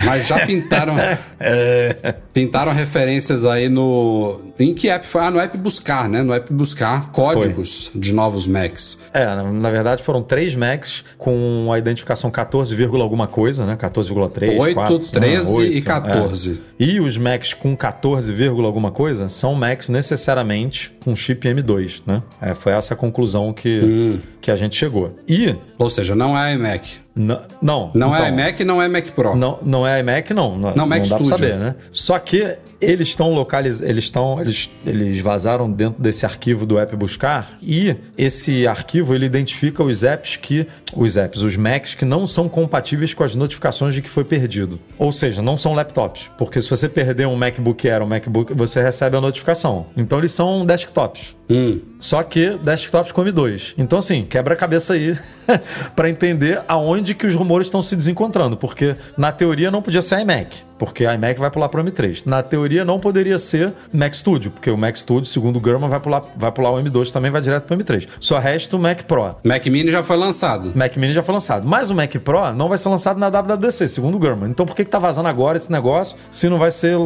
[0.03, 0.95] Mas já pintaram
[2.33, 5.21] pintaram referências aí no em que app foi?
[5.21, 6.21] Ah, no app buscar, né?
[6.23, 8.99] No app buscar códigos de novos Macs.
[9.13, 13.75] É, na, verdade foram três Macs com a identificação 14, vírgula alguma coisa, né?
[13.75, 16.61] 14,3, 8, 4, 13 8, e 14.
[16.79, 16.83] é.
[16.83, 20.60] E os Macs com 14, vírgula alguma coisa são Macs necessariamente
[21.03, 22.21] com chip M2, né?
[22.41, 24.19] É, foi essa a conclusão que, Hum.
[24.41, 25.15] que a gente chegou.
[25.27, 26.99] E Ou seja, não é iMac.
[27.15, 29.35] não, Não então, é iMac, não é Mac Pro.
[29.35, 30.57] Não, não é iMac, não.
[30.57, 31.25] Não, Não, Mac dá Studio.
[31.27, 31.75] saber, né?
[31.91, 36.95] Só que eles estão localizados, eles estão, eles, eles vazaram dentro desse arquivo do app
[36.95, 42.25] buscar e esse arquivo ele identifica os apps que, os apps, os Macs que não
[42.25, 44.79] são compatíveis com as notificações de que foi perdido.
[44.97, 48.81] Ou seja, não são laptops, porque se você perder um MacBook Air, um MacBook, você
[48.81, 49.85] recebe a notificação.
[49.95, 51.35] Então eles são desktops.
[51.51, 51.81] Hum.
[52.01, 53.75] Só que desktops com M2.
[53.77, 55.15] Então, assim, quebra a cabeça aí
[55.95, 58.57] para entender aonde que os rumores estão se desencontrando.
[58.57, 60.63] Porque, na teoria, não podia ser iMac.
[60.79, 62.23] Porque iMac vai pular para o M3.
[62.25, 64.49] Na teoria, não poderia ser Mac Studio.
[64.49, 67.39] Porque o Mac Studio, segundo o Gurman, vai pular, vai pular o M2 também, vai
[67.39, 68.07] direto para o M3.
[68.19, 69.35] Só resta o Mac Pro.
[69.43, 70.71] Mac Mini já foi lançado.
[70.75, 71.67] Mac Mini já foi lançado.
[71.67, 74.49] Mas o Mac Pro não vai ser lançado na WWDC, segundo o Gurman.
[74.49, 76.97] Então por que, que tá vazando agora esse negócio se não vai ser,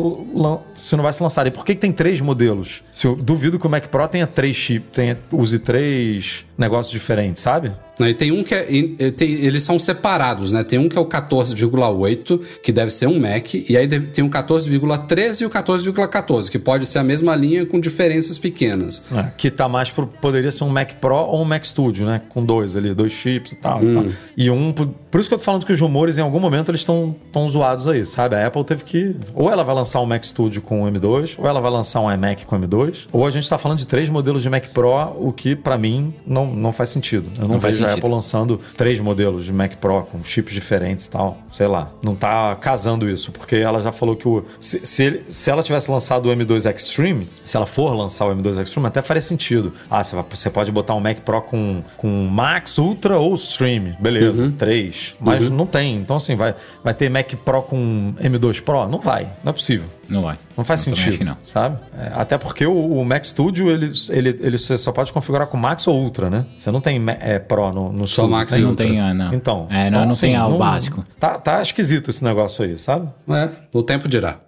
[0.77, 1.47] se não vai ser lançado?
[1.47, 2.81] E por que, que tem três modelos?
[2.93, 7.41] Se eu duvido que o Mac Pro tenha três chips, tenha, use três negócios diferentes,
[7.41, 7.71] sabe?
[7.99, 8.63] Né, E tem um que é.
[9.11, 10.63] tem- eles são separados, né?
[10.63, 14.29] Tem um que é o 14,8, que deve ser um Mac, e aí tem o
[14.29, 19.03] 14,13 e o 14,14, que pode ser a mesma linha com diferenças pequenas.
[19.15, 22.21] É, que tá mais pro, poderia ser um Mac Pro ou um Mac Studio, né?
[22.29, 23.83] Com dois ali, dois chips e tal.
[23.83, 24.05] E, tal.
[24.35, 24.71] e um.
[24.73, 27.47] Por, isso que eu tô falando que os rumores, em algum momento, eles estão tão
[27.47, 28.35] zoados aí, sabe?
[28.35, 29.15] A Apple teve que.
[29.33, 32.11] Ou ela vai lançar um Mac Studio com o M2, ou ela vai lançar um
[32.11, 35.15] iMac com o M2, ou a gente tá falando de três modelos de Mac Pro,
[35.19, 37.29] o que pra mim não, não faz sentido.
[37.37, 37.93] Eu não, Não vejo a.
[37.93, 41.37] Apple lançando três modelos de Mac Pro com chips diferentes e tal.
[41.51, 41.91] Sei lá.
[42.03, 44.43] Não tá casando isso, porque ela já falou que o.
[44.59, 48.61] Se, se, se ela tivesse lançado o M2 Extreme, se ela for lançar o M2
[48.61, 49.73] Extreme, até faria sentido.
[49.89, 53.95] Ah, você, pode botar um Mac Pro com, com Max, Ultra ou Stream.
[53.99, 55.15] Beleza, três.
[55.19, 55.95] Mas não tem.
[55.97, 58.87] Então, assim, vai, vai ter Mac Pro com M2 Pro?
[58.87, 59.23] Não vai.
[59.43, 59.85] Não é possível.
[60.07, 60.37] Não vai.
[60.55, 61.37] Não faz também sentido, não.
[61.43, 61.77] sabe?
[61.97, 65.87] É, até porque o, o Mac Studio, ele, ele, ele só pode configurar com Max
[65.87, 66.45] ou Ultra, né?
[66.57, 68.31] Você não tem é, Pro no, no Só Studio.
[68.31, 69.33] Max e Não tem, não.
[69.33, 69.67] Então.
[69.69, 71.03] É, não, então, não assim, tem ah, o básico.
[71.19, 73.09] Tá, tá esquisito esse negócio aí, sabe?
[73.29, 74.39] É, o tempo dirá.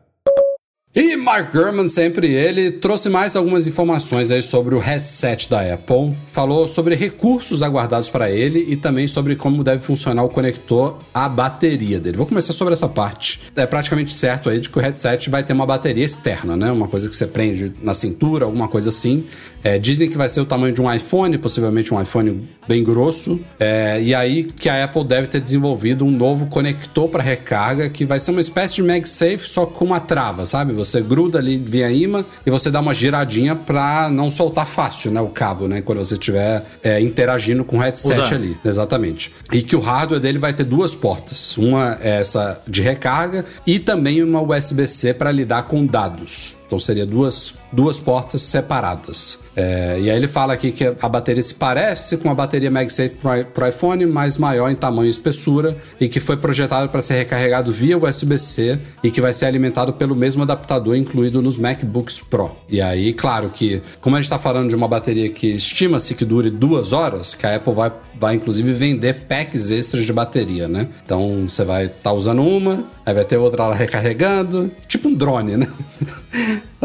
[0.99, 6.17] E Mark Gurman, sempre ele, trouxe mais algumas informações aí sobre o headset da Apple.
[6.25, 11.30] Falou sobre recursos aguardados para ele e também sobre como deve funcionar o conector à
[11.30, 12.17] bateria dele.
[12.17, 13.41] Vou começar sobre essa parte.
[13.55, 16.71] É praticamente certo aí de que o headset vai ter uma bateria externa, né?
[16.71, 19.23] Uma coisa que você prende na cintura, alguma coisa assim.
[19.68, 23.38] É, dizem que vai ser o tamanho de um iPhone, possivelmente um iPhone bem grosso.
[23.59, 28.05] É, e aí que a Apple deve ter desenvolvido um novo conector para recarga que
[28.05, 30.72] vai ser uma espécie de MagSafe, só com uma trava, sabe?
[30.72, 35.20] Você gruda ali via imã e você dá uma giradinha para não soltar fácil, né?
[35.20, 35.82] O cabo, né?
[35.82, 38.36] Quando você estiver é, interagindo com o headset Usando.
[38.36, 38.57] ali.
[38.63, 39.34] Exatamente.
[39.51, 41.57] E que o hardware dele vai ter duas portas.
[41.57, 46.55] Uma é essa de recarga e também uma USB-C para lidar com dados.
[46.68, 49.38] Então seria duas, duas portas separadas.
[49.55, 53.17] É, e aí ele fala aqui que a bateria se parece com a bateria MagSafe
[53.53, 57.71] para iPhone, mas maior em tamanho e espessura, e que foi projetado para ser recarregado
[57.71, 62.51] via USB-C e que vai ser alimentado pelo mesmo adaptador incluído nos MacBooks Pro.
[62.67, 66.25] E aí, claro que, como a gente está falando de uma bateria que estima-se que
[66.25, 70.88] dure duas horas, que a Apple vai, vai inclusive vender packs extras de bateria, né?
[71.05, 75.57] Então você vai estar usando uma, aí vai ter outra lá recarregando, tipo um drone,
[75.57, 75.67] né?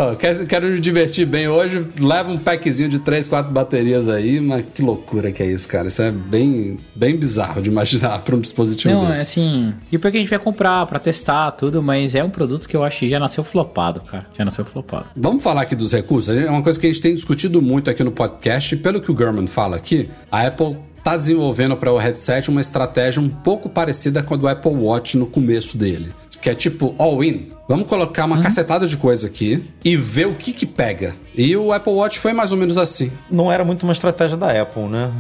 [0.49, 4.81] Quero me divertir bem hoje, leva um packzinho de 3, 4 baterias aí, mas que
[4.81, 5.89] loucura que é isso, cara.
[5.89, 9.39] Isso é bem, bem bizarro de imaginar para um dispositivo Não, é desse.
[9.41, 9.75] assim.
[9.91, 12.83] E porque a gente vai comprar pra testar tudo, mas é um produto que eu
[12.83, 14.27] acho que já nasceu flopado, cara.
[14.37, 15.07] Já nasceu flopado.
[15.15, 16.35] Vamos falar aqui dos recursos?
[16.35, 18.75] É uma coisa que a gente tem discutido muito aqui no podcast.
[18.75, 22.61] e Pelo que o Gurman fala aqui, a Apple está desenvolvendo para o headset uma
[22.61, 26.15] estratégia um pouco parecida com a do Apple Watch no começo dele.
[26.41, 27.51] Que é tipo all-in.
[27.69, 31.15] Vamos colocar uma cacetada de coisa aqui e ver o que que pega.
[31.35, 33.11] E o Apple Watch foi mais ou menos assim.
[33.31, 35.11] Não era muito uma estratégia da Apple, né?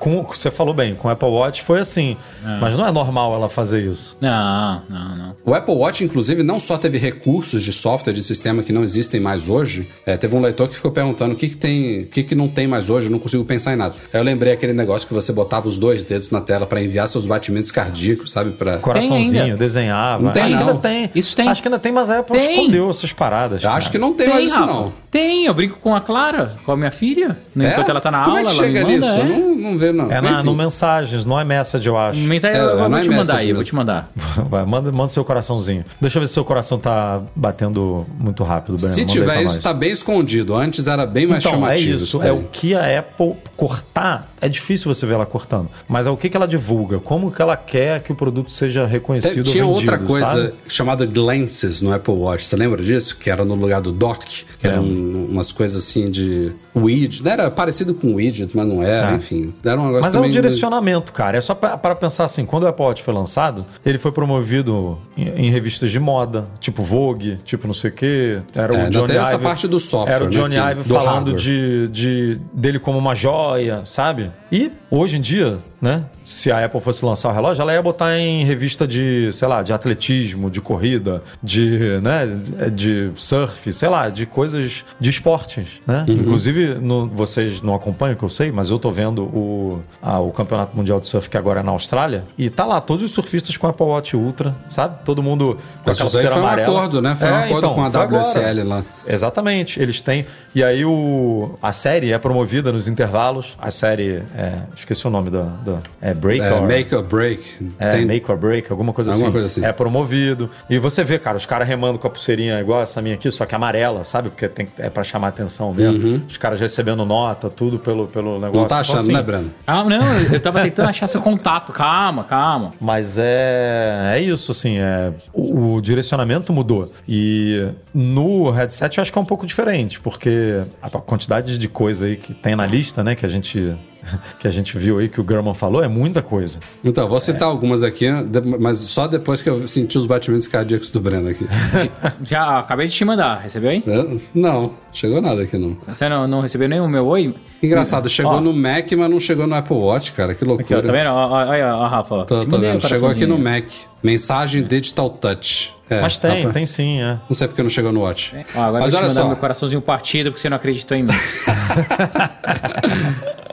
[0.00, 2.16] Com, você falou bem, com o Apple Watch foi assim.
[2.60, 4.16] Mas não é normal ela fazer isso.
[4.20, 5.36] Não, não, não.
[5.44, 9.20] O Apple Watch, inclusive, não só teve recursos de software de sistema que não existem
[9.20, 9.88] mais hoje.
[10.04, 12.48] é, teve um leitor que ficou perguntando o que, que tem, o que, que não
[12.48, 13.06] tem mais hoje.
[13.06, 13.94] Eu não consigo pensar em nada.
[14.12, 17.08] Aí eu lembrei aquele negócio que você botava os dois dedos na tela para enviar
[17.08, 18.50] seus batimentos cardíacos, sabe?
[18.52, 20.24] Para Coraçãozinho, desenhava.
[20.36, 20.68] Tem, Acho que não.
[20.70, 21.10] ainda tem.
[21.14, 21.48] Isso tem.
[21.48, 22.50] Acho que ainda tem, mas a Apple Tem.
[22.60, 23.62] escondeu essas paradas.
[23.62, 24.72] Eu acho que não tem, mais isso Rafa.
[24.72, 24.92] não.
[25.16, 27.38] Tem, eu brinco com a Clara, com a minha filha.
[27.58, 27.68] É?
[27.70, 29.06] Enquanto ela tá na Como aula, é que ela chega me manda.
[29.06, 29.18] nisso?
[29.18, 29.22] é.
[29.22, 30.12] Eu não, não vê não.
[30.12, 32.18] É na, no mensagens, não é message, eu acho.
[32.20, 34.10] Mas aí É, eu, eu não vou é te mandar aí, eu vou te mandar.
[34.50, 35.86] Vai, manda, manda seu coraçãozinho.
[35.98, 38.92] Deixa eu ver se seu coração tá batendo muito rápido, Breno.
[38.92, 40.54] Se Manda tiver isso, tá bem escondido.
[40.54, 42.04] Antes era bem mais Então, é chamativo.
[42.04, 42.18] isso.
[42.18, 42.28] daí.
[42.28, 44.30] É o que a Apple cortar.
[44.38, 45.70] É difícil você ver ela cortando.
[45.88, 46.98] Mas é o que, que ela divulga.
[46.98, 50.52] Como que ela quer que o produto seja reconhecido Tinha ou outra vendido, coisa sabe?
[50.68, 52.44] chamada Glances no Apple Watch.
[52.44, 53.16] Você lembra disso?
[53.16, 54.44] Que era no lugar do dock.
[54.58, 55.05] Que eram Lembro.
[55.14, 56.52] Umas coisas assim de
[56.84, 57.22] widget.
[57.22, 59.12] Não Era parecido com widget, mas não era.
[59.12, 59.14] É.
[59.14, 61.36] Enfim, era um negócio Mas é um direcionamento, cara.
[61.38, 65.46] É só para pensar assim, quando o Apple Watch foi lançado, ele foi promovido em,
[65.46, 68.38] em revistas de moda, tipo Vogue, tipo não sei o quê.
[68.54, 69.42] Era É, o Johnny tem essa Ive.
[69.44, 72.98] parte do software, Era o né, Johnny que- Ive do falando de, de dele como
[72.98, 74.30] uma joia, sabe?
[74.52, 76.04] E hoje em dia, né?
[76.24, 79.62] Se a Apple fosse lançar o relógio, ela ia botar em revista de, sei lá,
[79.62, 82.26] de atletismo, de corrida, de, né,
[82.72, 86.04] de surf, sei lá, de coisas de esportes, né?
[86.08, 86.14] Uhum.
[86.14, 90.30] Inclusive, no- vocês não acompanham, que eu sei, mas eu tô vendo o, ah, o
[90.32, 93.56] Campeonato Mundial de Surf que agora é na Austrália e tá lá todos os surfistas
[93.56, 94.96] com a Apple Watch Ultra, sabe?
[95.04, 96.68] Todo mundo com Mas aquela isso aí pulseira foi um amarela.
[96.78, 97.16] acordo, né?
[97.16, 98.22] Foi um É, acordo então, com a foi agora.
[98.22, 98.82] WSL lá.
[99.06, 100.26] Exatamente, eles têm.
[100.54, 103.56] E aí o, a série é promovida nos intervalos.
[103.60, 105.42] A série, é, esqueci o nome da.
[105.64, 107.72] da é Break É, or, make or break.
[107.78, 109.32] é, Tem- Make or Break, alguma coisa, Alguma assim.
[109.32, 109.64] coisa assim.
[109.64, 110.50] É promovido.
[110.70, 113.44] E você vê, cara, os caras remando com a pulseirinha igual essa minha aqui, só
[113.46, 114.28] que amarela, sabe?
[114.30, 116.22] Porque tem, é pra chamar atenção mesmo.
[116.28, 118.60] Os caras recebendo nota, tudo pelo, pelo negócio.
[118.60, 119.50] Não tá Então, achando, assim, né, Breno?
[119.66, 121.72] Ah, não, eu- eu tava tentando achar seu contato.
[121.72, 122.72] Calma, calma.
[122.80, 126.90] Mas é, é isso, assim, é, o, o direcionamento mudou.
[127.08, 132.06] E no headset eu acho que é um pouco diferente, porque a quantidade de coisa
[132.06, 133.74] aí que tem na lista, né, que a gente,
[134.38, 136.58] que a gente viu aí, que o German falou, é muita coisa.
[136.84, 137.20] Então, vou É.
[137.20, 141.28] citar algumas aqui, de- mas só depois que eu senti os batimentos cardíacos do Breno
[141.28, 141.46] aqui.
[142.22, 143.82] Já acabei de te mandar, recebeu aí?
[143.86, 144.16] É?
[144.34, 145.76] Não, chegou nada aqui não.
[145.86, 147.34] Você não, não recebeu o meu oi?
[147.62, 148.40] Engraçado, chegou Ó.
[148.40, 150.34] no Mac, mas não chegou no Apple Watch, cara.
[150.34, 150.82] Que Aqui, ó, loucura.
[150.82, 151.10] tá vendo?
[151.10, 152.14] Ó, ó, Olha, ó, Rafa.
[152.14, 152.24] ó.
[152.24, 152.86] Tô, tô vendo.
[152.86, 153.38] Chegou aqui no.
[153.38, 153.64] Mac.
[154.02, 155.74] Mensagem Digital Touch.
[155.88, 157.16] É, Mas tem, rapaz, tem sim, é.
[157.28, 158.34] Não sei porque não chegou no Watch.
[158.54, 160.56] Ó, agora Mas eu vou te olha mandar só, meu coraçãozinho partido porque você não
[160.56, 161.12] acreditou em mim.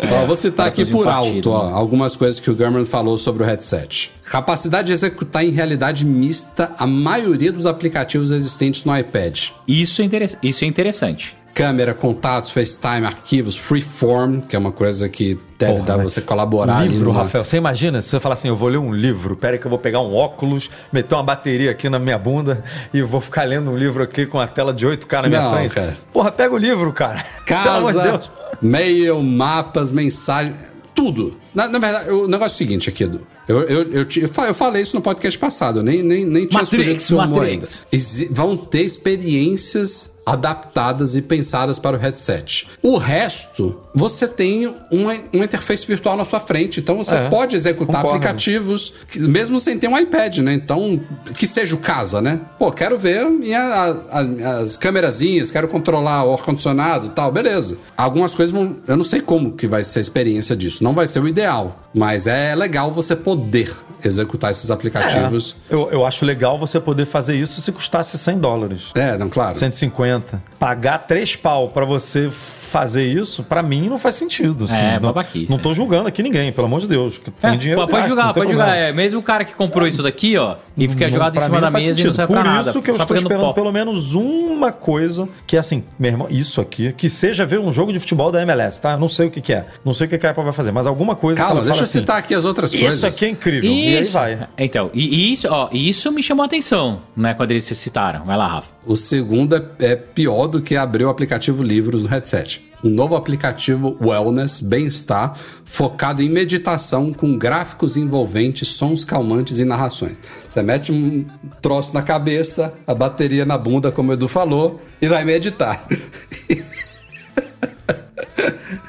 [0.00, 1.72] ó, vou citar aqui por partido, alto ó, né?
[1.74, 4.10] algumas coisas que o Gurman falou sobre o headset.
[4.24, 9.50] Capacidade de executar em realidade mista a maioria dos aplicativos existentes no iPad.
[9.66, 10.06] Isso é,
[10.42, 11.36] isso é interessante.
[11.54, 16.82] Câmera, contatos, FaceTime, arquivos, Freeform, que é uma coisa que deve Porra, dar você colaborar
[16.84, 17.44] livro, numa- Rafael.
[17.44, 19.70] Você imagina se você falar assim, eu vou ler um livro, pera aí que eu
[19.70, 23.70] vou pegar um óculos, meter uma bateria aqui na minha bunda e vou ficar lendo
[23.70, 25.74] um livro aqui com a tela de 8K na minha Não, frente.
[25.74, 25.96] cara.
[26.12, 27.24] Porra, pega o livro, cara.
[27.40, 28.20] De Casa,
[28.60, 30.54] mail, mapas, mensagem,
[30.94, 31.36] tudo.
[31.54, 33.20] Na, na verdade, o negócio é o seguinte aqui, Edu.
[33.46, 36.24] Eu, eu, eu, te- eu fa- eu falei isso no podcast passado, eu nem, nem,
[36.24, 37.26] nem tinha Matrix, ainda.
[37.26, 37.86] Matrix.
[37.92, 42.66] Exi- Vão ter experiências adaptadas e pensadas para o headset.
[42.82, 47.54] O resto, você tem uma, uma interface virtual na sua frente, então você É, pode
[47.56, 48.16] executar concordo.
[48.16, 50.54] aplicativos, mesmo sem ter um iPad, né?
[50.54, 51.00] Então,
[51.36, 52.40] que seja o casa, né?
[52.58, 57.78] Pô, quero ver minha, a- a- as câmerazinhas, quero controlar o ar-condicionado tal, beleza.
[57.96, 58.76] Algumas coisas vão.
[58.88, 60.82] Eu não sei como que vai ser a experiência disso.
[60.82, 63.72] Não vai ser o ideal, mas é legal você poder
[64.04, 65.56] executar esses aplicativos.
[65.70, 68.82] Eu, eu acho legal você poder fazer isso se custasse 100 dólares.
[68.94, 69.56] É, não, claro.
[69.56, 70.13] 150.
[70.58, 72.30] Pagar 3 pau pra você
[72.74, 74.64] fazer isso, pra mim não faz sentido.
[74.64, 74.82] assim.
[74.82, 75.60] É, não, babaquice, Não é.
[75.60, 77.20] tô julgando aqui ninguém, pelo amor de Deus.
[77.40, 77.86] Tem É, dinheiro.
[77.86, 78.74] pode tem pode problema.
[78.74, 81.60] É, mesmo o cara que comprou isso daqui, ó, e fica jogado em cima mim
[81.60, 82.08] da não faz mesa e sentido.
[82.08, 82.70] não serve Por pra nada.
[82.70, 83.52] isso que eu estou esperando pó.
[83.52, 87.70] pelo menos uma coisa, que é assim, meu irmão, isso aqui, que seja ver um
[87.72, 88.96] jogo de futebol da MLS, tá?
[88.96, 89.66] Não sei o que, que é.
[89.84, 91.80] Não sei o que, que a Apple vai fazer, mas alguma coisa que Calma, deixa
[91.80, 92.94] eu assim, citar aqui as outras coisas.
[92.94, 93.70] Isso aqui é incrível.
[93.70, 94.12] E aí Isso.
[94.12, 94.38] vai.
[94.58, 98.24] Então, e isso, ó, isso me chamou a atenção, né, quando eles se citaram.
[98.24, 98.72] Vai lá, Rafa.
[98.84, 102.63] O segundo é, é pior do que abrir o aplicativo Livros no headset.
[102.84, 110.18] Um novo aplicativo Wellness, bem-estar, focado em meditação com gráficos envolventes, sons calmantes e narrações.
[110.46, 111.24] Você mete um
[111.62, 115.88] troço na cabeça, a bateria na bunda, como o Edu falou, e vai meditar.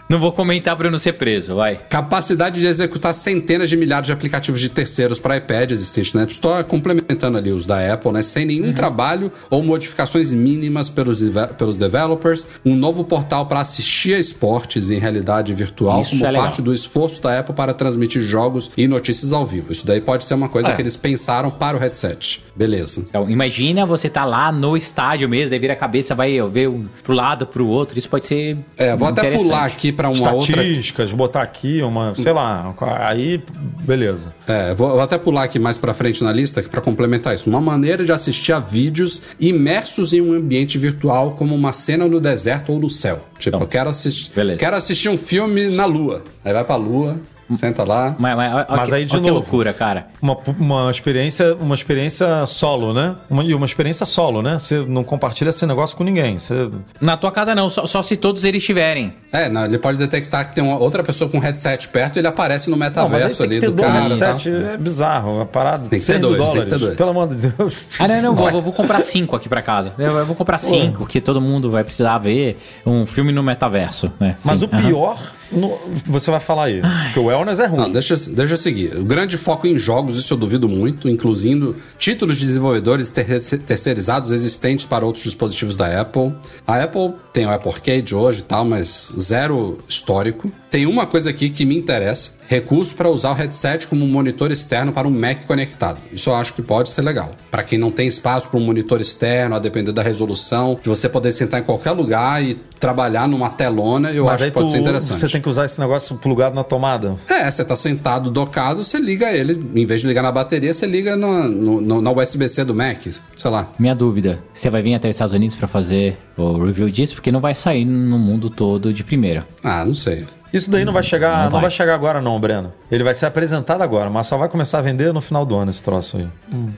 [0.08, 1.80] Não vou comentar pra eu não ser preso, vai.
[1.90, 6.32] Capacidade de executar centenas de milhares de aplicativos de terceiros para iPad existentes na App
[6.32, 8.22] Store, complementando ali os da Apple, né?
[8.22, 11.24] Sem nenhum trabalho ou modificações mínimas pelos,
[11.58, 12.48] pelos developers.
[12.64, 16.72] Um novo portal para assistir a esportes em realidade virtual, Isso como é parte do
[16.72, 19.72] esforço da Apple para transmitir jogos e notícias ao vivo.
[19.72, 20.76] Isso daí pode ser uma coisa É.
[20.76, 22.44] que eles pensaram para o headset.
[22.56, 23.06] Beleza.
[23.10, 26.86] Então, imagina você tá lá no estádio mesmo, daí vira a cabeça, vai ver um
[27.04, 27.98] pro lado, pro outro.
[27.98, 28.56] Isso pode ser.
[28.78, 33.42] É, vou até pular aqui para uma outra Estatísticas, botar aqui uma, sei lá, aí,
[33.82, 34.34] beleza.
[34.48, 37.50] É, vou, vou até pular aqui mais pra frente na lista para complementar isso.
[37.50, 42.20] Uma maneira de assistir a vídeos imersos em um ambiente virtual, como uma cena no
[42.20, 43.26] deserto ou no céu.
[43.38, 46.24] Tipo, Então, eu quero assistir, quero assistir um filme na Lua.
[46.44, 47.18] Aí vai pra Lua,
[47.54, 48.16] senta lá.
[48.18, 49.34] Mas, mas, Mas que, aí, de ó que novo.
[49.40, 50.08] loucura, cara.
[50.22, 53.16] Uma, uma experiência uma experiência solo, né?
[53.30, 54.58] Uma, e uma experiência solo, né?
[54.58, 56.38] Você não compartilha esse negócio com ninguém.
[56.40, 56.70] Você,
[57.00, 59.14] Na tua casa não, só, só se todos eles tiverem.
[59.32, 62.20] É, não, ele pode detectar que tem uma outra pessoa com um headset perto e
[62.20, 64.00] ele aparece no não, metaverso tem ali que ter do dois cara.
[64.00, 65.42] e headset, é bizarro.
[65.42, 66.74] A parada Tem que ter 100 mil dois, tem que dólares.
[66.74, 66.96] ter dois.
[66.98, 67.76] Pelo amor de Deus.
[68.00, 69.94] Ah, não, não, vou, vou- vou comprar cinco aqui pra casa.
[69.98, 74.12] Eu, eu vou comprar cinco, que todo mundo vai precisar ver um filme no metaverso,
[74.20, 74.36] né?
[74.44, 75.18] Mas Sim, o pior,
[75.52, 76.82] no- você vai falar aí,
[77.14, 77.80] que o wellness é ruim.
[77.82, 78.96] Não, deixa, deixa eu seguir.
[78.98, 84.32] O grande foco em jogos, isso eu duvido muito, incluindo títulos de desenvolvedores ter- terceirizados
[84.32, 86.34] existentes para outros dispositivos da Apple.
[86.66, 90.52] A Apple tem o Apple Arcade hoje e tal, mas zero histórico.
[90.76, 94.52] Tem uma coisa aqui que me interessa: recurso para usar o headset como um monitor
[94.52, 96.00] externo para um Mac conectado.
[96.12, 97.32] Isso eu acho que pode ser legal.
[97.50, 101.08] Para quem não tem espaço para um monitor externo, a depender da resolução, de você
[101.08, 104.72] poder sentar em qualquer lugar e trabalhar numa telona, eu Mas acho que pode tu-
[104.74, 105.18] ser interessante.
[105.18, 107.16] você tem que usar esse negócio plugado na tomada.
[107.30, 110.86] É, você tá sentado docado, você liga ele, em vez de ligar na bateria, você
[110.86, 113.70] liga no, no- no- na USB-C do Mac, sei lá.
[113.80, 117.16] Minha dúvida, você vai vir até os Estados Unidos pra fazer o review disso?
[117.16, 119.46] Porque não vai sair no mundo todo de primeira.
[119.64, 120.26] Ah, não sei.
[120.56, 121.62] Isso daí não vai chegar, Não não vai.
[121.64, 121.70] vai.
[121.72, 122.74] chegar agora não, Breno.
[122.90, 125.70] Ele vai ser apresentado agora, mas só vai começar a vender no final do ano
[125.70, 126.28] esse troço aí.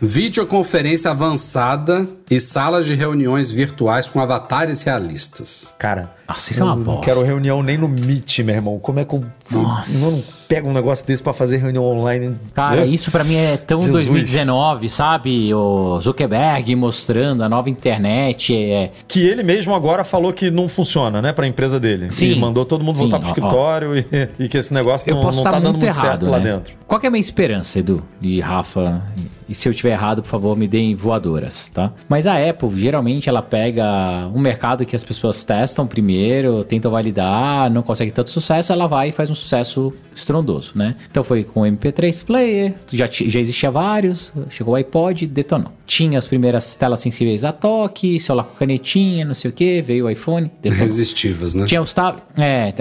[0.01, 5.73] Videoconferência avançada e salas de reuniões virtuais com avatares realistas.
[5.77, 7.01] Cara, Nossa, isso é uma eu não bosta.
[7.05, 8.79] quero reunião nem no Meet, meu irmão.
[8.79, 9.97] Como é que eu, eu Nossa.
[9.99, 12.35] não pego um negócio desse pra fazer reunião online?
[12.53, 12.87] Cara, Né?
[12.87, 13.93] isso pra mim é tão Jesus.
[14.07, 15.53] 2019, sabe?
[15.53, 18.53] O Zuckerberg mostrando a nova internet.
[18.53, 18.91] É...
[19.07, 22.11] Que ele mesmo agora falou que não funciona, né, pra empresa dele.
[22.11, 22.31] Sim.
[22.31, 23.33] E mandou todo mundo Sim, voltar pro ó, ó.
[23.33, 24.05] escritório e,
[24.45, 26.39] e que esse negócio Eu não, posso não tá dando muito muito certo errado, lá
[26.39, 26.51] né?
[26.53, 26.73] dentro.
[26.85, 29.01] Qual é a minha esperança, Edu e Rafa?
[29.49, 31.91] E se eu tiver errado, por favor, me deem voadoras, tá?
[32.09, 37.69] Mas a Apple, geralmente, ela pega um mercado que as pessoas testam primeiro, tentam validar,
[37.71, 40.95] não consegue tanto sucesso, ela vai e faz um sucesso estrondoso, né?
[41.09, 45.71] Então foi com o MP3 Player, já, já existia vários, chegou o iPod, detonou.
[45.85, 50.05] Tinha as primeiras telas sensíveis a toque, celular com canetinha, não sei o que, veio
[50.05, 50.83] o iPhone, detonou.
[50.83, 51.65] Resistivas, né?
[51.65, 52.73] Tinha os tab é,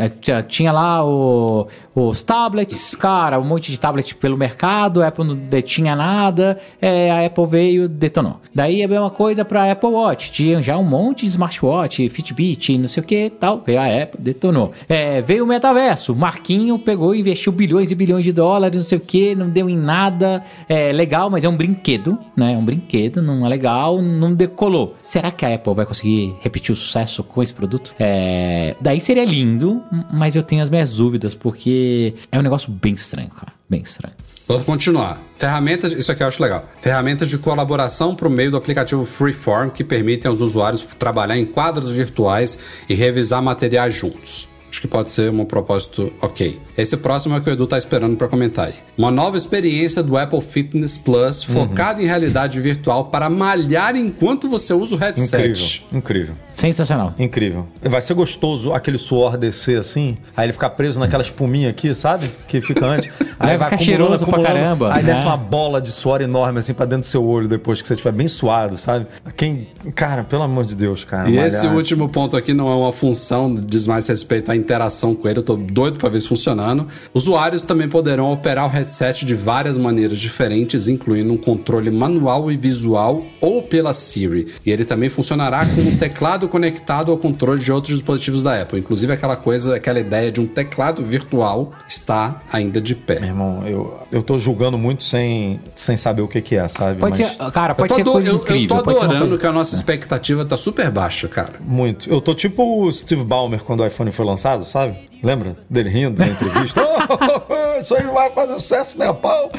[0.48, 1.68] tinha lá o-
[1.98, 6.58] os tablets, cara, um monte de tablet pelo mercado, a Apple não detinha nada.
[6.78, 8.38] é, a Apple veio, detonou.
[8.54, 12.86] Daí a mesma coisa pra Apple Watch, tinha já um monte de smartwatch, Fitbit, não
[12.86, 14.74] sei o que tal, veio a Apple, detonou.
[14.90, 18.98] É, veio o metaverso, Marquinho pegou e investiu bilhões e bilhões de dólares, não sei
[18.98, 22.52] o que, não deu em nada, é legal, mas é um brinquedo, né?
[22.52, 24.94] É um brinquedo, não é legal, não decolou.
[25.00, 27.94] Será que a Apple vai conseguir repetir o sucesso com esse produto?
[27.98, 29.82] É, daí seria lindo,
[30.12, 31.85] mas eu tenho as minhas dúvidas, porque
[32.30, 33.52] é um negócio bem estranho, cara.
[33.68, 34.14] Bem estranho.
[34.48, 35.20] Vamos continuar.
[35.38, 36.64] Ferramentas, isso aqui eu acho legal.
[36.80, 41.90] Ferramentas de colaboração por meio do aplicativo Freeform que permitem aos usuários trabalhar em quadros
[41.90, 42.56] virtuais
[42.88, 44.48] e revisar materiais juntos.
[44.76, 46.60] Acho que pode ser um propósito ok.
[46.76, 48.74] Esse próximo é o que o Edu tá esperando para comentar aí.
[48.98, 54.74] Uma nova experiência do Apple Fitness Plus focada em realidade virtual para malhar enquanto você
[54.74, 55.86] usa o headset.
[55.90, 56.34] Incrível, incrível.
[56.50, 57.14] Sensacional.
[57.18, 57.66] Incrível.
[57.82, 62.28] Vai ser gostoso aquele suor descer assim, aí ele ficar preso naquela espuminha aqui, sabe?
[62.46, 63.10] Que fica antes.
[63.38, 65.12] Aí Vai ficar cheiroso pra caramba, Aí né?
[65.12, 67.92] desce uma bola de suor enorme assim pra dentro do seu olho depois que você
[67.92, 69.06] estiver bem suado, sabe?
[69.36, 69.68] Quem.
[69.94, 71.28] Cara, pelo amor de Deus, cara.
[71.28, 75.14] E malhar- esse último ponto aqui não é uma função, diz mais respeito à interação
[75.14, 75.38] com ele.
[75.38, 76.88] Eu tô doido para ver isso funcionando.
[77.14, 82.56] Usuários também poderão operar o headset de várias maneiras diferentes, incluindo um controle manual e
[82.56, 84.48] visual ou pela Siri.
[84.66, 88.78] E ele também funcionará com um teclado conectado ao controle de outros dispositivos da Apple.
[88.80, 93.20] Inclusive aquela coisa, aquela ideia de um teclado virtual está ainda de pé.
[93.20, 96.98] Meu irmão, eu, eu tô julgando muito sem, sem saber o que, que é, sabe?
[96.98, 98.76] Pode Mas- ser, cara, Eu pode tô, ser ado- coisa eu- eu incrível.
[98.76, 101.54] tô pode ser uma adorando coisa- que a nossa expectativa tá super baixa, cara.
[101.60, 102.08] Muito.
[102.10, 105.08] Eu tô tipo o Steve Ballmer quando o iPhone foi lançado, sabe?
[105.26, 105.56] Lembra?
[105.68, 106.80] Dele rindo na entrevista.
[106.86, 109.50] oh, isso aí vai fazer sucesso, né, pau?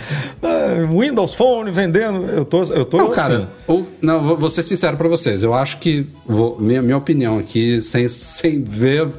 [0.41, 2.25] Ah, Windows Phone vendendo.
[2.25, 3.15] Eu tô, eu tô Não, assim.
[3.15, 5.43] cara, ou, não, vou- vou ser sincero pra vocês.
[5.43, 9.09] Eu acho que, vou- minha, minha opinião aqui, sem, sem ver,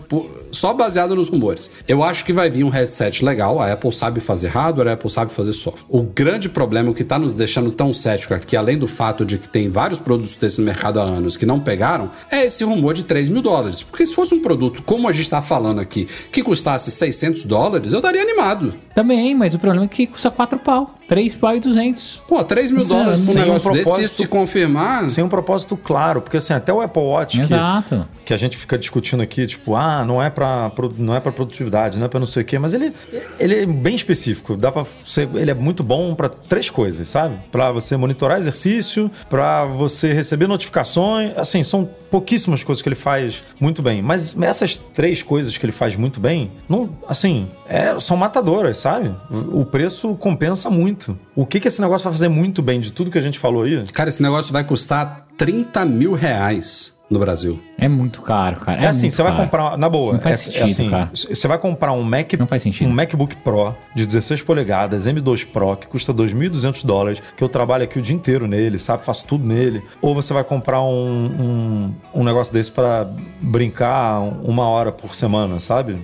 [0.50, 1.70] só baseado nos rumores.
[1.86, 3.60] Eu acho que vai vir um headset legal.
[3.60, 5.84] A Apple sabe fazer hardware, a Apple sabe fazer software.
[5.86, 9.36] O grande problema, o que tá nos deixando tão cético aqui, além do fato de
[9.36, 12.94] que tem vários produtos desses no mercado há anos que não pegaram, é esse rumor
[12.94, 13.82] de 3 mil dólares.
[13.82, 17.93] Porque se fosse um produto, como a gente tá falando aqui, que custasse 600 dólares,
[17.93, 18.74] eu daria animado.
[18.94, 20.97] Também, mas o problema é que custa 4 pau.
[21.09, 22.22] 3 pau e 200.
[22.28, 25.09] Pô, 3 mil dólares pra um sem um negócio desse, se propósito- isso se confirmar...
[25.09, 28.06] Sem um propósito claro, porque assim, até o Apple Watch que, Exato.
[28.26, 31.98] que a gente fica discutindo aqui, tipo, ah, não é pra, não é para produtividade,
[31.98, 32.93] não é pra não sei o quê, mas ele,
[33.40, 37.36] ele é bem específico, dá para ser, ele é muito bom pra três coisas, sabe?
[37.51, 43.43] Pra você monitorar exercício, pra você receber notificações, assim, são pouquíssimas coisas que ele faz
[43.59, 48.16] muito bem, mas essas três coisas que ele faz muito bem, não, assim, é, são
[48.16, 49.14] matadoras, sabe?
[49.52, 50.97] O preço compensa muito.
[51.34, 53.62] O que que esse negócio vai fazer muito bem de tudo que a gente falou
[53.62, 53.84] aí?
[53.92, 57.60] Cara, esse negócio vai custar 30 mil reais no Brasil.
[57.78, 58.82] É muito caro, cara.
[58.82, 61.10] É, assim, muito você vai comprar, na boa, Não faz é, é sentido, assim, cara.
[61.12, 62.89] você vai comprar um Mac, Não faz sentido.
[62.89, 67.85] um MacBook Pro de 16 polegadas, M2 Pro, que custa 2.200 dólares, que eu trabalho
[67.85, 72.20] aqui o dia inteiro nele, sabe, faço tudo nele, ou você vai comprar um, um,
[72.20, 73.06] um negócio desse para
[73.40, 75.98] brincar uma hora por semana, sabe?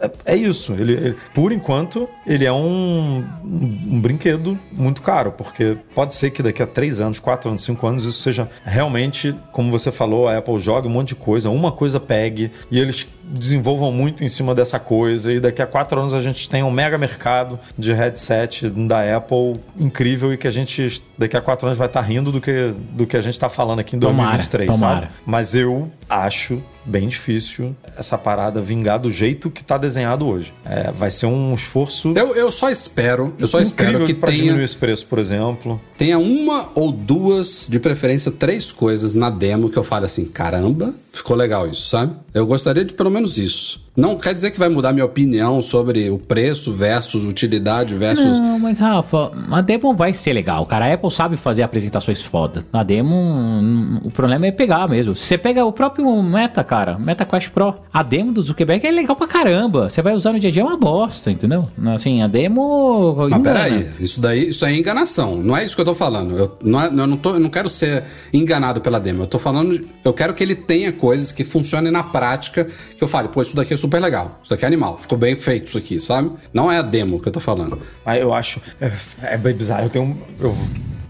[0.00, 5.32] É, é isso, ele, ele- por enquanto, ele é um, um, um brinquedo muito caro,
[5.32, 9.34] porque pode ser que daqui a 3 anos, 4 anos, 5 anos, isso seja realmente,
[9.52, 13.04] como você falou, a Apple joga um monte de coisa, uma coisa pegue e eles
[13.30, 16.70] desenvolvam muito em cima dessa coisa e daqui a quatro anos a gente tem um
[16.70, 21.78] mega mercado de headset da Apple incrível e que a gente daqui a quatro anos
[21.78, 24.70] vai estar rindo do que, do que a gente está falando aqui em Tomara, 2023,
[24.70, 25.00] tomara.
[25.00, 25.12] sabe?
[25.26, 30.54] Mas eu acho bem difícil essa parada vingar do jeito que está desenhado hoje.
[30.64, 34.30] É, vai ser um esforço Eu, eu só espero, eu só espero incrível que para
[34.30, 35.78] tenha, diminuir esse preço, por exemplo.
[35.98, 40.94] tenha uma ou duas, de preferência três coisas na demo que eu fale assim, caramba,
[41.12, 42.14] ficou legal isso, sabe?
[42.32, 43.88] Eu gostaria de pelo menos isso.
[43.98, 48.38] Não quer dizer que vai mudar minha opinião sobre o preço versus utilidade versus...
[48.38, 50.86] Não, mas Rafa, a demo vai ser legal, cara.
[50.86, 52.62] A Apple sabe fazer apresentações foda.
[52.72, 55.16] Na demo, hum, o problema é pegar mesmo.
[55.16, 59.16] Você pega o próprio Meta, cara, Meta Quest Pro, a demo do Zuckerberg é legal
[59.16, 59.90] pra caramba.
[59.90, 61.66] Você vai usar no dia a dia é uma bosta, entendeu?
[61.92, 63.16] Assim, a demo.
[63.18, 63.42] Mas engana.
[63.42, 65.38] peraí, isso daí isso aí é enganação.
[65.38, 66.38] Não é isso que eu tô falando.
[66.38, 69.24] Eu não, é- eu não, tô, eu não quero ser enganado pela demo.
[69.24, 69.84] Eu tô falando.
[70.04, 72.68] eu quero que ele tenha coisas que funcionem na prática.
[72.96, 74.38] Que eu fale, pô, isso daqui é super legal.
[74.42, 74.98] Isso daqui é animal.
[74.98, 76.30] Ficou bem feito isso aqui, sabe?
[76.52, 77.80] Não é a demo que eu tô falando.
[78.04, 78.60] Aí eu acho.
[78.80, 79.84] É, é bem bizarro.
[79.84, 80.22] Eu tenho.
[80.38, 80.56] Eu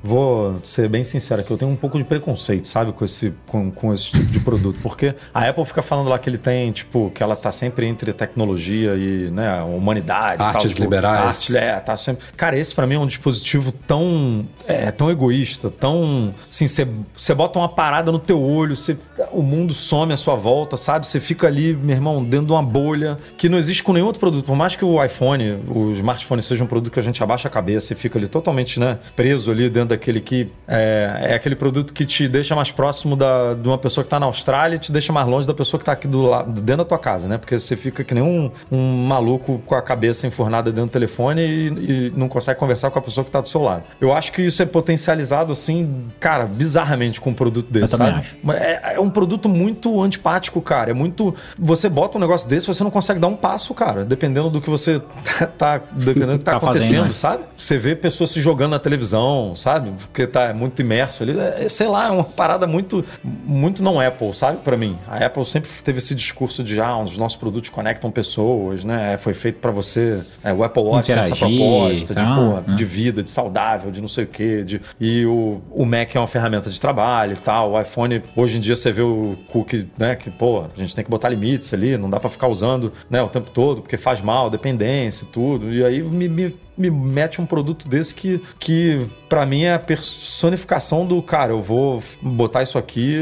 [0.09, 1.51] vou ser bem sincero aqui.
[1.51, 4.79] Eu tenho um pouco de preconceito, sabe, com esse, com, com esse tipo de produto.
[4.83, 8.13] Porque a Apple fica falando lá que ele tem, tipo, que ela tá sempre entre
[8.13, 10.43] tecnologia e, né, humanidade.
[10.43, 11.55] Artes tal, tipo, liberais.
[11.55, 12.25] arte- é, tá sempre.
[12.37, 14.47] Cara, esse pra mim é um dispositivo tão.
[14.67, 16.33] É, tão egoísta, tão.
[16.51, 18.97] Assim, você bota uma parada no teu olho, cê,
[19.33, 21.07] o mundo some à sua volta, sabe?
[21.07, 24.21] Você fica ali, meu irmão, dentro de uma bolha que não existe com nenhum outro
[24.21, 24.45] produto.
[24.47, 27.51] Por mais que o iPhone, o smartphone seja um produto que a gente abaixa a
[27.51, 31.93] cabeça e fica ali totalmente, né, preso ali dentro aquele que é, é aquele produto
[31.93, 34.93] que te deixa mais próximo da, de uma pessoa que está na Austrália e te
[34.93, 37.39] deixa mais longe da pessoa que está aqui do lado, dentro da tua casa, né?
[37.39, 41.41] Porque você fica que nem um, um maluco com a cabeça enfurnada dentro do telefone
[41.41, 43.85] e, e não consegue conversar com a pessoa que está do seu lado.
[44.01, 48.21] Eu acho que isso é potencializado, assim, cara, bizarramente com um produto desse, também sabe?
[48.21, 48.53] acho.
[48.53, 50.91] É, é um produto muito antipático, cara.
[50.91, 51.35] É muito.
[51.59, 54.05] Você bota um negócio desse, você não consegue dar um passo, cara.
[54.05, 55.01] Dependendo do que você
[55.57, 55.81] tá.
[55.93, 57.13] Dependendo do que tá, Tá fazendo, acontecendo, né?
[57.13, 57.45] sabe?
[57.57, 59.78] Você vê pessoas se jogando na televisão, sabe?
[59.99, 61.39] Porque tá muito imerso ali.
[61.39, 63.05] É, sei lá, é uma parada muito.
[63.23, 64.59] Muito não Apple, sabe?
[64.59, 64.99] Pra mim.
[65.07, 69.17] A Apple sempre teve esse discurso de ah, os nossos produtos conectam pessoas, né?
[69.19, 70.21] Foi feito pra você.
[70.43, 72.75] é, o Apple Watch tem essa Interagir proposta e de, porra, né?
[72.75, 74.63] de vida, de saudável, de não sei o quê.
[74.65, 77.73] De, e o, o Mac é uma ferramenta de trabalho e tal.
[77.73, 80.17] O iPhone, hoje em dia, você vê o cookie, né?
[80.17, 83.23] Que, pô, a gente tem que botar limites ali, não dá pra ficar usando né,
[83.23, 85.73] o tempo todo, porque faz mal, dependência e tudo.
[85.73, 89.79] E aí me, me, me mete um produto desse que, que para mim é a
[89.79, 93.17] personificação do cara, eu vou botar isso aqui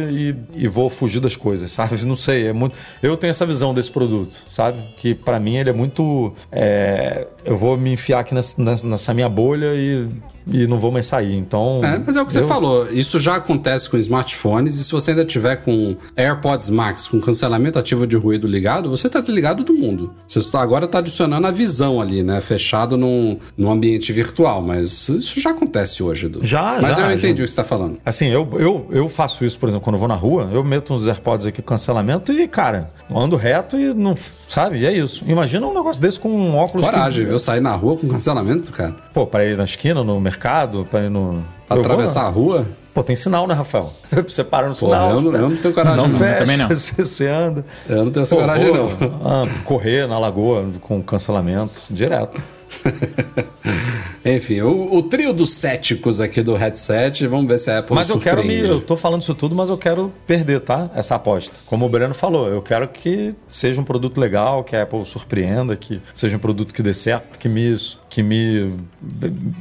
[0.54, 2.04] e, e vou fugir das coisas, sabe?
[2.04, 2.76] Não sei, é muito.
[3.02, 4.78] Eu tenho essa visão desse produto, sabe?
[4.98, 6.32] Que pra mim ele é muito.
[6.52, 10.06] é, eu vou me enfiar aqui nessa- nessa minha bolha e,
[10.46, 11.34] e não vou mais sair.
[11.36, 11.80] Então.
[11.84, 12.86] É, mas é o que você eu- falou.
[12.90, 14.78] Isso já acontece com smartphones.
[14.78, 19.08] E se você ainda tiver com AirPods Max com cancelamento ativo de ruído ligado, você
[19.08, 20.12] tá desligado do mundo.
[20.28, 22.40] Você agora tá adicionando a visão ali, né?
[22.40, 24.62] Fechado num, num ambiente virtual.
[24.62, 26.40] Mas isso já acontece hoje, Edu.
[26.42, 27.42] Já, Mas já, eu entendi já.
[27.42, 27.98] o que você tá falando.
[28.04, 30.94] Assim, eu, eu, eu faço isso, por exemplo, quando eu vou na rua, eu meto
[30.94, 34.14] uns AirPods aqui com cancelamento e, cara, eu ando reto e não.
[34.48, 34.78] Sabe?
[34.78, 35.24] E é isso.
[35.26, 36.86] Imagina um negócio desse com um óculos.
[36.86, 37.38] Coragem, que, viu?
[37.38, 38.94] Sair na rua com cancelamento, cara.
[39.12, 40.35] Pô, pra ir na esquina, no mercado,
[40.84, 41.44] pra ir no.
[41.66, 42.66] Pra Eu vou- atravessar a rua.
[42.94, 43.92] Pô, tem sinal, né, Rafael?
[44.26, 45.10] Você para no Pô, sinal.
[45.10, 46.18] eu não- eu não tenho coragem, não.
[46.18, 46.68] fecha, Também não.
[46.70, 47.64] Você, você anda.
[47.88, 49.20] Eu não tenho essa Pô, coragem, vou, não.
[49.24, 52.40] ah, correr na lagoa com cancelamento, direto.
[54.24, 57.26] Enfim, o, o trio dos céticos aqui do headset.
[57.26, 58.42] Vamos ver se a Apple Mas eu quero me.
[58.44, 58.68] surpreende.
[58.70, 60.90] Eu tô falando isso tudo, mas eu quero perder, tá?
[60.94, 61.52] Essa aposta.
[61.66, 65.76] Como o Breno falou, eu quero que seja um produto legal, que a Apple surpreenda,
[65.76, 67.76] que seja um produto que dê certo, que me.
[68.08, 68.72] Que me,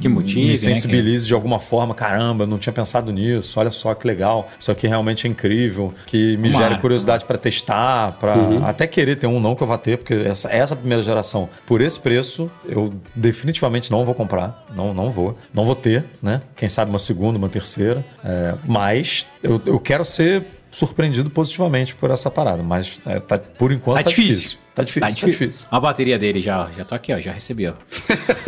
[0.00, 1.94] Que motive, me né, sensibilize de alguma forma.
[1.94, 3.58] Caramba, eu não tinha pensado nisso.
[3.60, 4.48] Olha só que legal.
[4.58, 5.92] Isso aqui realmente é incrível.
[6.06, 8.64] Que me gere curiosidade para testar, para Uhum.
[8.66, 11.80] até querer ter um, não que eu vá ter, porque essa, essa primeira geração, por
[11.80, 14.66] esse preço, eu definitivamente não vou comprar.
[14.74, 15.36] Não, não vou.
[15.54, 16.42] Não vou ter, né?
[16.56, 18.04] Quem sabe uma segunda, uma terceira.
[18.24, 22.62] É, mas eu, eu quero ser surpreendido positivamente por essa parada.
[22.62, 24.34] Mas é, tá- por enquanto Tá tá, difícil.
[24.34, 24.58] difícil.
[24.74, 25.00] Tá difícil.
[25.00, 25.66] Tá difícil.
[25.70, 27.18] A bateria dele já, já tô aqui, ó.
[27.18, 27.72] Já recebi, ó.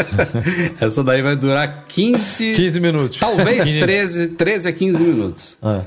[0.80, 2.54] Essa daí vai durar 15.
[2.54, 3.18] 15 minutos.
[3.18, 5.58] Talvez 13, 13 a 15 minutos.
[5.62, 5.82] Ah.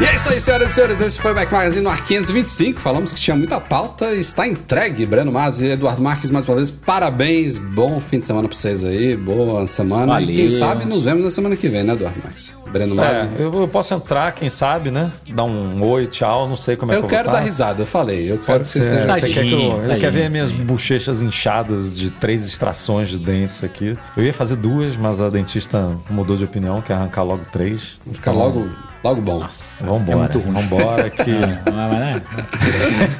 [0.00, 1.00] E é isso aí, senhoras e senhores.
[1.00, 2.80] Esse foi o Mac Magazine no ar 525.
[2.80, 4.12] Falamos que tinha muita pauta.
[4.14, 5.06] Está entregue.
[5.06, 7.58] Breno Masi e Eduardo Marques, mais uma vez, parabéns.
[7.58, 9.16] Bom fim de semana pra vocês aí.
[9.16, 10.20] Boa semana.
[10.20, 10.50] E quem Valeu.
[10.50, 12.54] sabe nos vemos na semana que vem, né, Eduardo Marques?
[12.72, 13.28] Breno Masi.
[13.38, 15.12] É, eu, posso entrar, quem sabe, né?
[15.28, 17.44] Dar um oi, tchau, não sei como é eu que eu quero vou dar tá.
[17.44, 18.24] risada, eu falei.
[18.24, 21.20] Eu quero Pode que vocês estejam Você quer que eu, ele quer ver minhas bochechas
[21.20, 23.96] inchadas de três extrações de dentes aqui.
[24.16, 27.98] Eu ia fazer duas, mas a dentista mudou de opinião, quer arrancar logo três.
[28.10, 28.68] Ficar logo,
[29.02, 29.44] logo bom.
[29.80, 30.12] Vambora.
[30.12, 30.52] É muito ruim.
[30.52, 31.30] Vambora que...
[31.72, 32.22] Né?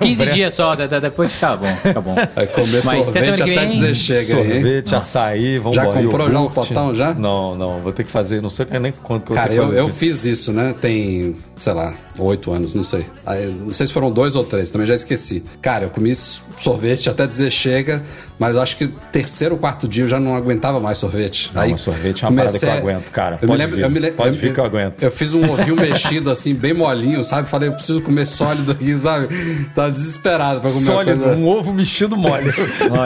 [0.00, 2.14] 15 dias só, de- de- depois fica bom, fica bom.
[2.34, 4.52] Vai comer Mas sorvete até dizer chega aí, hein?
[4.52, 5.74] Sorvete, açaí, vambora.
[5.74, 6.68] Já comprou já o iogurte.
[6.68, 7.14] potão já?
[7.14, 7.80] Não, não.
[7.80, 10.52] Vou ter que fazer, não sei nem quanto que eu Cara, eu, eu fiz isso,
[10.52, 10.74] né?
[10.80, 13.06] Tem, sei lá, oito anos, não sei.
[13.24, 15.43] Aí, Não sei se foram dois ou três, também já esqueci.
[15.60, 18.02] Cara, eu comi sorvete até dizer chega,
[18.39, 21.51] mas eu acho que terceiro ou quarto dia eu já não aguentava mais sorvete.
[21.55, 23.39] Não, mas sorvete é uma parada que eu aguento, cara.
[23.40, 23.82] Eu me Pode lembro, vir.
[23.82, 25.02] eu me le- Pode eu- vir que eu aguento.
[25.02, 27.48] Eu fiz um ovinho mexido assim, bem molinho, sabe?
[27.48, 29.28] Falei, eu preciso comer sólido aqui, sabe?
[29.74, 31.39] Tava desesperado pra comer Sólido, coisa.
[31.39, 32.51] um ovo mexido mole.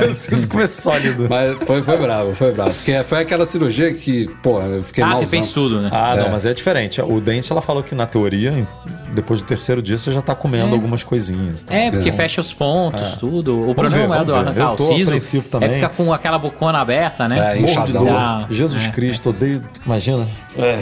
[0.06, 1.26] Eu preciso comer sólido.
[1.28, 2.74] Mas foi, foi bravo, foi bravo.
[2.74, 5.26] Porque foi aquela cirurgia que, pô, eu fiquei Ah, malzão.
[5.26, 5.88] você fez tudo, né?
[5.92, 6.20] Ah, É.
[6.22, 7.00] não, mas é diferente.
[7.00, 8.66] O dente, ela falou que na teoria,
[9.12, 11.62] depois do terceiro dia, você já tá comendo algumas coisinhas.
[11.62, 11.74] tá?
[11.74, 13.68] É, porque fecha os pontos, tudo.
[13.68, 15.10] O problema ver, é do arrancar o siso.
[15.10, 15.68] apreensivo também.
[15.68, 17.56] É ficar com aquela bocona aberta, né?
[17.56, 18.08] É, dor.
[18.10, 19.62] Ah, Jesus é, Cristo, odeio.
[19.84, 20.26] Imagina.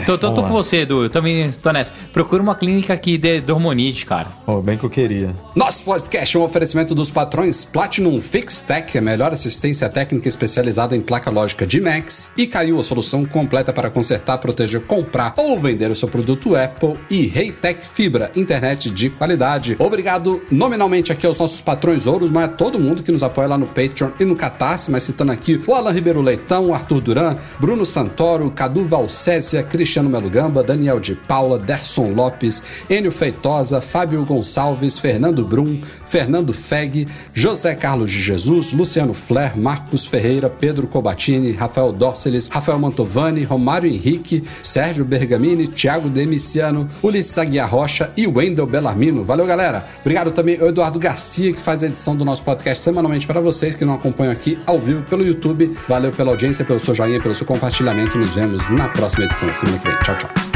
[0.05, 1.03] Tô, tô, tô com você, Edu.
[1.03, 1.91] Eu também tô nessa.
[2.13, 4.27] Procura uma clínica que dê dormonite, cara.
[4.47, 5.33] Oh, bem que eu queria.
[5.53, 10.95] Nosso podcast é um oferecimento dos patrões Platinum Fix Tech, a melhor assistência técnica especializada
[10.95, 15.59] em placa lógica de Macs, e caiu a solução completa para consertar, proteger, comprar ou
[15.59, 19.75] vender o seu produto Apple, e Reitec fibra, internet de qualidade.
[19.79, 23.57] Obrigado nominalmente aqui aos nossos patrões ouros, mas a todo mundo que nos apoia lá
[23.57, 27.83] no Patreon e no Catarse, mas citando aqui o Alan Ribeiro Leitão, Arthur Duran, Bruno
[27.83, 35.43] Santoro, Cadu Valcésia, Cristiano Melugamba, Daniel de Paula, Derson Lopes, Enio Feitosa, Fábio Gonçalves, Fernando
[35.43, 42.47] Brum, Fernando Feg, José Carlos de Jesus, Luciano Flair, Marcos Ferreira, Pedro Cobatini, Rafael Dorceles,
[42.49, 49.23] Rafael Mantovani, Romário Henrique, Sérgio Bergamini, Thiago Demiciano, Ulisses Aguiar Rocha e Wendel Bellarmino.
[49.23, 49.87] Valeu, galera!
[50.01, 53.75] Obrigado também ao Eduardo Garcia, que faz a edição do nosso podcast semanalmente para vocês
[53.75, 55.75] que não acompanham aqui ao vivo pelo YouTube.
[55.87, 58.17] Valeu pela audiência, pelo seu joinha, pelo seu compartilhamento.
[58.17, 59.97] Nos vemos na próxima edição, semana que vem.
[59.99, 60.54] Tchau, tchau.